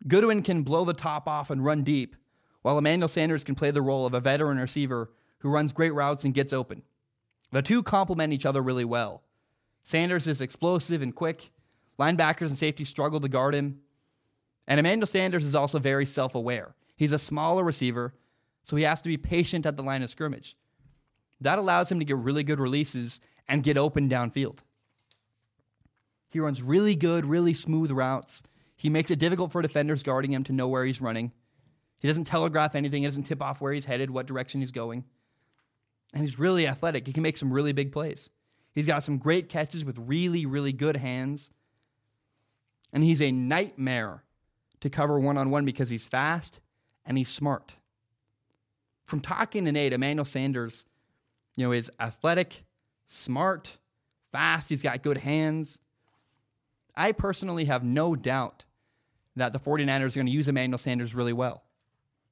Goodwin 0.09 0.43
can 0.43 0.63
blow 0.63 0.85
the 0.85 0.93
top 0.93 1.29
off 1.29 1.51
and 1.51 1.65
run 1.65 1.85
deep, 1.85 2.17
while 2.63 2.79
Emmanuel 2.79 3.09
Sanders 3.09 3.45
can 3.45 3.55
play 3.55 3.71
the 3.71 3.83
role 3.83 4.07
of 4.07 4.15
a 4.15 4.21
veteran 4.21 4.59
receiver 4.59 5.11
who 5.39 5.51
runs 5.51 5.73
great 5.73 5.95
routes 5.95 6.25
and 6.25 6.35
gets 6.35 6.53
open. 6.53 6.83
The 7.53 7.63
two 7.63 7.83
complement 7.83 8.33
each 8.33 8.47
other 8.47 8.63
really 8.63 8.85
well. 8.85 9.23
Sanders 9.85 10.27
is 10.27 10.41
explosive 10.41 11.03
and 11.03 11.15
quick. 11.15 11.51
Linebackers 11.99 12.49
and 12.49 12.57
safeties 12.57 12.89
struggle 12.89 13.21
to 13.21 13.29
guard 13.29 13.55
him. 13.55 13.81
And 14.67 14.81
Emmanuel 14.81 15.07
Sanders 15.07 15.45
is 15.45 15.55
also 15.55 15.79
very 15.79 16.07
self 16.07 16.35
aware. 16.35 16.75
He's 16.97 17.13
a 17.13 17.19
smaller 17.19 17.63
receiver, 17.63 18.15
so 18.65 18.77
he 18.77 18.85
has 18.85 19.03
to 19.03 19.09
be 19.09 19.17
patient 19.17 19.67
at 19.67 19.77
the 19.77 19.83
line 19.83 20.03
of 20.03 20.11
scrimmage. 20.11 20.57
That 21.41 21.59
allows 21.59 21.91
him 21.91 21.99
to 21.99 22.05
get 22.05 22.17
really 22.17 22.45
good 22.45 22.61
releases 22.61 23.21
and 23.47 23.63
get 23.63 23.77
open 23.77 24.09
downfield. 24.09 24.59
He 26.29 26.41
runs 26.41 26.63
really 26.63 26.97
good, 26.97 27.27
really 27.27 27.55
smooth 27.55 27.91
routes. 27.91 28.43
He 28.77 28.89
makes 28.89 29.11
it 29.11 29.19
difficult 29.19 29.53
for 29.53 29.63
defenders 29.63 30.03
guarding 30.03 30.33
him 30.33 30.45
to 30.45 30.53
know 30.53 30.69
where 30.69 30.85
he's 30.85 31.01
running. 31.01 31.31
He 31.99 32.09
doesn't 32.09 32.25
telegraph 32.25 32.75
anything, 32.75 33.03
he 33.03 33.07
doesn't 33.07 33.25
tip 33.25 33.43
off 33.43 33.61
where 33.61 33.73
he's 33.73 33.85
headed, 33.85 34.11
what 34.11 34.27
direction 34.27 34.61
he's 34.61 34.73
going. 34.73 35.05
And 36.13 36.23
he's 36.23 36.39
really 36.39 36.67
athletic. 36.67 37.07
He 37.07 37.13
can 37.13 37.23
make 37.23 37.37
some 37.37 37.53
really 37.53 37.73
big 37.73 37.93
plays. 37.93 38.31
He's 38.75 38.87
got 38.87 39.03
some 39.03 39.19
great 39.19 39.49
catches 39.49 39.85
with 39.85 39.99
really, 39.99 40.47
really 40.47 40.73
good 40.73 40.97
hands. 40.97 41.51
And 42.93 43.05
he's 43.05 43.23
a 43.23 43.31
nightmare 43.31 44.23
to 44.81 44.91
cover 44.91 45.19
one 45.19 45.39
on 45.39 45.51
one 45.51 45.65
because 45.65 45.89
he's 45.89 46.07
fast 46.07 46.61
and 47.07 47.17
he's 47.17 47.29
smart. 47.29 47.73
From 49.05 49.21
talking 49.21 49.65
to 49.65 49.73
Nate, 49.73 49.93
Emmanuel 49.93 50.25
Sanders, 50.25 50.85
you 51.57 51.65
know, 51.65 51.73
is 51.73 51.91
athletic, 52.01 52.65
smart, 53.09 53.79
fast. 54.33 54.69
He's 54.69 54.83
got 54.83 55.03
good 55.03 55.19
hands. 55.19 55.79
I 56.97 57.13
personally 57.13 57.67
have 57.67 57.85
no 57.85 58.17
doubt 58.17 58.65
that 59.37 59.53
the 59.53 59.59
49ers 59.59 60.13
are 60.13 60.17
going 60.17 60.27
to 60.27 60.33
use 60.33 60.49
Emmanuel 60.49 60.79
Sanders 60.79 61.15
really 61.15 61.33
well. 61.33 61.65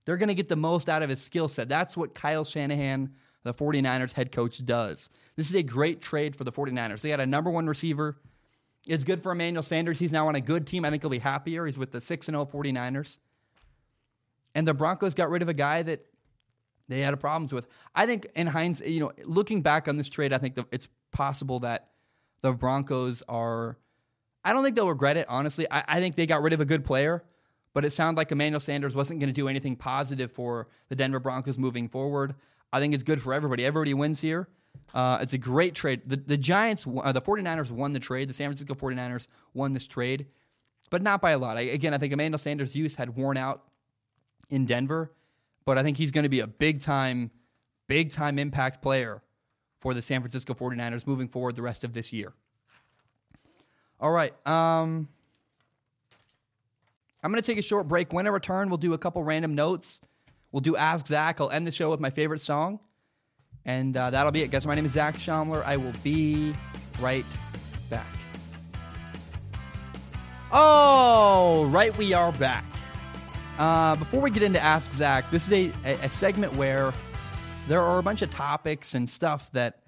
They're 0.04 0.16
going 0.16 0.28
to 0.28 0.34
get 0.34 0.48
the 0.48 0.56
most 0.56 0.88
out 0.88 1.02
of 1.02 1.10
his 1.10 1.20
skill 1.20 1.48
set. 1.48 1.68
That's 1.68 1.96
what 1.96 2.14
Kyle 2.14 2.44
Shanahan, 2.44 3.14
the 3.44 3.54
49ers 3.54 4.12
head 4.12 4.32
coach, 4.32 4.64
does. 4.64 5.08
This 5.36 5.48
is 5.48 5.54
a 5.54 5.62
great 5.62 6.00
trade 6.00 6.36
for 6.36 6.44
the 6.44 6.52
49ers. 6.52 7.00
They 7.00 7.08
got 7.08 7.20
a 7.20 7.26
number 7.26 7.50
one 7.50 7.66
receiver. 7.66 8.16
It's 8.86 9.04
good 9.04 9.22
for 9.22 9.32
Emmanuel 9.32 9.62
Sanders. 9.62 9.98
He's 9.98 10.12
now 10.12 10.28
on 10.28 10.34
a 10.34 10.40
good 10.40 10.66
team. 10.66 10.84
I 10.84 10.90
think 10.90 11.02
he'll 11.02 11.10
be 11.10 11.18
happier. 11.18 11.66
He's 11.66 11.78
with 11.78 11.92
the 11.92 12.00
6 12.00 12.26
0 12.26 12.46
49ers. 12.46 13.18
And 14.54 14.66
the 14.66 14.74
Broncos 14.74 15.14
got 15.14 15.30
rid 15.30 15.42
of 15.42 15.48
a 15.48 15.54
guy 15.54 15.82
that 15.82 16.04
they 16.88 17.00
had 17.00 17.18
problems 17.20 17.52
with. 17.52 17.66
I 17.94 18.06
think 18.06 18.26
in 18.34 18.46
hindsight, 18.46 18.88
you 18.88 19.00
know, 19.00 19.12
looking 19.24 19.62
back 19.62 19.88
on 19.88 19.96
this 19.96 20.08
trade, 20.08 20.32
I 20.32 20.38
think 20.38 20.58
it's 20.70 20.88
possible 21.12 21.60
that 21.60 21.88
the 22.42 22.52
Broncos 22.52 23.22
are. 23.28 23.78
I 24.44 24.52
don't 24.52 24.64
think 24.64 24.74
they'll 24.74 24.88
regret 24.88 25.16
it, 25.16 25.26
honestly. 25.28 25.66
I, 25.70 25.84
I 25.86 26.00
think 26.00 26.16
they 26.16 26.26
got 26.26 26.42
rid 26.42 26.52
of 26.52 26.60
a 26.60 26.64
good 26.64 26.84
player, 26.84 27.22
but 27.72 27.84
it 27.84 27.92
sounded 27.92 28.18
like 28.18 28.32
Emmanuel 28.32 28.60
Sanders 28.60 28.94
wasn't 28.94 29.20
going 29.20 29.28
to 29.28 29.32
do 29.34 29.46
anything 29.48 29.76
positive 29.76 30.32
for 30.32 30.66
the 30.88 30.96
Denver 30.96 31.20
Broncos 31.20 31.56
moving 31.56 31.88
forward. 31.88 32.34
I 32.72 32.80
think 32.80 32.94
it's 32.94 33.02
good 33.02 33.22
for 33.22 33.34
everybody. 33.34 33.64
Everybody 33.64 33.94
wins 33.94 34.20
here. 34.20 34.48
Uh, 34.94 35.18
it's 35.20 35.32
a 35.32 35.38
great 35.38 35.74
trade. 35.74 36.02
The, 36.06 36.16
the 36.16 36.36
Giants, 36.36 36.86
uh, 36.86 37.12
the 37.12 37.20
49ers 37.20 37.70
won 37.70 37.92
the 37.92 38.00
trade. 38.00 38.28
The 38.28 38.34
San 38.34 38.48
Francisco 38.48 38.74
49ers 38.74 39.28
won 39.54 39.72
this 39.72 39.86
trade, 39.86 40.26
but 40.90 41.02
not 41.02 41.20
by 41.20 41.32
a 41.32 41.38
lot. 41.38 41.56
I, 41.56 41.62
again, 41.62 41.94
I 41.94 41.98
think 41.98 42.12
Emmanuel 42.12 42.38
Sanders' 42.38 42.76
use 42.76 42.94
had 42.94 43.16
worn 43.16 43.36
out 43.36 43.62
in 44.50 44.66
Denver 44.66 45.12
but 45.64 45.78
I 45.78 45.82
think 45.82 45.96
he's 45.96 46.10
going 46.10 46.24
to 46.24 46.28
be 46.28 46.40
a 46.40 46.46
big 46.46 46.80
time, 46.80 47.30
big 47.86 48.10
time 48.10 48.38
impact 48.38 48.82
player 48.82 49.22
for 49.78 49.94
the 49.94 50.02
San 50.02 50.20
Francisco 50.20 50.54
49ers 50.54 51.06
moving 51.06 51.28
forward 51.28 51.56
the 51.56 51.62
rest 51.62 51.84
of 51.84 51.92
this 51.92 52.12
year. 52.12 52.32
All 54.00 54.10
right. 54.10 54.34
Um, 54.46 55.08
I'm 57.22 57.30
going 57.30 57.42
to 57.42 57.46
take 57.46 57.58
a 57.58 57.62
short 57.62 57.86
break. 57.86 58.12
When 58.12 58.26
I 58.26 58.30
return, 58.30 58.68
we'll 58.68 58.78
do 58.78 58.94
a 58.94 58.98
couple 58.98 59.22
random 59.22 59.54
notes. 59.54 60.00
We'll 60.52 60.60
do 60.60 60.76
Ask 60.76 61.06
Zach. 61.06 61.40
I'll 61.40 61.50
end 61.50 61.66
the 61.66 61.72
show 61.72 61.90
with 61.90 61.98
my 61.98 62.10
favorite 62.10 62.40
song. 62.40 62.78
And 63.64 63.96
uh, 63.96 64.10
that'll 64.10 64.32
be 64.32 64.42
it, 64.42 64.50
guys. 64.50 64.66
My 64.66 64.74
name 64.74 64.84
is 64.84 64.92
Zach 64.92 65.16
Shomler. 65.16 65.64
I 65.64 65.78
will 65.78 65.94
be 66.02 66.54
right 67.00 67.24
back. 67.88 68.06
Oh, 70.52 71.68
right, 71.72 71.96
we 71.96 72.12
are 72.12 72.32
back. 72.32 72.64
Uh, 73.58 73.96
before 73.96 74.20
we 74.20 74.30
get 74.30 74.42
into 74.42 74.60
Ask 74.60 74.92
Zach, 74.92 75.30
this 75.30 75.46
is 75.46 75.52
a, 75.52 75.72
a, 75.86 75.92
a 76.04 76.10
segment 76.10 76.54
where 76.54 76.92
there 77.68 77.80
are 77.80 77.98
a 77.98 78.02
bunch 78.02 78.20
of 78.20 78.30
topics 78.30 78.94
and 78.94 79.08
stuff 79.08 79.50
that 79.52 79.80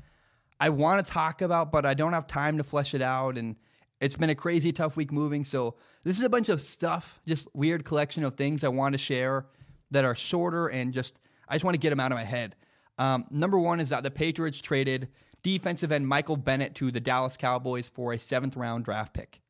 I 0.58 0.70
want 0.70 1.04
to 1.04 1.12
talk 1.12 1.42
about, 1.42 1.72
but 1.72 1.84
I 1.84 1.92
don't 1.92 2.14
have 2.14 2.26
time 2.26 2.56
to 2.56 2.64
flesh 2.64 2.94
it 2.94 3.02
out. 3.02 3.36
And 3.36 3.56
it's 4.00 4.16
been 4.16 4.30
a 4.30 4.34
crazy, 4.34 4.72
tough 4.72 4.96
week 4.96 5.12
moving. 5.12 5.44
So, 5.44 5.74
this 6.04 6.18
is 6.18 6.24
a 6.24 6.30
bunch 6.30 6.48
of 6.48 6.60
stuff, 6.60 7.18
just 7.26 7.48
weird 7.54 7.84
collection 7.84 8.24
of 8.24 8.36
things 8.36 8.64
I 8.64 8.68
want 8.68 8.92
to 8.92 8.98
share 8.98 9.46
that 9.94 10.04
are 10.04 10.14
shorter 10.14 10.68
and 10.68 10.92
just, 10.92 11.18
I 11.48 11.54
just 11.54 11.64
want 11.64 11.74
to 11.74 11.78
get 11.78 11.90
them 11.90 12.00
out 12.00 12.12
of 12.12 12.16
my 12.16 12.24
head. 12.24 12.54
Um, 12.98 13.24
number 13.30 13.58
one 13.58 13.80
is 13.80 13.88
that 13.88 14.02
the 14.02 14.10
Patriots 14.10 14.60
traded 14.60 15.08
defensive 15.42 15.90
end 15.90 16.06
Michael 16.06 16.36
Bennett 16.36 16.74
to 16.76 16.90
the 16.90 17.00
Dallas 17.00 17.36
Cowboys 17.36 17.88
for 17.88 18.12
a 18.12 18.18
seventh 18.18 18.56
round 18.56 18.84
draft 18.84 19.12
pick. 19.12 19.40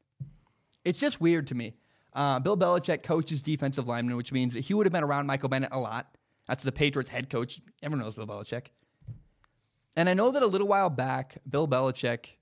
It's 0.84 1.00
just 1.00 1.20
weird 1.20 1.46
to 1.48 1.54
me. 1.54 1.74
Uh, 2.12 2.38
Bill 2.38 2.56
Belichick 2.56 3.02
coaches 3.02 3.42
defensive 3.42 3.88
linemen, 3.88 4.16
which 4.16 4.32
means 4.32 4.54
that 4.54 4.60
he 4.60 4.74
would 4.74 4.86
have 4.86 4.92
been 4.92 5.04
around 5.04 5.26
Michael 5.26 5.48
Bennett 5.48 5.70
a 5.72 5.78
lot. 5.78 6.16
That's 6.46 6.62
the 6.62 6.72
Patriots 6.72 7.10
head 7.10 7.28
coach. 7.30 7.60
Everyone 7.82 8.04
knows 8.04 8.14
Bill 8.14 8.26
Belichick. 8.26 8.66
And 9.96 10.08
I 10.08 10.14
know 10.14 10.30
that 10.30 10.42
a 10.42 10.46
little 10.46 10.66
while 10.66 10.90
back, 10.90 11.38
Bill 11.48 11.66
Belichick, 11.66 12.36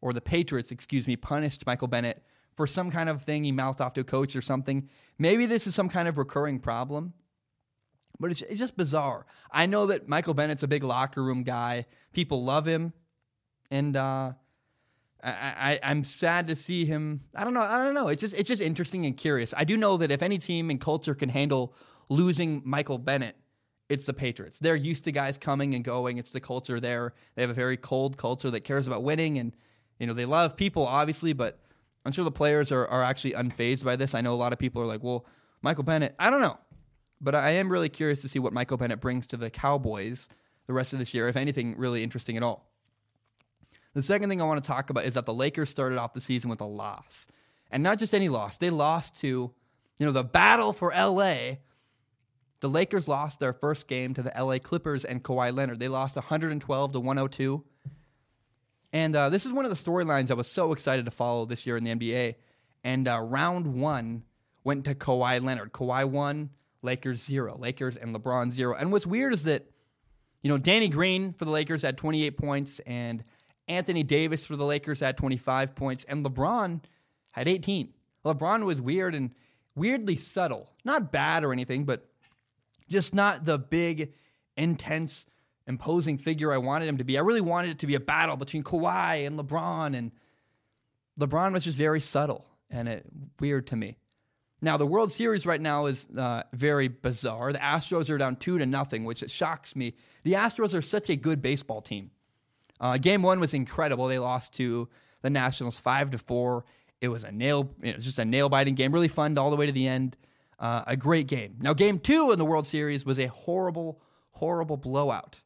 or 0.00 0.12
the 0.12 0.20
Patriots, 0.20 0.70
excuse 0.70 1.06
me, 1.06 1.16
punished 1.16 1.66
Michael 1.66 1.88
Bennett 1.88 2.22
for 2.56 2.66
some 2.66 2.90
kind 2.90 3.08
of 3.08 3.22
thing 3.22 3.44
he 3.44 3.52
mouthed 3.52 3.80
off 3.80 3.94
to 3.94 4.00
a 4.00 4.04
coach 4.04 4.36
or 4.36 4.42
something. 4.42 4.88
Maybe 5.18 5.46
this 5.46 5.66
is 5.66 5.74
some 5.74 5.88
kind 5.88 6.08
of 6.08 6.18
recurring 6.18 6.58
problem, 6.58 7.12
but 8.20 8.30
it's, 8.30 8.42
it's 8.42 8.60
just 8.60 8.76
bizarre. 8.76 9.26
I 9.50 9.66
know 9.66 9.86
that 9.86 10.08
Michael 10.08 10.34
Bennett's 10.34 10.62
a 10.62 10.68
big 10.68 10.84
locker 10.84 11.22
room 11.22 11.42
guy. 11.42 11.86
People 12.12 12.44
love 12.44 12.66
him. 12.66 12.92
And 13.70 13.96
uh, 13.96 14.32
I, 15.22 15.78
I, 15.82 15.90
am 15.90 16.04
sad 16.04 16.48
to 16.48 16.56
see 16.56 16.84
him. 16.84 17.22
I 17.34 17.44
don't 17.44 17.54
know. 17.54 17.62
I 17.62 17.82
don't 17.82 17.94
know. 17.94 18.08
It's 18.08 18.20
just 18.20 18.34
it's 18.34 18.48
just 18.48 18.60
interesting 18.60 19.06
and 19.06 19.16
curious. 19.16 19.54
I 19.56 19.64
do 19.64 19.76
know 19.76 19.96
that 19.96 20.10
if 20.10 20.22
any 20.22 20.38
team 20.38 20.70
and 20.70 20.80
culture 20.80 21.14
can 21.14 21.28
handle 21.28 21.74
losing 22.08 22.62
Michael 22.64 22.98
Bennett, 22.98 23.36
it's 23.88 24.06
the 24.06 24.12
Patriots. 24.12 24.58
They're 24.58 24.76
used 24.76 25.04
to 25.04 25.12
guys 25.12 25.38
coming 25.38 25.74
and 25.74 25.82
going. 25.82 26.18
It's 26.18 26.30
the 26.30 26.40
culture 26.40 26.78
there. 26.78 27.14
They 27.34 27.42
have 27.42 27.50
a 27.50 27.54
very 27.54 27.76
cold 27.76 28.16
culture 28.18 28.50
that 28.50 28.60
cares 28.60 28.86
about 28.86 29.02
winning, 29.02 29.38
and 29.38 29.56
you 29.98 30.06
know 30.06 30.14
they 30.14 30.26
love 30.26 30.56
people 30.56 30.86
obviously, 30.86 31.32
but 31.32 31.58
I'm 32.04 32.12
sure 32.12 32.24
the 32.24 32.30
players 32.30 32.70
are, 32.70 32.86
are 32.86 33.02
actually 33.02 33.32
unfazed 33.32 33.82
by 33.82 33.96
this. 33.96 34.14
I 34.14 34.20
know 34.20 34.34
a 34.34 34.36
lot 34.36 34.52
of 34.52 34.58
people 34.58 34.82
are 34.82 34.86
like, 34.86 35.02
well, 35.02 35.24
Michael 35.62 35.84
Bennett, 35.84 36.14
I 36.18 36.28
don't 36.28 36.42
know. 36.42 36.58
But 37.20 37.34
I 37.34 37.50
am 37.52 37.70
really 37.70 37.88
curious 37.88 38.20
to 38.20 38.28
see 38.28 38.38
what 38.38 38.52
Michael 38.52 38.76
Bennett 38.76 39.00
brings 39.00 39.26
to 39.28 39.36
the 39.36 39.50
Cowboys 39.50 40.28
the 40.66 40.72
rest 40.72 40.92
of 40.92 40.98
this 40.98 41.14
year, 41.14 41.28
if 41.28 41.36
anything 41.36 41.76
really 41.76 42.02
interesting 42.02 42.36
at 42.36 42.42
all. 42.42 42.70
The 43.94 44.02
second 44.02 44.28
thing 44.28 44.42
I 44.42 44.44
want 44.44 44.62
to 44.62 44.66
talk 44.66 44.90
about 44.90 45.04
is 45.04 45.14
that 45.14 45.24
the 45.24 45.34
Lakers 45.34 45.70
started 45.70 45.98
off 45.98 46.14
the 46.14 46.20
season 46.20 46.50
with 46.50 46.60
a 46.60 46.66
loss. 46.66 47.28
And 47.70 47.82
not 47.82 47.98
just 47.98 48.14
any 48.14 48.28
loss, 48.28 48.58
they 48.58 48.70
lost 48.70 49.20
to, 49.20 49.52
you 49.98 50.06
know, 50.06 50.12
the 50.12 50.24
battle 50.24 50.72
for 50.72 50.90
LA. 50.90 51.56
The 52.60 52.68
Lakers 52.68 53.06
lost 53.06 53.40
their 53.40 53.52
first 53.52 53.86
game 53.86 54.14
to 54.14 54.22
the 54.22 54.32
LA 54.36 54.58
Clippers 54.58 55.04
and 55.04 55.22
Kawhi 55.22 55.54
Leonard. 55.54 55.78
They 55.78 55.88
lost 55.88 56.16
112 56.16 56.92
to 56.92 57.00
102. 57.00 57.64
And 58.92 59.16
uh, 59.16 59.28
this 59.28 59.44
is 59.44 59.52
one 59.52 59.64
of 59.64 59.70
the 59.70 59.76
storylines 59.76 60.30
I 60.30 60.34
was 60.34 60.46
so 60.46 60.72
excited 60.72 61.04
to 61.04 61.10
follow 61.10 61.46
this 61.46 61.66
year 61.66 61.76
in 61.76 61.84
the 61.84 61.94
NBA. 61.94 62.36
And 62.82 63.08
uh, 63.08 63.20
round 63.20 63.74
one 63.74 64.24
went 64.62 64.84
to 64.84 64.94
Kawhi 64.94 65.42
Leonard. 65.42 65.72
Kawhi 65.72 66.08
won, 66.08 66.50
Lakers 66.84 67.22
zero. 67.22 67.56
Lakers 67.58 67.96
and 67.96 68.14
LeBron 68.14 68.52
zero. 68.52 68.74
And 68.74 68.92
what's 68.92 69.06
weird 69.06 69.32
is 69.32 69.44
that, 69.44 69.66
you 70.42 70.50
know, 70.50 70.58
Danny 70.58 70.88
Green 70.88 71.32
for 71.32 71.44
the 71.44 71.50
Lakers 71.50 71.82
had 71.82 71.98
28 71.98 72.36
points, 72.36 72.80
and 72.86 73.24
Anthony 73.66 74.02
Davis 74.02 74.44
for 74.44 74.56
the 74.56 74.64
Lakers 74.64 75.00
had 75.00 75.16
25 75.16 75.74
points, 75.74 76.04
and 76.04 76.24
LeBron 76.24 76.80
had 77.30 77.48
18. 77.48 77.92
LeBron 78.24 78.64
was 78.64 78.80
weird 78.80 79.14
and 79.14 79.30
weirdly 79.74 80.16
subtle. 80.16 80.70
Not 80.84 81.10
bad 81.10 81.44
or 81.44 81.52
anything, 81.52 81.84
but 81.84 82.06
just 82.88 83.14
not 83.14 83.44
the 83.44 83.58
big, 83.58 84.12
intense 84.56 85.26
imposing 85.66 86.18
figure 86.18 86.52
I 86.52 86.58
wanted 86.58 86.88
him 86.88 86.98
to 86.98 87.04
be. 87.04 87.16
I 87.16 87.22
really 87.22 87.40
wanted 87.40 87.70
it 87.70 87.78
to 87.80 87.86
be 87.86 87.94
a 87.94 88.00
battle 88.00 88.36
between 88.36 88.62
Kawhi 88.62 89.26
and 89.26 89.38
LeBron, 89.38 89.96
and 89.96 90.12
LeBron 91.18 91.52
was 91.52 91.64
just 91.64 91.78
very 91.78 92.00
subtle 92.00 92.44
and 92.70 92.88
it 92.88 93.06
weird 93.40 93.68
to 93.68 93.76
me. 93.76 93.96
Now 94.62 94.76
the 94.76 94.86
World 94.86 95.12
Series 95.12 95.44
right 95.44 95.60
now 95.60 95.86
is 95.86 96.08
uh, 96.16 96.44
very 96.52 96.88
bizarre. 96.88 97.52
The 97.52 97.58
Astros 97.58 98.08
are 98.08 98.18
down 98.18 98.36
two 98.36 98.58
to 98.58 98.66
nothing, 98.66 99.04
which 99.04 99.28
shocks 99.30 99.76
me. 99.76 99.94
The 100.22 100.32
Astros 100.32 100.74
are 100.74 100.82
such 100.82 101.10
a 101.10 101.16
good 101.16 101.42
baseball 101.42 101.82
team. 101.82 102.10
Uh, 102.80 102.96
game 102.96 103.22
one 103.22 103.40
was 103.40 103.54
incredible. 103.54 104.06
They 104.08 104.18
lost 104.18 104.54
to 104.54 104.88
the 105.22 105.30
Nationals 105.30 105.78
five 105.78 106.10
to 106.12 106.18
four. 106.18 106.64
It 107.00 107.08
was 107.08 107.24
a 107.24 107.32
nail. 107.32 107.70
It 107.82 107.96
was 107.96 108.04
just 108.04 108.18
a 108.18 108.24
nail 108.24 108.48
biting 108.48 108.74
game. 108.74 108.92
Really 108.92 109.08
fun 109.08 109.36
all 109.36 109.50
the 109.50 109.56
way 109.56 109.66
to 109.66 109.72
the 109.72 109.86
end. 109.86 110.16
Uh, 110.58 110.82
a 110.86 110.96
great 110.96 111.26
game. 111.26 111.56
Now 111.60 111.74
game 111.74 111.98
two 111.98 112.30
in 112.32 112.38
the 112.38 112.44
World 112.44 112.66
Series 112.66 113.04
was 113.04 113.18
a 113.18 113.26
horrible, 113.26 114.00
horrible 114.30 114.76
blowout. 114.76 115.40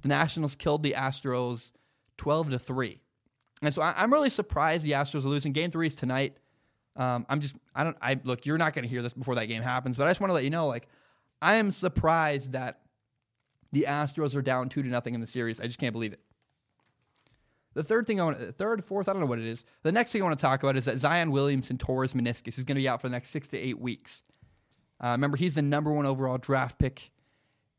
The 0.00 0.08
Nationals 0.08 0.56
killed 0.56 0.82
the 0.82 0.94
Astros 0.96 1.72
12 2.16 2.50
to 2.52 2.58
3. 2.58 3.00
And 3.62 3.72
so 3.72 3.82
I, 3.82 4.02
am 4.02 4.12
really 4.12 4.30
surprised 4.30 4.84
the 4.84 4.92
Astros 4.92 5.24
are 5.24 5.28
losing. 5.28 5.52
Game 5.52 5.70
three 5.70 5.86
is 5.86 5.94
tonight. 5.94 6.36
Um, 6.96 7.26
I'm 7.28 7.40
just, 7.40 7.56
I 7.74 7.84
don't, 7.84 7.96
I 8.02 8.20
look, 8.24 8.44
you're 8.44 8.58
not 8.58 8.74
going 8.74 8.84
to 8.84 8.88
hear 8.88 9.02
this 9.02 9.14
before 9.14 9.34
that 9.36 9.46
game 9.46 9.62
happens, 9.62 9.96
but 9.96 10.06
I 10.06 10.10
just 10.10 10.20
want 10.20 10.30
to 10.30 10.34
let 10.34 10.44
you 10.44 10.50
know, 10.50 10.66
like, 10.66 10.88
I 11.40 11.54
am 11.56 11.70
surprised 11.70 12.52
that 12.52 12.80
the 13.72 13.86
Astros 13.88 14.36
are 14.36 14.42
down 14.42 14.68
two 14.68 14.82
to 14.82 14.88
nothing 14.88 15.14
in 15.14 15.20
the 15.20 15.26
series. 15.26 15.60
I 15.60 15.64
just 15.64 15.78
can't 15.78 15.92
believe 15.92 16.12
it. 16.12 16.20
The 17.74 17.82
third 17.82 18.06
thing 18.06 18.20
I 18.20 18.24
want, 18.24 18.58
third, 18.58 18.84
fourth, 18.84 19.08
I 19.08 19.12
don't 19.12 19.22
know 19.22 19.26
what 19.26 19.38
it 19.38 19.46
is. 19.46 19.64
The 19.82 19.92
next 19.92 20.12
thing 20.12 20.20
I 20.20 20.24
want 20.26 20.38
to 20.38 20.42
talk 20.42 20.62
about 20.62 20.76
is 20.76 20.84
that 20.84 20.98
Zion 20.98 21.30
Williamson 21.30 21.78
tore 21.78 22.02
his 22.02 22.12
meniscus. 22.12 22.54
He's 22.56 22.64
going 22.64 22.76
to 22.76 22.82
be 22.82 22.88
out 22.88 23.00
for 23.00 23.08
the 23.08 23.12
next 23.12 23.30
six 23.30 23.48
to 23.48 23.58
eight 23.58 23.78
weeks. 23.78 24.22
Uh, 25.02 25.08
remember, 25.08 25.38
he's 25.38 25.54
the 25.54 25.62
number 25.62 25.90
one 25.90 26.04
overall 26.04 26.36
draft 26.36 26.78
pick 26.78 27.10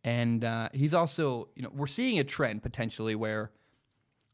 and 0.04 0.44
uh, 0.44 0.70
he's 0.74 0.94
also, 0.94 1.50
you 1.56 1.64
know, 1.64 1.72
we're 1.74 1.88
seeing 1.88 2.20
a 2.20 2.24
trend 2.24 2.62
potentially 2.62 3.16
where 3.16 3.52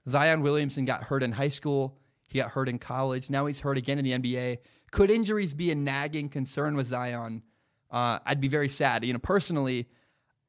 Zion 0.07 0.41
Williamson 0.41 0.85
got 0.85 1.03
hurt 1.03 1.21
in 1.21 1.31
high 1.31 1.49
school, 1.49 1.97
he 2.31 2.39
got 2.39 2.51
hurt 2.51 2.69
in 2.69 2.79
college, 2.79 3.29
now 3.29 3.45
he's 3.45 3.59
hurt 3.59 3.77
again 3.77 3.99
in 3.99 4.05
the 4.05 4.11
NBA. 4.11 4.59
Could 4.91 5.11
injuries 5.11 5.53
be 5.53 5.71
a 5.71 5.75
nagging 5.75 6.29
concern 6.29 6.75
with 6.75 6.87
Zion? 6.87 7.43
Uh, 7.91 8.19
I'd 8.25 8.41
be 8.41 8.47
very 8.47 8.69
sad. 8.69 9.03
You 9.03 9.13
know, 9.13 9.19
personally, 9.19 9.87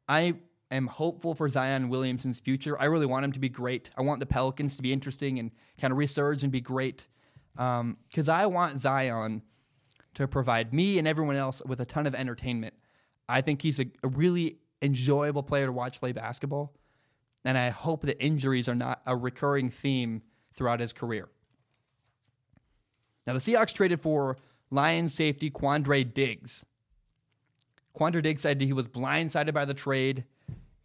I 0.09 0.35
am 0.70 0.87
hopeful 0.87 1.35
for 1.35 1.49
Zion 1.49 1.89
Williamson's 1.89 2.41
future. 2.41 2.81
I 2.81 2.87
really 2.87 3.07
want 3.07 3.24
him 3.24 3.33
to 3.33 3.41
be 3.41 3.49
great. 3.49 3.91
I 3.97 4.03
want 4.03 4.20
the 4.20 4.26
Pelicans 4.26 4.76
to 4.76 4.83
be 4.83 4.93
interesting 4.93 5.39
and 5.39 5.51
kind 5.81 5.93
of 5.93 5.99
resurge 5.99 6.43
and 6.43 6.53
be 6.53 6.61
great 6.61 7.09
because 7.55 8.28
um, 8.28 8.31
I 8.31 8.47
want 8.47 8.78
Zion 8.78 9.43
to 10.14 10.28
provide 10.28 10.72
me 10.72 10.99
and 10.99 11.07
everyone 11.07 11.37
else 11.37 11.62
with 11.66 11.81
a 11.81 11.85
ton 11.85 12.07
of 12.07 12.14
entertainment. 12.14 12.74
I 13.28 13.41
think 13.41 13.62
he's 13.62 13.78
a, 13.81 13.87
a 14.03 14.09
really 14.09 14.59
enjoyable 14.83 15.43
player 15.43 15.66
to 15.66 15.72
watch 15.72 16.01
play 16.01 16.12
basketball. 16.12 16.74
And 17.45 17.57
I 17.57 17.70
hope 17.70 18.03
that 18.03 18.22
injuries 18.22 18.68
are 18.68 18.74
not 18.74 19.01
a 19.07 19.16
recurring 19.16 19.70
theme 19.70 20.22
throughout 20.55 20.81
his 20.81 20.93
career. 20.93 21.28
Now, 23.27 23.35
the 23.35 23.39
Seahawks 23.39 23.75
traded 23.75 24.01
for 24.01 24.37
Lions 24.71 25.14
safety 25.14 25.51
Quandre 25.51 26.12
Diggs. 26.12 26.64
Quandre 27.97 28.23
Diggs 28.23 28.43
said 28.43 28.61
he 28.61 28.73
was 28.73 28.89
blindsided 28.89 29.53
by 29.53 29.64
the 29.64 29.75
trade, 29.75 30.25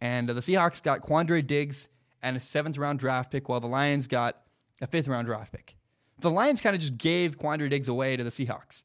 and 0.00 0.28
the 0.28 0.34
Seahawks 0.34 0.82
got 0.82 1.00
Quandre 1.00 1.46
Diggs 1.46 1.88
and 2.22 2.36
a 2.36 2.40
seventh 2.40 2.78
round 2.78 2.98
draft 2.98 3.30
pick, 3.30 3.48
while 3.48 3.60
the 3.60 3.66
Lions 3.66 4.06
got 4.06 4.42
a 4.80 4.86
fifth 4.86 5.08
round 5.08 5.26
draft 5.26 5.52
pick. 5.52 5.76
The 6.18 6.30
Lions 6.30 6.60
kind 6.60 6.74
of 6.74 6.80
just 6.80 6.98
gave 6.98 7.38
Quandre 7.38 7.70
Diggs 7.70 7.88
away 7.88 8.16
to 8.16 8.24
the 8.24 8.30
Seahawks. 8.30 8.82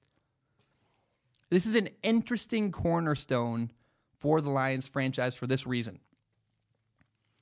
This 1.49 1.65
is 1.65 1.75
an 1.75 1.89
interesting 2.03 2.71
cornerstone 2.71 3.71
for 4.19 4.39
the 4.39 4.49
Lions 4.49 4.87
franchise 4.87 5.35
for 5.35 5.47
this 5.47 5.65
reason. 5.65 5.99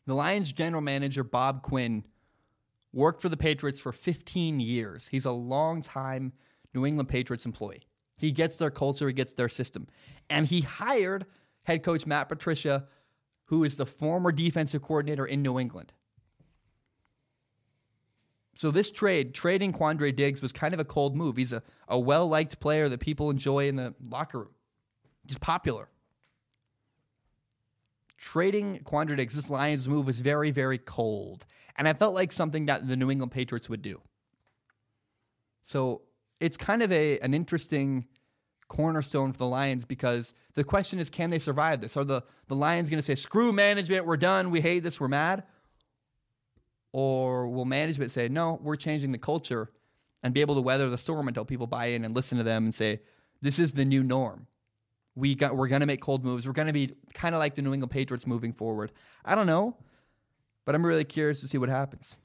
The 0.08 0.16
Lions 0.16 0.52
general 0.52 0.82
manager, 0.82 1.24
Bob 1.24 1.62
Quinn, 1.62 2.04
worked 2.94 3.22
for 3.22 3.30
the 3.30 3.38
Patriots 3.38 3.80
for 3.80 3.92
15 3.92 4.60
years. 4.60 5.08
He's 5.08 5.26
a 5.26 5.32
long-time 5.32 6.34
New 6.74 6.86
England 6.86 7.10
Patriots 7.10 7.46
employee. 7.46 7.84
He 8.20 8.32
gets 8.32 8.58
their 8.58 8.72
culture, 8.72 9.08
he 9.08 9.14
gets 9.14 9.34
their 9.34 9.50
system. 9.50 9.88
And 10.30 10.46
he 10.46 10.62
hired 10.62 11.26
head 11.64 11.84
coach 11.84 12.06
Matt 12.06 12.30
Patricia, 12.30 12.88
who 13.46 13.64
is 13.64 13.78
the 13.78 13.86
former 13.86 14.32
defensive 14.32 14.82
coordinator 14.82 15.26
in 15.26 15.42
New 15.42 15.60
England. 15.60 15.94
So 18.56 18.72
this 18.72 18.92
trade, 18.92 19.34
trading 19.34 19.72
Quandre 19.72 20.14
Diggs, 20.14 20.42
was 20.42 20.52
kind 20.52 20.74
of 20.74 20.82
a 20.82 20.86
cold 20.86 21.16
move. 21.16 21.38
He's 21.38 21.54
a, 21.54 21.64
a 21.88 21.98
well-liked 21.98 22.60
player 22.60 22.90
that 22.90 23.00
people 23.00 23.30
enjoy 23.30 23.70
in 23.70 23.78
the 23.78 23.96
locker 24.06 24.40
room. 24.40 24.54
He's 25.26 25.38
popular 25.38 25.88
trading 28.32 28.80
Quandre 28.84 29.18
Diggs, 29.18 29.34
this 29.34 29.50
Lions 29.50 29.90
move 29.90 30.06
was 30.06 30.20
very, 30.20 30.52
very 30.52 30.78
cold. 30.78 31.48
And 31.78 31.88
I 31.88 31.94
felt 31.94 32.14
like 32.14 32.32
something 32.32 32.68
that 32.68 32.88
the 32.88 32.96
New 32.96 33.10
England 33.10 33.32
Patriots 33.32 33.70
would 33.70 33.82
do. 33.82 34.02
So 35.64 36.04
it's 36.40 36.56
kind 36.56 36.84
of 36.84 36.92
a 36.92 37.20
an 37.20 37.34
interesting 37.34 38.06
cornerstone 38.68 39.32
for 39.32 39.40
the 39.40 39.48
Lions 39.48 39.84
because 39.84 40.36
the 40.54 40.64
question 40.64 41.00
is, 41.00 41.10
can 41.10 41.32
they 41.32 41.40
survive 41.40 41.82
this? 41.82 41.98
Are 41.98 42.04
the, 42.04 42.22
the 42.48 42.56
Lions 42.56 42.88
going 42.88 43.00
to 43.00 43.06
say, 43.06 43.16
screw 43.16 43.52
management, 43.52 44.06
we're 44.06 44.18
done, 44.18 44.52
we 44.52 44.62
hate 44.62 44.84
this, 44.84 45.00
we're 45.00 45.08
mad? 45.08 45.44
Or 46.92 47.50
will 47.50 47.66
management 47.66 48.12
say, 48.12 48.30
no, 48.30 48.60
we're 48.62 48.76
changing 48.76 49.12
the 49.12 49.18
culture 49.18 49.72
and 50.22 50.36
be 50.36 50.42
able 50.42 50.54
to 50.54 50.62
weather 50.62 50.88
the 50.88 51.00
storm 51.00 51.28
until 51.28 51.46
people 51.46 51.66
buy 51.66 51.88
in 51.88 52.06
and 52.06 52.16
listen 52.16 52.38
to 52.38 52.44
them 52.44 52.66
and 52.66 52.76
say, 52.76 53.00
this 53.42 53.58
is 53.58 53.74
the 53.74 53.86
new 53.86 54.04
norm? 54.04 54.46
We 55.16 55.36
got 55.36 55.56
we're 55.56 55.68
going 55.68 55.82
to 55.82 55.88
make 55.88 56.02
cold 56.02 56.24
moves. 56.24 56.48
We're 56.48 56.54
going 56.54 56.68
to 56.68 56.74
be 56.74 56.96
kind 57.14 57.36
of 57.36 57.40
like 57.40 57.56
the 57.56 57.62
New 57.62 57.74
England 57.74 57.92
Patriots 57.92 58.26
moving 58.26 58.54
forward. 58.54 58.92
I 59.26 59.36
don't 59.36 59.48
know, 59.48 59.78
but 60.66 60.76
I'm 60.76 60.86
really 60.86 61.04
curious 61.04 61.42
to 61.42 61.48
see 61.48 61.58
what 61.58 61.70
happens. 61.70 62.18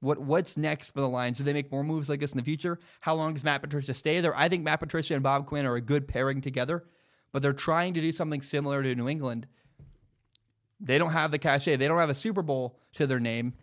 What 0.00 0.18
what's 0.18 0.56
next 0.56 0.90
for 0.90 1.00
the 1.00 1.08
Lions? 1.08 1.38
Do 1.38 1.44
they 1.44 1.52
make 1.52 1.70
more 1.70 1.84
moves 1.84 2.08
like 2.08 2.20
this 2.20 2.32
in 2.32 2.38
the 2.38 2.44
future? 2.44 2.80
How 3.00 3.14
long 3.14 3.34
does 3.34 3.44
Matt 3.44 3.62
Patricia 3.62 3.94
stay 3.94 4.20
there? 4.20 4.36
I 4.36 4.48
think 4.48 4.64
Matt 4.64 4.80
Patricia 4.80 5.14
and 5.14 5.22
Bob 5.22 5.46
Quinn 5.46 5.66
are 5.66 5.76
a 5.76 5.80
good 5.80 6.08
pairing 6.08 6.40
together, 6.40 6.84
but 7.30 7.42
they're 7.42 7.52
trying 7.52 7.94
to 7.94 8.00
do 8.00 8.10
something 8.10 8.42
similar 8.42 8.82
to 8.82 8.94
New 8.94 9.08
England. 9.08 9.46
They 10.80 10.98
don't 10.98 11.12
have 11.12 11.30
the 11.30 11.38
cachet. 11.38 11.76
They 11.76 11.86
don't 11.86 11.98
have 11.98 12.10
a 12.10 12.14
Super 12.14 12.42
Bowl 12.42 12.80
to 12.94 13.06
their 13.06 13.20
name 13.20 13.54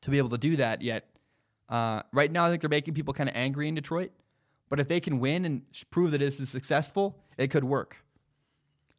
to 0.00 0.10
be 0.10 0.16
able 0.16 0.30
to 0.30 0.38
do 0.38 0.56
that 0.56 0.80
yet. 0.80 1.06
Uh, 1.68 2.02
right 2.12 2.32
now, 2.32 2.46
I 2.46 2.48
think 2.48 2.62
they're 2.62 2.70
making 2.70 2.94
people 2.94 3.12
kind 3.12 3.28
of 3.28 3.36
angry 3.36 3.68
in 3.68 3.74
Detroit. 3.74 4.10
But 4.70 4.80
if 4.80 4.88
they 4.88 5.00
can 5.00 5.20
win 5.20 5.44
and 5.44 5.62
prove 5.90 6.12
that 6.12 6.18
this 6.18 6.40
is 6.40 6.48
successful, 6.48 7.18
it 7.36 7.50
could 7.50 7.64
work. 7.64 8.02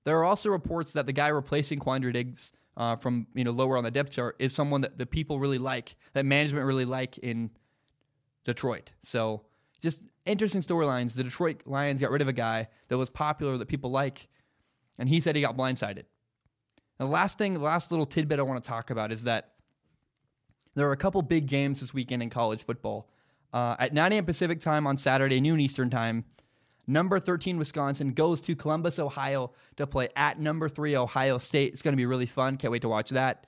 There 0.04 0.20
are 0.20 0.24
also 0.24 0.50
reports 0.50 0.94
that 0.94 1.06
the 1.08 1.14
guy 1.14 1.30
replacing 1.30 1.80
Quandre 1.80 2.14
Diggs 2.14 2.52
uh, 2.78 2.96
from 2.96 3.26
you 3.34 3.44
know 3.44 3.52
lower 3.52 3.78
on 3.78 3.84
the 3.84 3.92
depth 3.92 4.12
chart 4.12 4.36
is 4.38 4.54
someone 4.54 4.82
that 4.82 4.98
the 4.98 5.06
people 5.06 5.40
really 5.40 5.58
like, 5.58 5.96
that 6.14 6.26
management 6.26 6.66
really 6.66 6.86
like 6.86 7.18
in 7.20 7.50
Detroit. 8.44 8.92
So 9.02 9.42
just 9.82 10.02
interesting 10.26 10.62
storylines. 10.62 11.16
The 11.16 11.24
Detroit 11.24 11.64
Lions 11.66 12.02
got 12.02 12.12
rid 12.12 12.22
of 12.22 12.28
a 12.28 12.34
guy 12.34 12.68
that 12.90 12.98
was 12.98 13.10
popular 13.10 13.58
that 13.58 13.68
people 13.68 13.92
like, 13.92 14.28
and 15.00 15.08
he 15.08 15.20
said 15.20 15.36
he 15.36 15.42
got 15.42 15.58
blindsided. 15.58 16.04
the 16.98 17.06
last 17.06 17.38
thing, 17.38 17.54
the 17.54 17.60
last 17.60 17.92
little 17.92 18.06
tidbit 18.06 18.40
I 18.40 18.44
want 18.44 18.64
to 18.64 18.68
talk 18.68 18.90
about 18.90 19.12
is 19.12 19.24
that 19.24 19.54
there 20.76 20.88
are 20.88 20.92
a 20.94 20.98
couple 20.98 21.22
big 21.22 21.48
games 21.48 21.80
this 21.80 21.94
weekend 21.94 22.24
in 22.24 22.30
college 22.30 22.64
football. 22.64 23.10
Uh, 23.54 23.76
at 23.80 23.94
9 23.94 24.14
a.m. 24.14 24.26
Pacific 24.26 24.60
time 24.60 24.88
on 24.88 24.98
Saturday, 24.98 25.42
noon 25.42 25.60
Eastern 25.60 25.90
time, 25.90 26.24
number 26.88 27.20
13 27.20 27.58
Wisconsin 27.58 28.14
goes 28.14 28.42
to 28.42 28.56
Columbus, 28.56 29.00
Ohio 29.00 29.52
to 29.76 29.86
play 29.86 30.10
at 30.16 30.40
number 30.40 30.70
3 30.70 30.96
Ohio 30.96 31.38
State. 31.38 31.74
It's 31.74 31.82
going 31.82 31.94
to 31.94 31.98
be 31.98 32.06
really 32.06 32.26
fun. 32.26 32.58
Can't 32.58 32.72
wait 32.72 32.84
to 32.84 32.90
watch 32.90 33.10
that. 33.10 33.48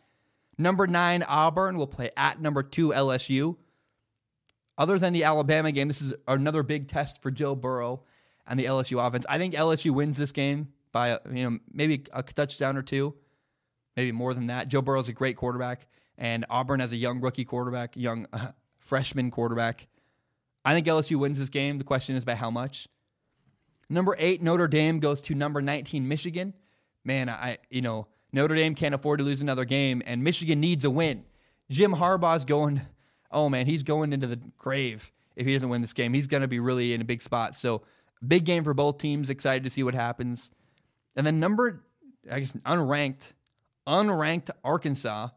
Number 0.57 0.87
9 0.87 1.23
Auburn 1.23 1.77
will 1.77 1.87
play 1.87 2.11
at 2.17 2.41
number 2.41 2.63
2 2.63 2.89
LSU. 2.89 3.55
Other 4.77 4.97
than 4.97 5.13
the 5.13 5.23
Alabama 5.23 5.71
game, 5.71 5.87
this 5.87 6.01
is 6.01 6.13
another 6.27 6.63
big 6.63 6.87
test 6.87 7.21
for 7.21 7.31
Joe 7.31 7.55
Burrow 7.55 8.03
and 8.47 8.59
the 8.59 8.65
LSU 8.65 9.05
offense. 9.05 9.25
I 9.29 9.37
think 9.37 9.53
LSU 9.53 9.91
wins 9.91 10.17
this 10.17 10.31
game 10.31 10.69
by 10.91 11.19
you 11.31 11.49
know 11.49 11.59
maybe 11.71 12.03
a 12.11 12.23
touchdown 12.23 12.75
or 12.75 12.81
two, 12.81 13.13
maybe 13.95 14.11
more 14.11 14.33
than 14.33 14.47
that. 14.47 14.67
Joe 14.67 14.81
Burrow's 14.81 15.09
a 15.09 15.13
great 15.13 15.37
quarterback, 15.37 15.87
and 16.17 16.45
Auburn 16.49 16.79
has 16.79 16.91
a 16.91 16.95
young 16.95 17.21
rookie 17.21 17.45
quarterback, 17.45 17.95
young 17.95 18.27
uh, 18.33 18.51
freshman 18.79 19.31
quarterback. 19.31 19.87
I 20.65 20.73
think 20.73 20.87
LSU 20.87 21.17
wins 21.17 21.39
this 21.39 21.49
game. 21.49 21.77
The 21.77 21.83
question 21.83 22.15
is 22.15 22.25
by 22.25 22.35
how 22.35 22.49
much. 22.49 22.87
Number 23.89 24.15
eight, 24.17 24.41
Notre 24.41 24.67
Dame 24.67 24.99
goes 24.99 25.21
to 25.23 25.35
number 25.35 25.61
19, 25.61 26.07
Michigan. 26.07 26.53
Man, 27.03 27.29
I 27.29 27.57
you 27.69 27.81
know 27.81 28.07
Notre 28.31 28.55
Dame 28.55 28.75
can't 28.75 28.95
afford 28.95 29.19
to 29.19 29.25
lose 29.25 29.41
another 29.41 29.65
game, 29.65 30.01
and 30.05 30.23
Michigan 30.23 30.59
needs 30.59 30.85
a 30.85 30.89
win. 30.89 31.25
Jim 31.69 31.93
Harbaugh's 31.93 32.45
going 32.45 32.81
oh 33.33 33.49
man, 33.49 33.65
he's 33.65 33.83
going 33.83 34.13
into 34.13 34.27
the 34.27 34.39
grave 34.57 35.11
if 35.35 35.45
he 35.45 35.53
doesn't 35.53 35.67
win 35.67 35.81
this 35.81 35.93
game. 35.93 36.13
He's 36.13 36.27
going 36.27 36.41
to 36.41 36.47
be 36.47 36.59
really 36.59 36.93
in 36.93 37.01
a 37.01 37.05
big 37.05 37.21
spot. 37.21 37.55
So, 37.55 37.81
big 38.25 38.45
game 38.45 38.63
for 38.63 38.73
both 38.73 38.99
teams. 38.99 39.29
Excited 39.29 39.63
to 39.63 39.69
see 39.69 39.83
what 39.83 39.95
happens. 39.95 40.51
And 41.15 41.27
then 41.27 41.39
number, 41.39 41.83
I 42.31 42.39
guess, 42.39 42.53
unranked, 42.53 43.33
unranked 43.87 44.51
Arkansas 44.63 45.29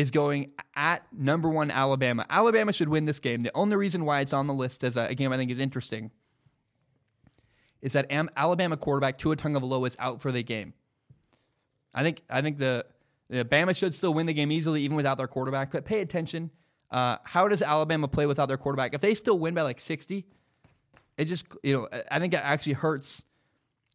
is 0.00 0.10
going 0.10 0.52
at 0.74 1.02
number 1.12 1.48
one 1.48 1.70
Alabama. 1.70 2.26
Alabama 2.28 2.72
should 2.72 2.88
win 2.88 3.04
this 3.04 3.20
game. 3.20 3.42
The 3.42 3.52
only 3.54 3.76
reason 3.76 4.04
why 4.04 4.20
it's 4.20 4.32
on 4.32 4.46
the 4.46 4.54
list 4.54 4.84
as 4.84 4.96
a, 4.96 5.04
a 5.06 5.14
game 5.14 5.32
I 5.32 5.36
think 5.36 5.50
is 5.50 5.58
interesting 5.58 6.10
is 7.82 7.92
that 7.94 8.10
Alabama 8.36 8.76
quarterback 8.76 9.18
Tua 9.18 9.36
Tagovailoa 9.36 9.86
is 9.86 9.96
out 9.98 10.20
for 10.20 10.32
the 10.32 10.42
game. 10.42 10.74
I 11.94 12.02
think 12.02 12.22
I 12.28 12.42
think 12.42 12.58
the, 12.58 12.84
the 13.28 13.44
Bama 13.44 13.76
should 13.76 13.94
still 13.94 14.14
win 14.14 14.26
the 14.26 14.34
game 14.34 14.52
easily 14.52 14.82
even 14.82 14.96
without 14.96 15.16
their 15.16 15.28
quarterback. 15.28 15.70
But 15.70 15.84
pay 15.84 16.00
attention 16.00 16.50
uh, 16.90 17.16
how 17.24 17.46
does 17.48 17.62
Alabama 17.62 18.08
play 18.08 18.26
without 18.26 18.46
their 18.46 18.56
quarterback? 18.56 18.94
If 18.94 19.00
they 19.00 19.14
still 19.14 19.38
win 19.38 19.54
by 19.54 19.62
like 19.62 19.80
60, 19.80 20.26
it 21.16 21.24
just, 21.26 21.46
you 21.62 21.74
know, 21.74 21.88
I 22.10 22.18
think 22.18 22.34
it 22.34 22.40
actually 22.42 22.72
hurts 22.74 23.24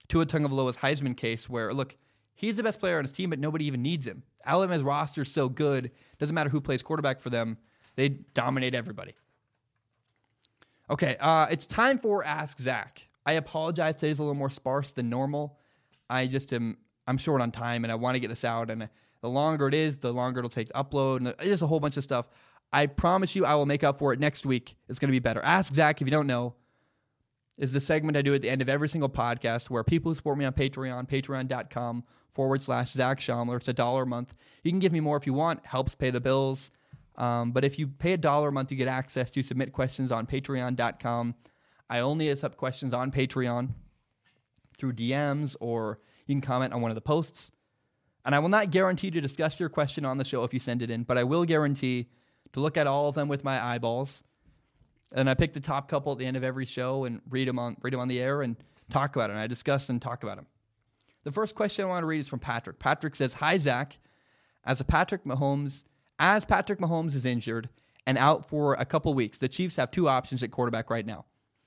Tua 0.08 0.26
Tagovailoa's 0.26 0.78
Heisman 0.78 1.18
case 1.18 1.50
where, 1.50 1.74
look, 1.74 1.96
he's 2.36 2.58
the 2.58 2.64
best 2.64 2.80
player 2.80 2.98
on 2.98 3.04
his 3.04 3.12
team, 3.12 3.30
but 3.30 3.40
nobody 3.40 3.66
even 3.66 3.82
needs 3.82 4.06
him. 4.06 4.24
Alabama's 4.46 4.84
roster 4.84 5.24
is 5.24 5.32
so 5.32 5.50
good, 5.50 5.92
doesn't 6.20 6.36
matter 6.36 6.50
who 6.50 6.62
plays 6.62 6.84
quarterback 6.84 7.20
for 7.20 7.30
them, 7.30 7.58
they 7.96 8.10
dominate 8.10 8.76
everybody. 8.76 9.16
Okay, 10.90 11.18
uh, 11.20 11.48
it's 11.50 11.66
time 11.66 11.98
for 11.98 12.24
Ask 12.24 12.60
Zach. 12.60 13.08
I 13.26 13.34
apologize, 13.34 13.96
today's 13.96 14.20
a 14.20 14.22
little 14.22 14.36
more 14.36 14.52
sparse 14.52 14.92
than 14.92 15.10
normal. 15.10 15.58
I 16.10 16.28
just 16.28 16.54
am, 16.54 16.78
I'm 17.08 17.18
short 17.18 17.42
on 17.42 17.52
time 17.52 17.84
and 17.84 17.92
I 17.92 17.96
want 17.96 18.16
to 18.16 18.20
get 18.20 18.28
this 18.28 18.46
out. 18.46 18.70
And 18.70 18.88
the 19.22 19.30
longer 19.30 19.68
it 19.68 19.74
is, 19.74 19.98
the 19.98 20.14
longer 20.14 20.40
it'll 20.40 20.50
take 20.50 20.68
to 20.68 20.74
upload. 20.76 21.18
And 21.18 21.34
there's 21.40 21.64
a 21.64 21.68
whole 21.68 21.80
bunch 21.80 21.98
of 21.98 22.04
stuff. 22.04 22.28
I 22.72 22.86
promise 22.86 23.36
you 23.36 23.46
I 23.46 23.56
will 23.56 23.66
make 23.66 23.84
up 23.84 23.98
for 23.98 24.14
it 24.14 24.20
next 24.20 24.46
week. 24.46 24.76
It's 24.88 25.00
going 25.00 25.10
to 25.10 25.12
be 25.12 25.20
better. 25.20 25.42
Ask 25.42 25.74
Zach 25.74 26.02
if 26.02 26.08
you 26.08 26.12
don't 26.12 26.28
know. 26.28 26.54
Is 27.58 27.72
the 27.72 27.80
segment 27.80 28.18
I 28.18 28.22
do 28.22 28.36
at 28.36 28.42
the 28.42 28.50
end 28.50 28.62
of 28.62 28.68
every 28.68 28.90
single 28.90 29.10
podcast 29.10 29.70
where 29.70 29.84
people 29.84 30.12
who 30.12 30.16
support 30.16 30.38
me 30.38 30.46
on 30.46 30.54
Patreon, 30.54 31.08
patreon.com 31.08 32.04
forward 32.32 32.62
slash 32.62 32.92
Zach 32.92 33.20
Shomler. 33.20 33.58
It's 33.58 33.68
a 33.70 33.74
dollar 33.74 34.04
a 34.04 34.08
month. 34.08 34.36
You 34.64 34.72
can 34.72 34.80
give 34.80 34.92
me 34.92 35.00
more 35.00 35.16
if 35.16 35.26
you 35.26 35.34
want, 35.34 35.66
helps 35.66 35.96
pay 35.96 36.10
the 36.10 36.20
bills. 36.20 36.70
Um, 37.18 37.54
but 37.54 37.64
if 37.64 37.80
you 37.80 37.88
pay 37.88 38.14
a 38.14 38.18
dollar 38.18 38.50
a 38.50 38.52
month, 38.52 38.72
you 38.72 38.78
get 38.78 38.90
access 38.90 39.32
to 39.32 39.42
submit 39.42 39.72
questions 39.72 40.12
on 40.12 40.28
patreon.com. 40.28 41.36
I 41.90 42.00
only 42.00 42.30
accept 42.30 42.58
questions 42.58 42.94
on 42.94 43.12
Patreon 43.12 43.70
through 44.78 44.94
DMs 44.94 45.56
or 45.62 46.00
you 46.28 46.36
can 46.36 46.42
comment 46.42 46.74
on 46.74 46.82
one 46.82 46.92
of 46.92 46.96
the 46.96 47.02
posts. 47.02 47.52
And 48.26 48.34
I 48.34 48.40
will 48.40 48.50
not 48.50 48.72
guarantee 48.72 49.12
to 49.12 49.22
discuss 49.22 49.60
your 49.60 49.70
question 49.70 50.04
on 50.04 50.18
the 50.18 50.24
show 50.24 50.44
if 50.44 50.54
you 50.54 50.60
send 50.60 50.82
it 50.82 50.90
in, 50.90 51.04
but 51.04 51.18
I 51.18 51.24
will 51.24 51.46
guarantee 51.46 52.10
to 52.54 52.60
look 52.60 52.76
at 52.76 52.88
all 52.88 53.08
of 53.08 53.16
them 53.16 53.28
with 53.28 53.44
my 53.44 53.64
eyeballs. 53.64 54.24
And 55.16 55.30
I 55.30 55.34
pick 55.34 55.54
the 55.54 55.60
top 55.60 55.88
couple 55.88 56.12
at 56.12 56.18
the 56.18 56.26
end 56.26 56.38
of 56.38 56.44
every 56.44 56.66
show 56.66 57.06
and 57.06 57.22
read 57.30 57.48
them 57.48 57.58
on 57.58 57.78
read 57.82 57.94
them 57.94 58.00
on 58.00 58.08
the 58.08 58.20
air 58.20 58.42
and 58.42 58.56
talk 58.90 59.16
about 59.16 59.30
it. 59.30 59.34
And 59.34 59.40
I 59.40 59.48
discuss 59.48 59.90
and 59.90 60.02
talk 60.02 60.24
about 60.24 60.36
them. 60.36 60.46
The 61.24 61.32
first 61.32 61.56
question 61.56 61.86
I 61.86 61.88
want 61.88 62.04
to 62.04 62.08
read 62.08 62.20
is 62.20 62.28
from 62.28 62.40
Patrick. 62.40 62.78
Patrick 62.78 63.16
says, 63.16 63.34
"Hi 63.36 63.58
Zach, 63.58 63.98
as 64.64 64.80
a 64.80 64.84
Patrick 64.84 65.24
Mahomes, 65.24 65.86
as 66.20 66.46
Patrick 66.46 66.80
Mahomes 66.80 67.16
is 67.16 67.26
injured 67.26 67.70
and 68.06 68.18
out 68.18 68.48
for 68.48 68.76
a 68.76 68.86
couple 68.86 69.14
weeks, 69.14 69.38
the 69.38 69.50
Chiefs 69.50 69.78
have 69.78 69.90
two 69.90 70.08
options 70.08 70.44
at 70.44 70.52
quarterback 70.52 70.90
right 70.90 71.06
now. 71.06 71.26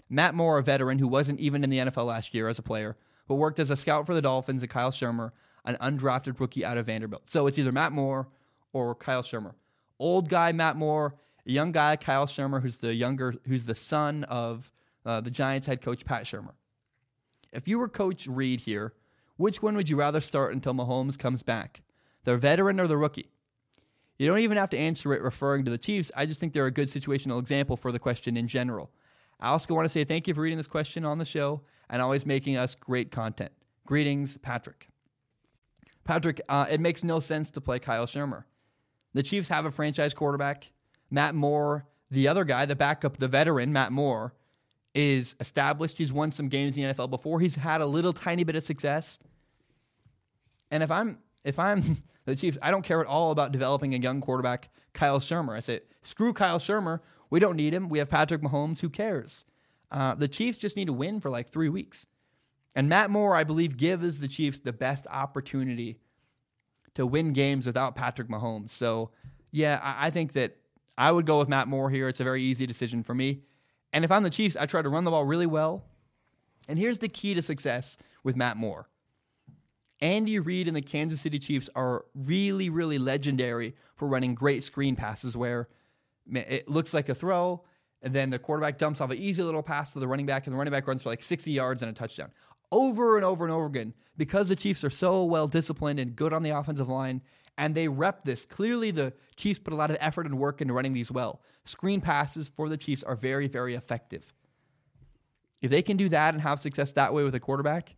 Matt 0.08 0.34
Moore, 0.34 0.58
a 0.58 0.62
veteran 0.62 0.98
who 0.98 1.08
wasn't 1.08 1.40
even 1.40 1.64
in 1.64 1.70
the 1.70 1.78
NFL 1.78 2.06
last 2.06 2.32
year 2.32 2.48
as 2.48 2.58
a 2.58 2.62
player, 2.62 2.96
but 3.26 3.34
worked 3.34 3.58
as 3.58 3.70
a 3.70 3.76
scout 3.76 4.06
for 4.06 4.14
the 4.14 4.22
Dolphins, 4.22 4.62
and 4.62 4.70
Kyle 4.70 4.92
Shurmur, 4.92 5.32
an 5.64 5.76
undrafted 5.80 6.38
rookie 6.38 6.64
out 6.64 6.78
of 6.78 6.86
Vanderbilt. 6.86 7.28
So 7.28 7.46
it's 7.46 7.58
either 7.58 7.72
Matt 7.72 7.92
Moore 7.92 8.28
or 8.72 8.94
Kyle 8.94 9.22
Shurmur 9.22 9.54
old 9.98 10.28
guy 10.28 10.52
Matt 10.52 10.76
Moore, 10.76 11.14
a 11.48 11.52
young 11.52 11.72
guy 11.72 11.96
Kyle 11.96 12.26
Shurmur, 12.26 12.62
who's 12.62 12.76
the 12.78 12.94
younger, 12.94 13.34
who's 13.46 13.64
the 13.64 13.74
son 13.74 14.24
of 14.24 14.70
uh, 15.04 15.20
the 15.20 15.30
Giants 15.30 15.66
head 15.66 15.80
coach 15.80 16.04
Pat 16.04 16.24
Shurmur. 16.24 16.52
If 17.52 17.66
you 17.66 17.78
were 17.78 17.88
Coach 17.88 18.26
Reid 18.26 18.60
here, 18.60 18.92
which 19.36 19.62
one 19.62 19.74
would 19.74 19.88
you 19.88 19.96
rather 19.96 20.20
start 20.20 20.52
until 20.52 20.74
Mahomes 20.74 21.18
comes 21.18 21.42
back, 21.42 21.82
the 22.24 22.36
veteran 22.36 22.78
or 22.78 22.86
the 22.86 22.98
rookie? 22.98 23.30
You 24.18 24.26
don't 24.26 24.40
even 24.40 24.58
have 24.58 24.70
to 24.70 24.78
answer 24.78 25.14
it 25.14 25.22
referring 25.22 25.64
to 25.64 25.70
the 25.70 25.78
Chiefs. 25.78 26.10
I 26.14 26.26
just 26.26 26.40
think 26.40 26.52
they're 26.52 26.66
a 26.66 26.70
good 26.72 26.88
situational 26.88 27.38
example 27.38 27.76
for 27.76 27.92
the 27.92 28.00
question 28.00 28.36
in 28.36 28.48
general. 28.48 28.90
I 29.40 29.48
also 29.48 29.72
want 29.72 29.84
to 29.84 29.88
say 29.88 30.04
thank 30.04 30.26
you 30.26 30.34
for 30.34 30.40
reading 30.40 30.58
this 30.58 30.66
question 30.66 31.04
on 31.04 31.18
the 31.18 31.24
show 31.24 31.62
and 31.88 32.02
always 32.02 32.26
making 32.26 32.56
us 32.56 32.74
great 32.74 33.12
content. 33.12 33.52
Greetings, 33.86 34.36
Patrick. 34.38 34.88
Patrick, 36.04 36.40
uh, 36.48 36.66
it 36.68 36.80
makes 36.80 37.04
no 37.04 37.20
sense 37.20 37.52
to 37.52 37.60
play 37.60 37.78
Kyle 37.78 38.06
Shurmur. 38.06 38.44
The 39.14 39.22
Chiefs 39.22 39.48
have 39.48 39.64
a 39.64 39.70
franchise 39.70 40.12
quarterback. 40.12 40.72
Matt 41.10 41.34
Moore, 41.34 41.86
the 42.10 42.28
other 42.28 42.44
guy, 42.44 42.66
the 42.66 42.76
backup, 42.76 43.16
the 43.18 43.28
veteran, 43.28 43.72
Matt 43.72 43.92
Moore, 43.92 44.34
is 44.94 45.36
established. 45.40 45.98
He's 45.98 46.12
won 46.12 46.32
some 46.32 46.48
games 46.48 46.76
in 46.76 46.82
the 46.82 46.94
NFL 46.94 47.10
before. 47.10 47.40
He's 47.40 47.54
had 47.54 47.80
a 47.80 47.86
little 47.86 48.12
tiny 48.12 48.44
bit 48.44 48.56
of 48.56 48.64
success. 48.64 49.18
And 50.70 50.82
if 50.82 50.90
I'm 50.90 51.18
if 51.44 51.58
I'm 51.58 52.02
the 52.24 52.36
Chiefs, 52.36 52.58
I 52.62 52.70
don't 52.70 52.82
care 52.82 53.00
at 53.00 53.06
all 53.06 53.30
about 53.30 53.52
developing 53.52 53.94
a 53.94 53.98
young 53.98 54.20
quarterback, 54.20 54.68
Kyle 54.92 55.20
Shurmur. 55.20 55.56
I 55.56 55.60
say, 55.60 55.80
screw 56.02 56.32
Kyle 56.32 56.58
Shurmur. 56.58 57.00
We 57.30 57.40
don't 57.40 57.56
need 57.56 57.74
him. 57.74 57.88
We 57.88 57.98
have 57.98 58.08
Patrick 58.08 58.42
Mahomes. 58.42 58.80
Who 58.80 58.88
cares? 58.88 59.44
Uh, 59.90 60.14
the 60.14 60.28
Chiefs 60.28 60.58
just 60.58 60.76
need 60.76 60.86
to 60.86 60.92
win 60.92 61.20
for 61.20 61.30
like 61.30 61.48
three 61.48 61.68
weeks. 61.68 62.06
And 62.74 62.88
Matt 62.88 63.10
Moore, 63.10 63.34
I 63.34 63.44
believe, 63.44 63.76
gives 63.76 64.20
the 64.20 64.28
Chiefs 64.28 64.60
the 64.60 64.72
best 64.72 65.06
opportunity 65.10 65.98
to 66.94 67.06
win 67.06 67.32
games 67.32 67.66
without 67.66 67.94
Patrick 67.94 68.28
Mahomes. 68.28 68.70
So, 68.70 69.10
yeah, 69.50 69.80
I, 69.82 70.06
I 70.06 70.10
think 70.10 70.32
that 70.34 70.56
I 70.98 71.12
would 71.12 71.24
go 71.24 71.38
with 71.38 71.48
Matt 71.48 71.68
Moore 71.68 71.88
here. 71.88 72.08
It's 72.08 72.20
a 72.20 72.24
very 72.24 72.42
easy 72.42 72.66
decision 72.66 73.02
for 73.02 73.14
me. 73.14 73.42
And 73.92 74.04
if 74.04 74.10
I'm 74.10 74.24
the 74.24 74.30
Chiefs, 74.30 74.56
I 74.56 74.66
try 74.66 74.82
to 74.82 74.88
run 74.88 75.04
the 75.04 75.12
ball 75.12 75.24
really 75.24 75.46
well. 75.46 75.84
And 76.68 76.78
here's 76.78 76.98
the 76.98 77.08
key 77.08 77.32
to 77.34 77.40
success 77.40 77.96
with 78.24 78.36
Matt 78.36 78.56
Moore. 78.56 78.90
Andy 80.00 80.38
Reid 80.38 80.66
and 80.68 80.76
the 80.76 80.82
Kansas 80.82 81.20
City 81.20 81.38
Chiefs 81.38 81.70
are 81.74 82.04
really, 82.14 82.68
really 82.68 82.98
legendary 82.98 83.74
for 83.96 84.06
running 84.06 84.34
great 84.34 84.62
screen 84.62 84.96
passes 84.96 85.36
where 85.36 85.68
it 86.30 86.68
looks 86.68 86.92
like 86.92 87.08
a 87.08 87.14
throw, 87.14 87.64
and 88.02 88.14
then 88.14 88.30
the 88.30 88.38
quarterback 88.38 88.76
dumps 88.76 89.00
off 89.00 89.10
an 89.10 89.16
easy 89.16 89.42
little 89.42 89.62
pass 89.62 89.92
to 89.92 89.98
the 89.98 90.06
running 90.06 90.26
back, 90.26 90.46
and 90.46 90.54
the 90.54 90.58
running 90.58 90.72
back 90.72 90.86
runs 90.86 91.02
for 91.02 91.08
like 91.08 91.22
60 91.22 91.50
yards 91.50 91.82
and 91.82 91.90
a 91.90 91.94
touchdown 91.94 92.30
over 92.70 93.16
and 93.16 93.24
over 93.24 93.44
and 93.44 93.52
over 93.52 93.66
again 93.66 93.94
because 94.16 94.48
the 94.48 94.56
Chiefs 94.56 94.84
are 94.84 94.90
so 94.90 95.24
well 95.24 95.48
disciplined 95.48 95.98
and 95.98 96.14
good 96.14 96.32
on 96.32 96.42
the 96.42 96.50
offensive 96.50 96.88
line 96.88 97.22
and 97.58 97.74
they 97.74 97.88
rep 97.88 98.24
this. 98.24 98.46
Clearly, 98.46 98.92
the 98.92 99.12
Chiefs 99.36 99.58
put 99.58 99.74
a 99.74 99.76
lot 99.76 99.90
of 99.90 99.98
effort 100.00 100.26
and 100.26 100.38
work 100.38 100.62
into 100.62 100.72
running 100.72 100.92
these 100.92 101.10
well. 101.10 101.42
Screen 101.64 102.00
passes 102.00 102.48
for 102.48 102.68
the 102.68 102.76
Chiefs 102.76 103.02
are 103.02 103.16
very, 103.16 103.48
very 103.48 103.74
effective. 103.74 104.32
If 105.60 105.70
they 105.70 105.82
can 105.82 105.96
do 105.96 106.08
that 106.10 106.34
and 106.34 106.40
have 106.40 106.60
success 106.60 106.92
that 106.92 107.12
way 107.12 107.24
with 107.24 107.34
a 107.34 107.40
quarterback, 107.40 107.96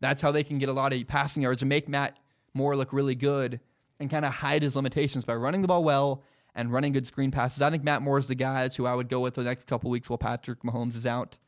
that's 0.00 0.20
how 0.20 0.32
they 0.32 0.42
can 0.42 0.58
get 0.58 0.68
a 0.68 0.72
lot 0.72 0.92
of 0.92 1.06
passing 1.06 1.44
yards 1.44 1.62
and 1.62 1.68
make 1.68 1.88
Matt 1.88 2.18
Moore 2.54 2.76
look 2.76 2.92
really 2.92 3.14
good 3.14 3.60
and 4.00 4.10
kind 4.10 4.24
of 4.24 4.34
hide 4.34 4.62
his 4.62 4.74
limitations 4.74 5.24
by 5.24 5.36
running 5.36 5.62
the 5.62 5.68
ball 5.68 5.84
well 5.84 6.24
and 6.56 6.72
running 6.72 6.92
good 6.92 7.06
screen 7.06 7.30
passes. 7.30 7.62
I 7.62 7.70
think 7.70 7.84
Matt 7.84 8.02
Moore 8.02 8.18
is 8.18 8.26
the 8.26 8.34
guy. 8.34 8.62
That's 8.62 8.76
who 8.76 8.84
I 8.84 8.94
would 8.94 9.08
go 9.08 9.20
with 9.20 9.34
the 9.34 9.44
next 9.44 9.68
couple 9.68 9.90
weeks 9.90 10.10
while 10.10 10.18
Patrick 10.18 10.64
Mahomes 10.64 10.96
is 10.96 11.06
out. 11.06 11.38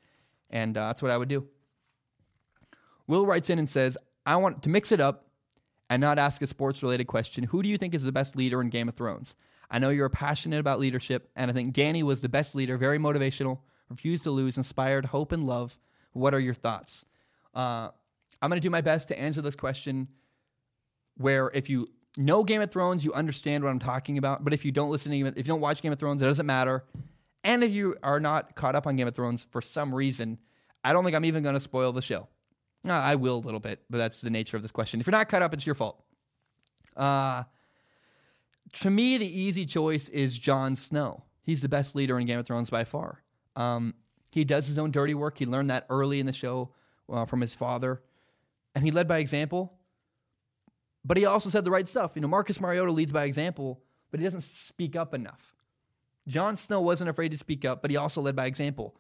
And 0.50 0.78
uh, 0.78 0.86
that's 0.86 1.02
what 1.02 1.10
I 1.10 1.18
would 1.18 1.28
do. 1.28 1.48
Will 3.08 3.26
writes 3.26 3.50
in 3.50 3.58
and 3.58 3.68
says, 3.68 3.98
I 4.24 4.36
want 4.36 4.62
to 4.62 4.68
mix 4.68 4.92
it 4.92 5.00
up 5.00 5.23
and 5.90 6.00
not 6.00 6.18
ask 6.18 6.42
a 6.42 6.46
sports 6.46 6.82
related 6.82 7.06
question. 7.06 7.44
Who 7.44 7.62
do 7.62 7.68
you 7.68 7.76
think 7.76 7.94
is 7.94 8.04
the 8.04 8.12
best 8.12 8.36
leader 8.36 8.60
in 8.60 8.70
Game 8.70 8.88
of 8.88 8.94
Thrones? 8.94 9.34
I 9.70 9.78
know 9.78 9.90
you're 9.90 10.08
passionate 10.08 10.60
about 10.60 10.78
leadership, 10.80 11.30
and 11.36 11.50
I 11.50 11.54
think 11.54 11.72
Danny 11.72 12.02
was 12.02 12.20
the 12.20 12.28
best 12.28 12.54
leader, 12.54 12.76
very 12.76 12.98
motivational, 12.98 13.60
refused 13.88 14.24
to 14.24 14.30
lose, 14.30 14.56
inspired 14.56 15.06
hope 15.06 15.32
and 15.32 15.44
love. 15.44 15.78
What 16.12 16.34
are 16.34 16.40
your 16.40 16.54
thoughts? 16.54 17.06
Uh, 17.54 17.88
I'm 18.40 18.50
going 18.50 18.60
to 18.60 18.66
do 18.66 18.70
my 18.70 18.80
best 18.80 19.08
to 19.08 19.18
answer 19.18 19.42
this 19.42 19.56
question 19.56 20.08
where 21.16 21.50
if 21.54 21.68
you 21.68 21.88
know 22.16 22.44
Game 22.44 22.60
of 22.60 22.70
Thrones, 22.70 23.04
you 23.04 23.12
understand 23.12 23.64
what 23.64 23.70
I'm 23.70 23.78
talking 23.78 24.18
about. 24.18 24.44
But 24.44 24.52
if 24.52 24.64
you 24.64 24.72
don't 24.72 24.90
listen 24.90 25.12
to 25.12 25.26
if 25.26 25.38
you 25.38 25.44
don't 25.44 25.60
watch 25.60 25.82
Game 25.82 25.92
of 25.92 25.98
Thrones, 25.98 26.22
it 26.22 26.26
doesn't 26.26 26.46
matter. 26.46 26.84
And 27.42 27.62
if 27.62 27.72
you 27.72 27.96
are 28.02 28.20
not 28.20 28.54
caught 28.54 28.74
up 28.74 28.86
on 28.86 28.96
Game 28.96 29.08
of 29.08 29.14
Thrones 29.14 29.46
for 29.50 29.60
some 29.60 29.94
reason, 29.94 30.38
I 30.82 30.92
don't 30.92 31.04
think 31.04 31.16
I'm 31.16 31.24
even 31.24 31.42
going 31.42 31.54
to 31.54 31.60
spoil 31.60 31.92
the 31.92 32.02
show. 32.02 32.28
Uh, 32.86 32.92
I 32.92 33.14
will 33.14 33.36
a 33.36 33.38
little 33.38 33.60
bit, 33.60 33.82
but 33.88 33.98
that's 33.98 34.20
the 34.20 34.30
nature 34.30 34.56
of 34.56 34.62
this 34.62 34.72
question. 34.72 35.00
If 35.00 35.06
you're 35.06 35.12
not 35.12 35.28
cut 35.28 35.42
up, 35.42 35.54
it's 35.54 35.64
your 35.64 35.74
fault. 35.74 36.02
Uh, 36.96 37.44
to 38.74 38.90
me, 38.90 39.18
the 39.18 39.26
easy 39.26 39.66
choice 39.66 40.08
is 40.08 40.38
Jon 40.38 40.76
Snow. 40.76 41.24
He's 41.42 41.62
the 41.62 41.68
best 41.68 41.94
leader 41.94 42.18
in 42.18 42.26
Game 42.26 42.38
of 42.38 42.46
Thrones 42.46 42.70
by 42.70 42.84
far. 42.84 43.22
Um, 43.56 43.94
he 44.30 44.44
does 44.44 44.66
his 44.66 44.78
own 44.78 44.90
dirty 44.90 45.14
work. 45.14 45.38
He 45.38 45.46
learned 45.46 45.70
that 45.70 45.86
early 45.88 46.20
in 46.20 46.26
the 46.26 46.32
show 46.32 46.70
uh, 47.10 47.24
from 47.24 47.40
his 47.40 47.54
father, 47.54 48.02
and 48.74 48.84
he 48.84 48.90
led 48.90 49.06
by 49.06 49.18
example. 49.18 49.74
But 51.04 51.16
he 51.16 51.26
also 51.26 51.50
said 51.50 51.64
the 51.64 51.70
right 51.70 51.86
stuff. 51.86 52.12
You 52.14 52.22
know, 52.22 52.28
Marcus 52.28 52.60
Mariota 52.60 52.90
leads 52.90 53.12
by 53.12 53.24
example, 53.24 53.82
but 54.10 54.20
he 54.20 54.24
doesn't 54.24 54.40
speak 54.42 54.96
up 54.96 55.14
enough. 55.14 55.54
Jon 56.26 56.56
Snow 56.56 56.80
wasn't 56.80 57.10
afraid 57.10 57.30
to 57.30 57.36
speak 57.36 57.64
up, 57.64 57.82
but 57.82 57.90
he 57.90 57.96
also 57.96 58.22
led 58.22 58.34
by 58.34 58.46
example. 58.46 58.96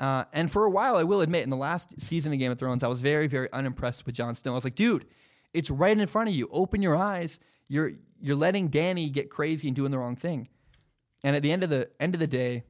Uh, 0.00 0.24
and 0.32 0.50
for 0.50 0.64
a 0.64 0.70
while, 0.70 0.96
I 0.96 1.04
will 1.04 1.20
admit, 1.20 1.44
in 1.44 1.50
the 1.50 1.56
last 1.56 2.00
season 2.00 2.32
of 2.32 2.38
Game 2.38 2.50
of 2.50 2.58
Thrones, 2.58 2.82
I 2.82 2.88
was 2.88 3.00
very, 3.00 3.26
very 3.26 3.48
unimpressed 3.52 4.06
with 4.06 4.14
Jon 4.14 4.34
Snow. 4.34 4.52
I 4.52 4.54
was 4.54 4.64
like, 4.64 4.74
dude, 4.74 5.06
it's 5.52 5.70
right 5.70 5.96
in 5.96 6.06
front 6.06 6.28
of 6.28 6.34
you. 6.34 6.48
Open 6.52 6.82
your 6.82 6.96
eyes. 6.96 7.38
You're 7.68 7.92
you're 8.20 8.36
letting 8.36 8.68
Danny 8.68 9.08
get 9.08 9.30
crazy 9.30 9.68
and 9.68 9.76
doing 9.76 9.90
the 9.90 9.98
wrong 9.98 10.16
thing. 10.16 10.48
And 11.22 11.36
at 11.36 11.42
the 11.42 11.52
end 11.52 11.62
of 11.62 11.70
the 11.70 11.88
end 12.00 12.14
of 12.14 12.20
the 12.20 12.26
day, 12.26 12.64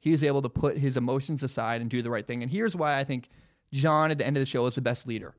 he 0.00 0.10
was 0.10 0.24
able 0.24 0.42
to 0.42 0.48
put 0.48 0.76
his 0.76 0.96
emotions 0.96 1.42
aside 1.42 1.80
and 1.80 1.90
do 1.90 2.02
the 2.02 2.10
right 2.10 2.26
thing. 2.26 2.42
And 2.42 2.50
here's 2.50 2.74
why 2.74 2.98
I 2.98 3.04
think 3.04 3.28
Jon 3.72 4.10
at 4.10 4.18
the 4.18 4.26
end 4.26 4.36
of 4.36 4.40
the 4.40 4.46
show 4.46 4.66
is 4.66 4.74
the 4.74 4.80
best 4.80 5.06
leader. 5.06 5.34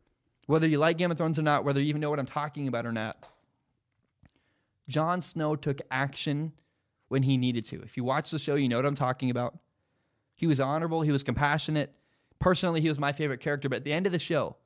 Whether 0.48 0.68
you 0.68 0.78
like 0.78 0.98
Game 0.98 1.12
of 1.12 1.18
Thrones 1.18 1.40
or 1.40 1.42
not, 1.42 1.66
whether 1.66 1.82
you 1.82 1.88
even 1.88 2.02
know 2.02 2.10
what 2.10 2.20
I'm 2.20 2.26
talking 2.26 2.68
about 2.68 2.86
or 2.86 2.92
not, 2.92 3.18
Jon 4.88 5.22
Snow 5.22 5.56
took 5.56 5.82
action 5.90 6.54
when 7.08 7.24
he 7.24 7.38
needed 7.38 7.66
to. 7.68 7.82
If 7.82 7.98
you 7.98 8.04
watch 8.04 8.30
the 8.30 8.40
show, 8.40 8.56
you 8.56 8.70
know 8.70 8.78
what 8.78 8.86
I'm 8.86 8.96
talking 8.96 9.30
about. 9.30 9.58
He 10.36 10.48
was 10.48 10.60
honorable, 10.60 11.02
he 11.02 11.12
was 11.12 11.24
compassionate. 11.24 11.96
Personally, 12.40 12.82
he 12.82 12.90
was 12.90 13.00
my 13.00 13.12
favorite 13.12 13.40
character, 13.40 13.70
but 13.70 13.78
at 13.78 13.84
the 13.84 13.94
end 13.94 14.06
of 14.06 14.12
the 14.12 14.20
show, 14.20 14.58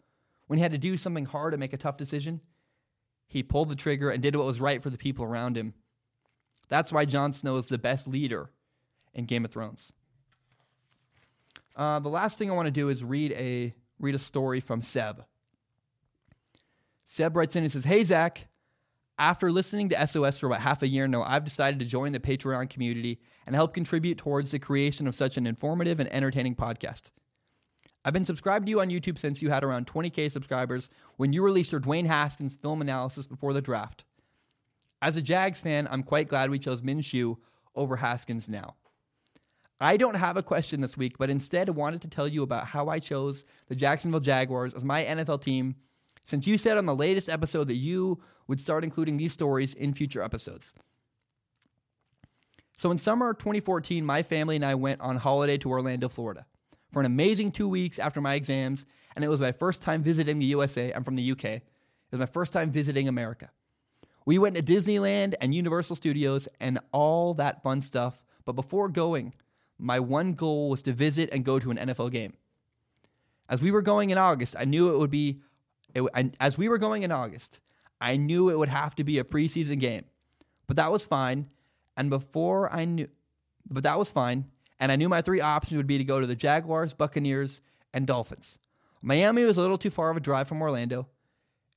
when 0.48 0.58
he 0.58 0.64
had 0.64 0.72
to 0.72 0.78
do 0.78 0.98
something 0.98 1.26
hard 1.26 1.54
and 1.54 1.60
make 1.60 1.74
a 1.74 1.78
tough 1.78 1.98
decision, 1.98 2.42
he 3.28 3.44
pulled 3.44 3.70
the 3.70 3.76
trigger 3.76 4.10
and 4.10 4.22
did 4.24 4.36
what 4.36 4.46
was 4.46 4.60
right 4.60 4.82
for 4.82 4.90
the 4.90 4.98
people 4.98 5.24
around 5.24 5.56
him. 5.56 5.76
That's 6.68 6.92
why 6.92 7.06
Jon 7.06 7.34
Snow 7.34 7.58
is 7.58 7.68
the 7.68 7.78
best 7.78 8.08
leader 8.08 8.50
in 9.14 9.26
Game 9.26 9.46
of 9.46 9.52
Thrones. 9.52 9.94
Uh, 11.76 12.00
the 12.00 12.10
last 12.10 12.38
thing 12.38 12.50
I 12.50 12.56
want 12.56 12.66
to 12.66 12.72
do 12.72 12.90
is 12.90 13.04
read 13.04 13.32
a 13.34 13.74
read 14.00 14.16
a 14.16 14.20
story 14.20 14.60
from 14.60 14.82
Seb. 14.82 15.24
Seb 17.06 17.36
writes 17.36 17.56
in 17.56 17.64
and 17.64 17.72
says, 17.72 17.86
"Hey 17.86 18.04
Zach, 18.04 18.48
after 19.20 19.52
listening 19.52 19.90
to 19.90 20.08
SOS 20.08 20.40
for 20.40 20.48
about 20.48 20.62
half 20.62 20.82
a 20.82 20.88
year 20.88 21.08
now, 21.08 21.24
I've 21.24 21.44
decided 21.44 21.80
to 21.80 21.86
join 21.86 22.14
the 22.14 22.20
Patreon 22.20 22.70
community 22.70 23.20
and 23.46 23.54
help 23.54 23.74
contribute 23.74 24.18
towards 24.18 24.52
the 24.52 24.60
creation 24.60 25.08
of 25.08 25.16
such 25.16 25.38
an 25.38 25.46
informative 25.46 26.00
and 26.00 26.12
entertaining 26.12 26.56
podcast. 26.56 27.12
I've 28.06 28.14
been 28.14 28.24
subscribed 28.24 28.66
to 28.66 28.70
you 28.70 28.80
on 28.80 28.90
YouTube 28.90 29.20
since 29.20 29.42
you 29.42 29.50
had 29.50 29.64
around 29.64 29.88
20k 29.88 30.32
subscribers 30.32 30.90
when 31.18 31.34
you 31.34 31.44
released 31.44 31.74
your 31.74 31.82
Dwayne 31.82 32.08
Haskins 32.08 32.56
film 32.56 32.82
analysis 32.82 33.28
before 33.28 33.52
the 33.52 33.62
draft. 33.62 34.06
As 35.02 35.18
a 35.18 35.22
Jags 35.22 35.60
fan, 35.60 35.88
I'm 35.92 36.04
quite 36.04 36.30
glad 36.30 36.50
we 36.50 36.58
chose 36.58 36.82
Minshew 36.82 37.36
over 37.76 37.98
Haskins 37.98 38.48
now. 38.48 38.76
I 39.82 39.98
don't 39.98 40.16
have 40.16 40.38
a 40.38 40.44
question 40.44 40.80
this 40.80 40.98
week, 40.98 41.18
but 41.18 41.30
instead 41.30 41.70
wanted 41.70 42.02
to 42.02 42.10
tell 42.10 42.28
you 42.28 42.44
about 42.44 42.66
how 42.66 42.88
I 42.88 43.00
chose 43.00 43.44
the 43.68 43.76
Jacksonville 43.76 44.20
Jaguars 44.20 44.74
as 44.74 44.84
my 44.86 45.04
NFL 45.04 45.42
team 45.42 45.76
since 46.26 46.48
you 46.48 46.58
said 46.58 46.78
on 46.78 46.86
the 46.86 46.96
latest 46.96 47.30
episode 47.30 47.68
that 47.68 47.76
you 47.76 48.22
would 48.48 48.60
start 48.60 48.84
including 48.84 49.18
these 49.18 49.34
stories 49.34 49.74
in 49.74 49.94
future 49.94 50.22
episodes. 50.22 50.74
So 52.78 52.92
in 52.92 52.98
summer 52.98 53.34
2014, 53.34 54.06
my 54.06 54.24
family 54.24 54.56
and 54.56 54.66
I 54.66 54.76
went 54.76 55.02
on 55.02 55.18
holiday 55.18 55.58
to 55.58 55.70
Orlando, 55.70 56.08
Florida 56.08 56.46
for 56.92 57.00
an 57.00 57.06
amazing 57.06 57.52
two 57.52 57.68
weeks 57.68 58.00
after 58.00 58.22
my 58.22 58.34
exams, 58.34 58.86
and 59.16 59.24
it 59.24 59.28
was 59.28 59.42
my 59.42 59.52
first 59.52 59.82
time 59.82 60.02
visiting 60.02 60.40
the 60.40 60.46
USA. 60.48 60.92
I'm 60.92 61.04
from 61.04 61.16
the 61.16 61.32
UK. 61.32 61.46
It 61.46 61.64
was 62.12 62.20
my 62.20 62.26
first 62.26 62.54
time 62.54 62.72
visiting 62.72 63.08
America. 63.08 63.50
We 64.26 64.38
went 64.38 64.56
to 64.56 64.62
Disneyland 64.62 65.36
and 65.42 65.54
Universal 65.54 65.96
Studios 65.96 66.48
and 66.60 66.80
all 66.92 67.34
that 67.36 67.64
fun 67.64 67.82
stuff, 67.82 68.24
but 68.46 68.54
before 68.54 68.90
going, 68.90 69.34
my 69.78 70.00
one 70.00 70.34
goal 70.34 70.70
was 70.70 70.82
to 70.84 70.94
visit 70.94 71.30
and 71.32 71.46
go 71.46 71.60
to 71.60 71.72
an 71.72 71.78
NFL 71.78 72.12
game. 72.12 72.34
As 73.50 73.62
we 73.62 73.72
were 73.72 73.82
going 73.82 74.10
in 74.10 74.18
August, 74.18 74.56
I 74.60 74.66
knew 74.66 74.94
it 74.94 74.98
would 74.98 75.10
be 75.10 75.42
it, 75.94 76.36
as 76.40 76.58
we 76.58 76.70
were 76.70 76.78
going 76.78 77.04
in 77.04 77.12
August, 77.12 77.60
I 78.02 78.18
knew 78.18 78.50
it 78.50 78.58
would 78.58 78.70
have 78.70 78.96
to 78.96 79.04
be 79.04 79.20
a 79.20 79.24
preseason 79.24 79.80
game, 79.80 80.06
but 80.68 80.78
that 80.78 80.92
was 80.92 81.04
fine. 81.06 81.50
And 81.98 82.10
before 82.10 82.72
I 82.72 82.86
knew, 82.86 83.08
but 83.70 83.84
that 83.84 84.00
was 84.00 84.10
fine. 84.10 84.46
And 84.80 84.92
I 84.92 84.96
knew 84.96 85.10
my 85.10 85.22
three 85.22 85.42
options 85.42 85.76
would 85.76 85.88
be 85.88 85.98
to 85.98 86.06
go 86.06 86.22
to 86.22 86.28
the 86.28 86.36
Jaguars, 86.36 86.94
Buccaneers, 86.94 87.60
and 87.94 88.08
Dolphins. 88.08 88.58
Miami 89.02 89.44
was 89.44 89.58
a 89.58 89.62
little 89.62 89.78
too 89.78 89.90
far 89.90 90.10
of 90.10 90.18
a 90.18 90.22
drive 90.22 90.48
from 90.48 90.62
Orlando, 90.62 91.08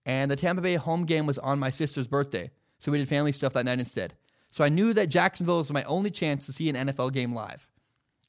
and 0.07 0.31
the 0.31 0.37
Tampa 0.37 0.63
Bay 0.63 0.75
home 0.75 1.05
game 1.05 1.27
was 1.27 1.39
on 1.39 1.59
my 1.59 1.71
sister's 1.71 2.07
birthday, 2.07 2.51
so 2.79 2.93
we 2.93 2.99
did 2.99 3.09
family 3.09 3.33
stuff 3.33 3.53
that 3.53 3.65
night 3.65 3.79
instead. 3.79 4.15
So 4.51 4.65
I 4.65 4.69
knew 4.69 4.93
that 4.93 5.09
Jacksonville 5.09 5.59
was 5.59 5.73
my 5.73 5.85
only 5.85 6.11
chance 6.11 6.47
to 6.47 6.53
see 6.53 6.69
an 6.69 6.77
NFL 6.77 7.13
game 7.13 7.35
live. 7.35 7.67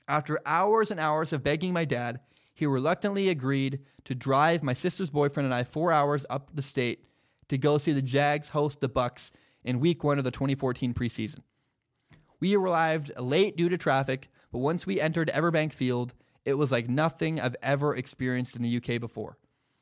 After 0.07 0.39
hours 0.45 0.91
and 0.91 0.99
hours 0.99 1.33
of 1.33 1.43
begging 1.43 1.73
my 1.73 1.85
dad, 1.85 2.19
he 2.53 2.65
reluctantly 2.65 3.29
agreed 3.29 3.79
to 4.05 4.15
drive 4.15 4.63
my 4.63 4.73
sister's 4.73 5.09
boyfriend 5.09 5.45
and 5.45 5.55
I 5.55 5.63
four 5.63 5.91
hours 5.91 6.25
up 6.29 6.51
the 6.53 6.61
state 6.61 7.05
to 7.49 7.57
go 7.57 7.77
see 7.77 7.93
the 7.93 8.01
Jags 8.01 8.49
host 8.49 8.79
the 8.79 8.89
Bucs 8.89 9.31
in 9.63 9.79
week 9.79 10.03
one 10.03 10.17
of 10.17 10.23
the 10.23 10.31
2014 10.31 10.93
preseason. 10.93 11.39
We 12.39 12.55
arrived 12.55 13.11
late 13.17 13.55
due 13.55 13.69
to 13.69 13.77
traffic, 13.77 14.29
but 14.51 14.59
once 14.59 14.85
we 14.85 14.99
entered 14.99 15.31
Everbank 15.33 15.73
Field, 15.73 16.13
it 16.45 16.55
was 16.55 16.71
like 16.71 16.89
nothing 16.89 17.39
I've 17.39 17.55
ever 17.63 17.95
experienced 17.95 18.55
in 18.55 18.61
the 18.61 18.77
UK 18.77 18.99
before. 18.99 19.37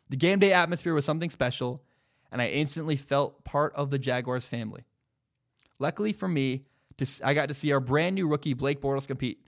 The 0.09 0.17
game 0.17 0.39
day 0.39 0.53
atmosphere 0.53 0.93
was 0.93 1.05
something 1.05 1.29
special, 1.29 1.83
and 2.31 2.41
I 2.41 2.47
instantly 2.47 2.95
felt 2.95 3.43
part 3.43 3.73
of 3.75 3.89
the 3.89 3.99
Jaguars 3.99 4.45
family. 4.45 4.83
Luckily 5.79 6.13
for 6.13 6.27
me, 6.27 6.65
I 7.23 7.33
got 7.33 7.47
to 7.47 7.55
see 7.55 7.71
our 7.71 7.79
brand 7.79 8.15
new 8.15 8.27
rookie 8.27 8.53
Blake 8.53 8.79
Bortles 8.79 9.07
compete 9.07 9.39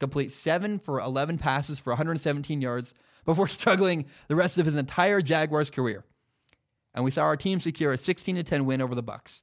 complete 0.00 0.32
seven 0.32 0.78
for 0.78 1.00
11 1.00 1.38
passes 1.38 1.78
for 1.78 1.90
117 1.90 2.60
yards 2.60 2.94
before 3.24 3.48
struggling 3.48 4.06
the 4.28 4.36
rest 4.36 4.58
of 4.58 4.66
his 4.66 4.76
entire 4.76 5.20
Jaguars 5.20 5.70
career. 5.70 6.04
And 6.94 7.04
we 7.04 7.10
saw 7.10 7.22
our 7.22 7.36
team 7.36 7.60
secure 7.60 7.92
a 7.92 7.98
16 7.98 8.42
10 8.44 8.66
win 8.66 8.80
over 8.80 8.94
the 8.94 9.02
Bucs. 9.02 9.42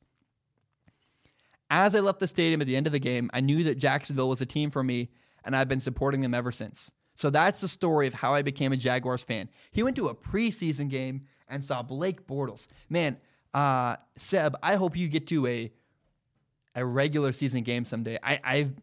As 1.69 1.95
I 1.95 1.99
left 1.99 2.19
the 2.19 2.27
stadium 2.27 2.61
at 2.61 2.67
the 2.67 2.75
end 2.75 2.87
of 2.87 2.93
the 2.93 2.99
game, 2.99 3.29
I 3.33 3.39
knew 3.39 3.63
that 3.63 3.77
Jacksonville 3.77 4.29
was 4.29 4.41
a 4.41 4.45
team 4.45 4.71
for 4.71 4.83
me, 4.83 5.09
and 5.45 5.55
I've 5.55 5.69
been 5.69 5.79
supporting 5.79 6.21
them 6.21 6.33
ever 6.33 6.51
since. 6.51 6.91
So 7.15 7.29
that's 7.29 7.61
the 7.61 7.67
story 7.67 8.07
of 8.07 8.13
how 8.13 8.33
I 8.33 8.41
became 8.41 8.73
a 8.73 8.77
Jaguars 8.77 9.21
fan. 9.21 9.49
He 9.71 9.83
went 9.83 9.95
to 9.97 10.07
a 10.07 10.15
preseason 10.15 10.89
game 10.89 11.27
and 11.47 11.63
saw 11.63 11.81
Blake 11.81 12.27
Bortles. 12.27 12.67
Man, 12.89 13.17
uh, 13.53 13.97
Seb, 14.17 14.57
I 14.63 14.75
hope 14.75 14.97
you 14.97 15.07
get 15.07 15.27
to 15.27 15.47
a 15.47 15.71
a 16.73 16.85
regular 16.85 17.33
season 17.33 17.63
game 17.63 17.83
someday. 17.83 18.17
I, 18.23 18.39
I've 18.43 18.73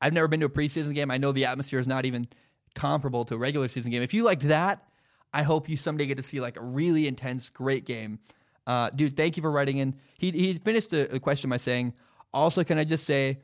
I've 0.00 0.12
never 0.12 0.28
been 0.28 0.40
to 0.40 0.46
a 0.46 0.50
preseason 0.50 0.94
game. 0.94 1.10
I 1.10 1.18
know 1.18 1.32
the 1.32 1.46
atmosphere 1.46 1.78
is 1.78 1.86
not 1.86 2.04
even 2.04 2.26
comparable 2.74 3.24
to 3.24 3.34
a 3.34 3.38
regular 3.38 3.68
season 3.68 3.90
game. 3.90 4.02
If 4.02 4.14
you 4.14 4.22
liked 4.22 4.42
that, 4.48 4.84
I 5.32 5.42
hope 5.42 5.68
you 5.68 5.76
someday 5.76 6.06
get 6.06 6.16
to 6.16 6.22
see 6.22 6.40
like 6.40 6.56
a 6.56 6.62
really 6.62 7.06
intense, 7.06 7.50
great 7.50 7.84
game. 7.84 8.18
Uh, 8.66 8.90
dude, 8.90 9.16
thank 9.16 9.36
you 9.36 9.42
for 9.42 9.50
writing 9.50 9.78
in. 9.78 9.94
He, 10.18 10.30
he 10.30 10.52
finished 10.54 10.90
the 10.90 11.20
question 11.20 11.50
by 11.50 11.56
saying, 11.56 11.94
also, 12.32 12.64
can 12.64 12.78
I 12.78 12.84
just 12.84 13.04
say 13.04 13.38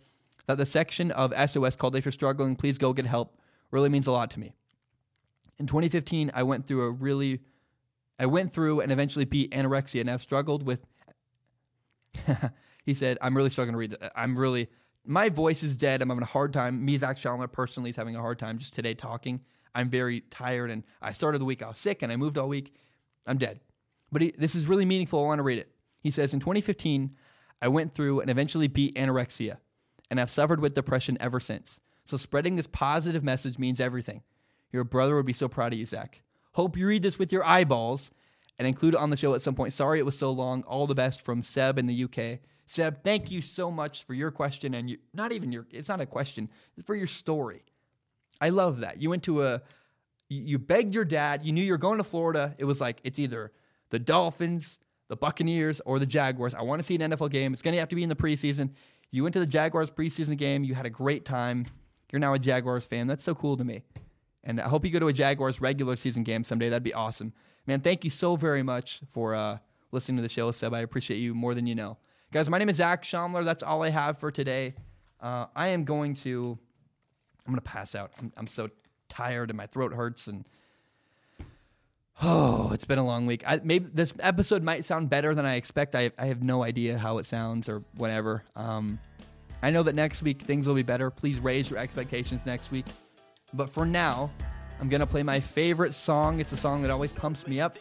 that 0.46 0.58
the 0.58 0.66
section 0.66 1.10
of 1.12 1.32
SOS 1.48 1.76
called 1.76 1.96
If 1.96 2.04
You're 2.04 2.12
Struggling, 2.12 2.56
Please 2.56 2.78
Go 2.78 2.92
Get 2.92 3.06
Help 3.06 3.38
really 3.70 3.88
means 3.88 4.06
a 4.06 4.12
lot 4.12 4.30
to 4.32 4.40
me. 4.40 4.52
In 5.58 5.66
2015, 5.66 6.32
I 6.34 6.42
went 6.42 6.66
through 6.66 6.82
a 6.82 6.90
really, 6.90 7.40
I 8.18 8.26
went 8.26 8.52
through 8.52 8.80
and 8.80 8.90
eventually 8.90 9.24
beat 9.24 9.52
anorexia, 9.52 10.00
and 10.00 10.10
I've 10.10 10.22
struggled 10.22 10.64
with. 10.64 10.84
he 12.84 12.94
said, 12.94 13.16
I'm 13.22 13.36
really 13.36 13.50
struggling 13.50 13.74
to 13.74 13.78
read. 13.78 13.96
I'm 14.16 14.38
really, 14.38 14.68
my 15.04 15.28
voice 15.28 15.62
is 15.62 15.76
dead. 15.76 16.02
I'm 16.02 16.08
having 16.08 16.22
a 16.22 16.26
hard 16.26 16.52
time. 16.52 16.84
Me, 16.84 16.96
Zach 16.96 17.18
Shomler, 17.18 17.50
personally, 17.50 17.90
is 17.90 17.96
having 17.96 18.16
a 18.16 18.20
hard 18.20 18.38
time 18.38 18.58
just 18.58 18.74
today 18.74 18.94
talking. 18.94 19.40
I'm 19.74 19.88
very 19.88 20.20
tired, 20.30 20.70
and 20.70 20.84
I 21.00 21.12
started 21.12 21.40
the 21.40 21.44
week. 21.44 21.62
I 21.62 21.68
was 21.68 21.78
sick, 21.78 22.02
and 22.02 22.12
I 22.12 22.16
moved 22.16 22.38
all 22.38 22.48
week. 22.48 22.74
I'm 23.26 23.38
dead. 23.38 23.60
But 24.10 24.22
he, 24.22 24.34
this 24.36 24.54
is 24.54 24.66
really 24.66 24.84
meaningful. 24.84 25.22
I 25.22 25.26
want 25.26 25.38
to 25.38 25.44
read 25.44 25.58
it. 25.58 25.70
He 26.00 26.10
says, 26.10 26.34
In 26.34 26.40
2015, 26.40 27.14
I 27.60 27.68
went 27.68 27.94
through 27.94 28.20
and 28.20 28.30
eventually 28.30 28.68
beat 28.68 28.96
anorexia, 28.96 29.56
and 30.10 30.20
I've 30.20 30.30
suffered 30.30 30.60
with 30.60 30.74
depression 30.74 31.16
ever 31.20 31.40
since. 31.40 31.80
So 32.04 32.16
spreading 32.16 32.56
this 32.56 32.66
positive 32.66 33.24
message 33.24 33.58
means 33.58 33.80
everything. 33.80 34.22
Your 34.72 34.84
brother 34.84 35.14
would 35.16 35.26
be 35.26 35.32
so 35.32 35.48
proud 35.48 35.72
of 35.72 35.78
you, 35.78 35.86
Zach. 35.86 36.22
Hope 36.52 36.76
you 36.76 36.86
read 36.86 37.02
this 37.02 37.18
with 37.18 37.32
your 37.32 37.44
eyeballs 37.44 38.10
and 38.58 38.66
include 38.66 38.94
it 38.94 39.00
on 39.00 39.10
the 39.10 39.16
show 39.16 39.34
at 39.34 39.42
some 39.42 39.54
point. 39.54 39.72
Sorry 39.72 39.98
it 39.98 40.06
was 40.06 40.18
so 40.18 40.30
long. 40.30 40.62
All 40.62 40.86
the 40.86 40.94
best 40.94 41.24
from 41.24 41.42
Seb 41.42 41.78
in 41.78 41.86
the 41.86 42.04
UK. 42.04 42.40
Seb, 42.66 43.02
thank 43.02 43.30
you 43.30 43.42
so 43.42 43.70
much 43.70 44.04
for 44.04 44.14
your 44.14 44.30
question 44.30 44.74
and 44.74 44.88
you, 44.88 44.98
not 45.12 45.32
even 45.32 45.52
your 45.52 45.66
it's 45.70 45.88
not 45.88 46.00
a 46.00 46.06
question, 46.06 46.48
it's 46.76 46.86
for 46.86 46.94
your 46.94 47.06
story. 47.06 47.62
I 48.40 48.48
love 48.48 48.80
that. 48.80 49.00
You 49.00 49.10
went 49.10 49.22
to 49.24 49.42
a 49.44 49.62
you 50.28 50.58
begged 50.58 50.94
your 50.94 51.04
dad, 51.04 51.44
you 51.44 51.52
knew 51.52 51.62
you 51.62 51.72
were 51.72 51.78
going 51.78 51.98
to 51.98 52.04
Florida. 52.04 52.54
It 52.58 52.64
was 52.64 52.80
like 52.80 53.00
it's 53.04 53.18
either 53.18 53.52
the 53.90 53.98
Dolphins, 53.98 54.78
the 55.08 55.16
Buccaneers, 55.16 55.80
or 55.84 55.98
the 55.98 56.06
Jaguars. 56.06 56.54
I 56.54 56.62
want 56.62 56.80
to 56.80 56.82
see 56.82 56.94
an 56.94 57.12
NFL 57.12 57.30
game. 57.30 57.52
It's 57.52 57.60
going 57.60 57.74
to 57.74 57.80
have 57.80 57.90
to 57.90 57.96
be 57.96 58.02
in 58.02 58.08
the 58.08 58.16
preseason. 58.16 58.70
You 59.10 59.22
went 59.22 59.34
to 59.34 59.40
the 59.40 59.46
Jaguars 59.46 59.90
preseason 59.90 60.38
game. 60.38 60.64
You 60.64 60.74
had 60.74 60.86
a 60.86 60.90
great 60.90 61.26
time. 61.26 61.66
You're 62.10 62.20
now 62.20 62.32
a 62.32 62.38
Jaguars 62.38 62.84
fan. 62.84 63.06
That's 63.06 63.22
so 63.22 63.34
cool 63.34 63.58
to 63.58 63.64
me. 63.64 63.82
And 64.44 64.60
I 64.60 64.68
hope 64.68 64.84
you 64.84 64.90
go 64.90 64.98
to 64.98 65.08
a 65.08 65.12
Jaguars 65.12 65.60
regular 65.60 65.96
season 65.96 66.24
game 66.24 66.44
someday. 66.44 66.70
That'd 66.70 66.82
be 66.82 66.94
awesome. 66.94 67.32
Man, 67.66 67.80
thank 67.80 68.04
you 68.04 68.10
so 68.10 68.36
very 68.36 68.62
much 68.62 69.00
for 69.10 69.34
uh, 69.34 69.58
listening 69.92 70.16
to 70.16 70.22
the 70.22 70.28
show, 70.28 70.50
Seb. 70.50 70.74
I 70.74 70.80
appreciate 70.80 71.18
you 71.18 71.34
more 71.34 71.54
than 71.54 71.66
you 71.66 71.74
know. 71.74 71.98
Guys, 72.32 72.48
my 72.48 72.56
name 72.56 72.70
is 72.70 72.76
Zach 72.76 73.02
Shomler. 73.02 73.44
That's 73.44 73.62
all 73.62 73.82
I 73.82 73.90
have 73.90 74.16
for 74.16 74.30
today. 74.30 74.72
Uh, 75.20 75.44
I 75.54 75.68
am 75.68 75.84
going 75.84 76.14
to, 76.14 76.58
I'm 77.46 77.52
going 77.52 77.60
to 77.62 77.70
pass 77.70 77.94
out. 77.94 78.10
I'm, 78.18 78.32
I'm 78.38 78.46
so 78.46 78.70
tired 79.10 79.50
and 79.50 79.56
my 79.58 79.66
throat 79.66 79.92
hurts 79.92 80.28
and 80.28 80.46
oh, 82.22 82.70
it's 82.72 82.86
been 82.86 82.98
a 82.98 83.04
long 83.04 83.26
week. 83.26 83.44
I, 83.46 83.60
maybe 83.62 83.90
this 83.92 84.14
episode 84.18 84.62
might 84.62 84.86
sound 84.86 85.10
better 85.10 85.34
than 85.34 85.44
I 85.44 85.56
expect. 85.56 85.94
I, 85.94 86.10
I 86.16 86.24
have 86.24 86.42
no 86.42 86.62
idea 86.62 86.96
how 86.96 87.18
it 87.18 87.26
sounds 87.26 87.68
or 87.68 87.84
whatever. 87.96 88.44
Um, 88.56 88.98
I 89.62 89.70
know 89.70 89.82
that 89.82 89.94
next 89.94 90.22
week 90.22 90.40
things 90.40 90.66
will 90.66 90.74
be 90.74 90.82
better. 90.82 91.10
Please 91.10 91.38
raise 91.38 91.68
your 91.68 91.80
expectations 91.80 92.46
next 92.46 92.72
week. 92.72 92.86
But 93.52 93.68
for 93.68 93.84
now, 93.84 94.30
I'm 94.80 94.88
going 94.88 95.00
to 95.00 95.06
play 95.06 95.22
my 95.22 95.38
favorite 95.38 95.92
song. 95.92 96.40
It's 96.40 96.52
a 96.52 96.56
song 96.56 96.80
that 96.80 96.90
always 96.90 97.12
pumps 97.12 97.46
me 97.46 97.60
up. 97.60 97.76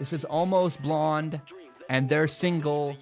This 0.00 0.12
is 0.12 0.24
Almost 0.24 0.82
Blonde 0.82 1.40
and 1.88 2.08
their 2.08 2.26
single, 2.26 2.96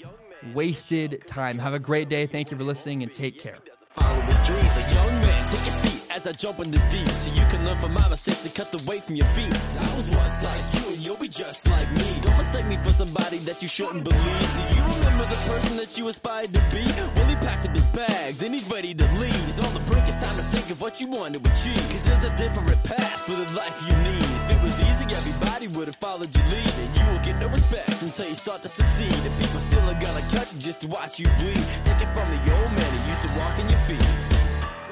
Wasted 0.55 1.23
Time. 1.27 1.59
Have 1.59 1.75
a 1.75 1.79
great 1.79 2.09
day. 2.09 2.27
Thank 2.27 2.51
you 2.51 2.57
for 2.57 2.65
listening 2.65 3.03
and 3.03 3.13
take 3.13 3.39
care. 3.39 3.59
Follow 3.95 4.21
his 4.23 4.47
dreams, 4.47 4.77
a 4.77 4.95
young 4.95 5.21
man, 5.21 5.49
take 5.51 5.67
a 5.67 5.91
as 6.21 6.27
I 6.27 6.33
jump 6.33 6.61
in 6.61 6.71
the 6.71 6.79
deep. 6.91 7.09
So 7.09 7.41
you 7.41 7.47
can 7.49 7.65
learn 7.65 7.79
from 7.79 7.95
my 7.95 8.07
mistakes 8.09 8.45
and 8.45 8.55
cut 8.55 8.73
the 8.73 8.83
weight 8.89 9.05
from 9.05 9.17
your 9.17 9.27
feet. 9.37 9.53
I 9.55 9.97
was 9.97 10.09
once 10.11 10.37
like 10.45 10.65
you 10.75 10.95
and 10.95 11.07
you'll 11.07 11.17
be 11.17 11.29
just 11.29 11.67
like 11.69 11.91
me. 11.93 12.09
Don't 12.21 12.37
mistake 12.37 12.67
me 12.67 12.77
for 12.79 12.93
somebody 12.93 13.39
that 13.49 13.63
you 13.63 13.69
shouldn't 13.69 14.05
believe. 14.05 14.49
Do 14.53 14.77
you 14.77 14.85
remember 14.85 15.25
the 15.25 15.41
person 15.49 15.77
that 15.79 15.97
you 15.97 16.09
aspired 16.09 16.53
to 16.53 16.63
be? 16.75 16.85
Well, 17.17 17.29
he 17.29 17.37
packed 17.37 17.67
up 17.69 17.75
his 17.75 17.85
bags 17.97 18.43
and 18.43 18.53
he's 18.53 18.69
ready 18.71 18.93
to 18.95 19.07
leave. 19.21 19.45
He's 19.49 19.61
on 19.65 19.73
the 19.73 19.85
brink, 19.91 20.07
it's 20.09 20.17
time 20.17 20.37
to 20.37 20.47
think 20.55 20.71
of 20.71 20.81
what 20.81 21.01
you 21.01 21.07
want 21.09 21.35
to 21.35 21.41
achieve. 21.41 21.85
Cause 21.91 22.05
there's 22.05 22.25
a 22.25 22.35
different 22.37 22.83
path 22.85 23.21
for 23.25 23.37
the 23.37 23.49
life 23.57 23.77
you 23.89 23.95
need. 24.05 24.29
If 24.45 24.57
it 24.57 24.63
was 24.63 24.77
easy, 24.89 25.05
everybody 25.15 25.69
would 25.69 25.89
have 25.89 25.97
followed 25.97 26.35
your 26.35 26.47
lead. 26.53 26.75
And 26.83 26.91
you 26.99 27.05
will 27.13 27.25
get 27.25 27.30
no 27.41 27.49
respect 27.49 28.03
until 28.03 28.29
you 28.29 28.35
start 28.35 28.63
to 28.63 28.69
succeed. 28.69 29.13
And 29.27 29.35
people 29.41 29.61
still 29.61 29.89
are 29.91 30.01
gonna 30.07 30.25
cut 30.37 30.53
you 30.53 30.61
just 30.61 30.81
to 30.81 30.89
watch 30.89 31.19
you 31.19 31.27
bleed. 31.39 31.65
Take 31.85 32.01
it 32.05 32.11
from 32.15 32.29
the 32.31 32.41
old 32.57 32.73
man 32.79 32.91
who 32.95 33.11
used 33.13 33.23
to 33.29 33.33
walk 33.41 33.59
in 33.59 33.69
your 33.71 33.83
feet. 33.89 34.09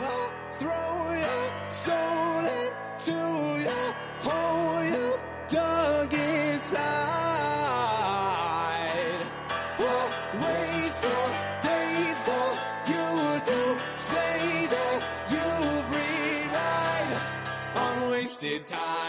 Well, 0.01 0.33
throw 0.61 1.13
your 1.25 1.45
soul 1.85 2.45
into 2.61 3.19
your 3.69 3.89
hole 4.27 4.85
you 4.93 5.07
dug 5.49 6.15
inside. 6.15 6.89
Well, 9.79 10.07
waste 10.43 11.03
your 11.03 11.29
days 11.69 12.19
for 12.29 12.49
you 12.93 13.07
to 13.51 13.59
say 14.11 14.67
that 14.75 14.99
you've 15.33 15.89
relied 16.01 17.13
on 17.77 17.95
wasted 18.11 18.67
time. 18.67 19.08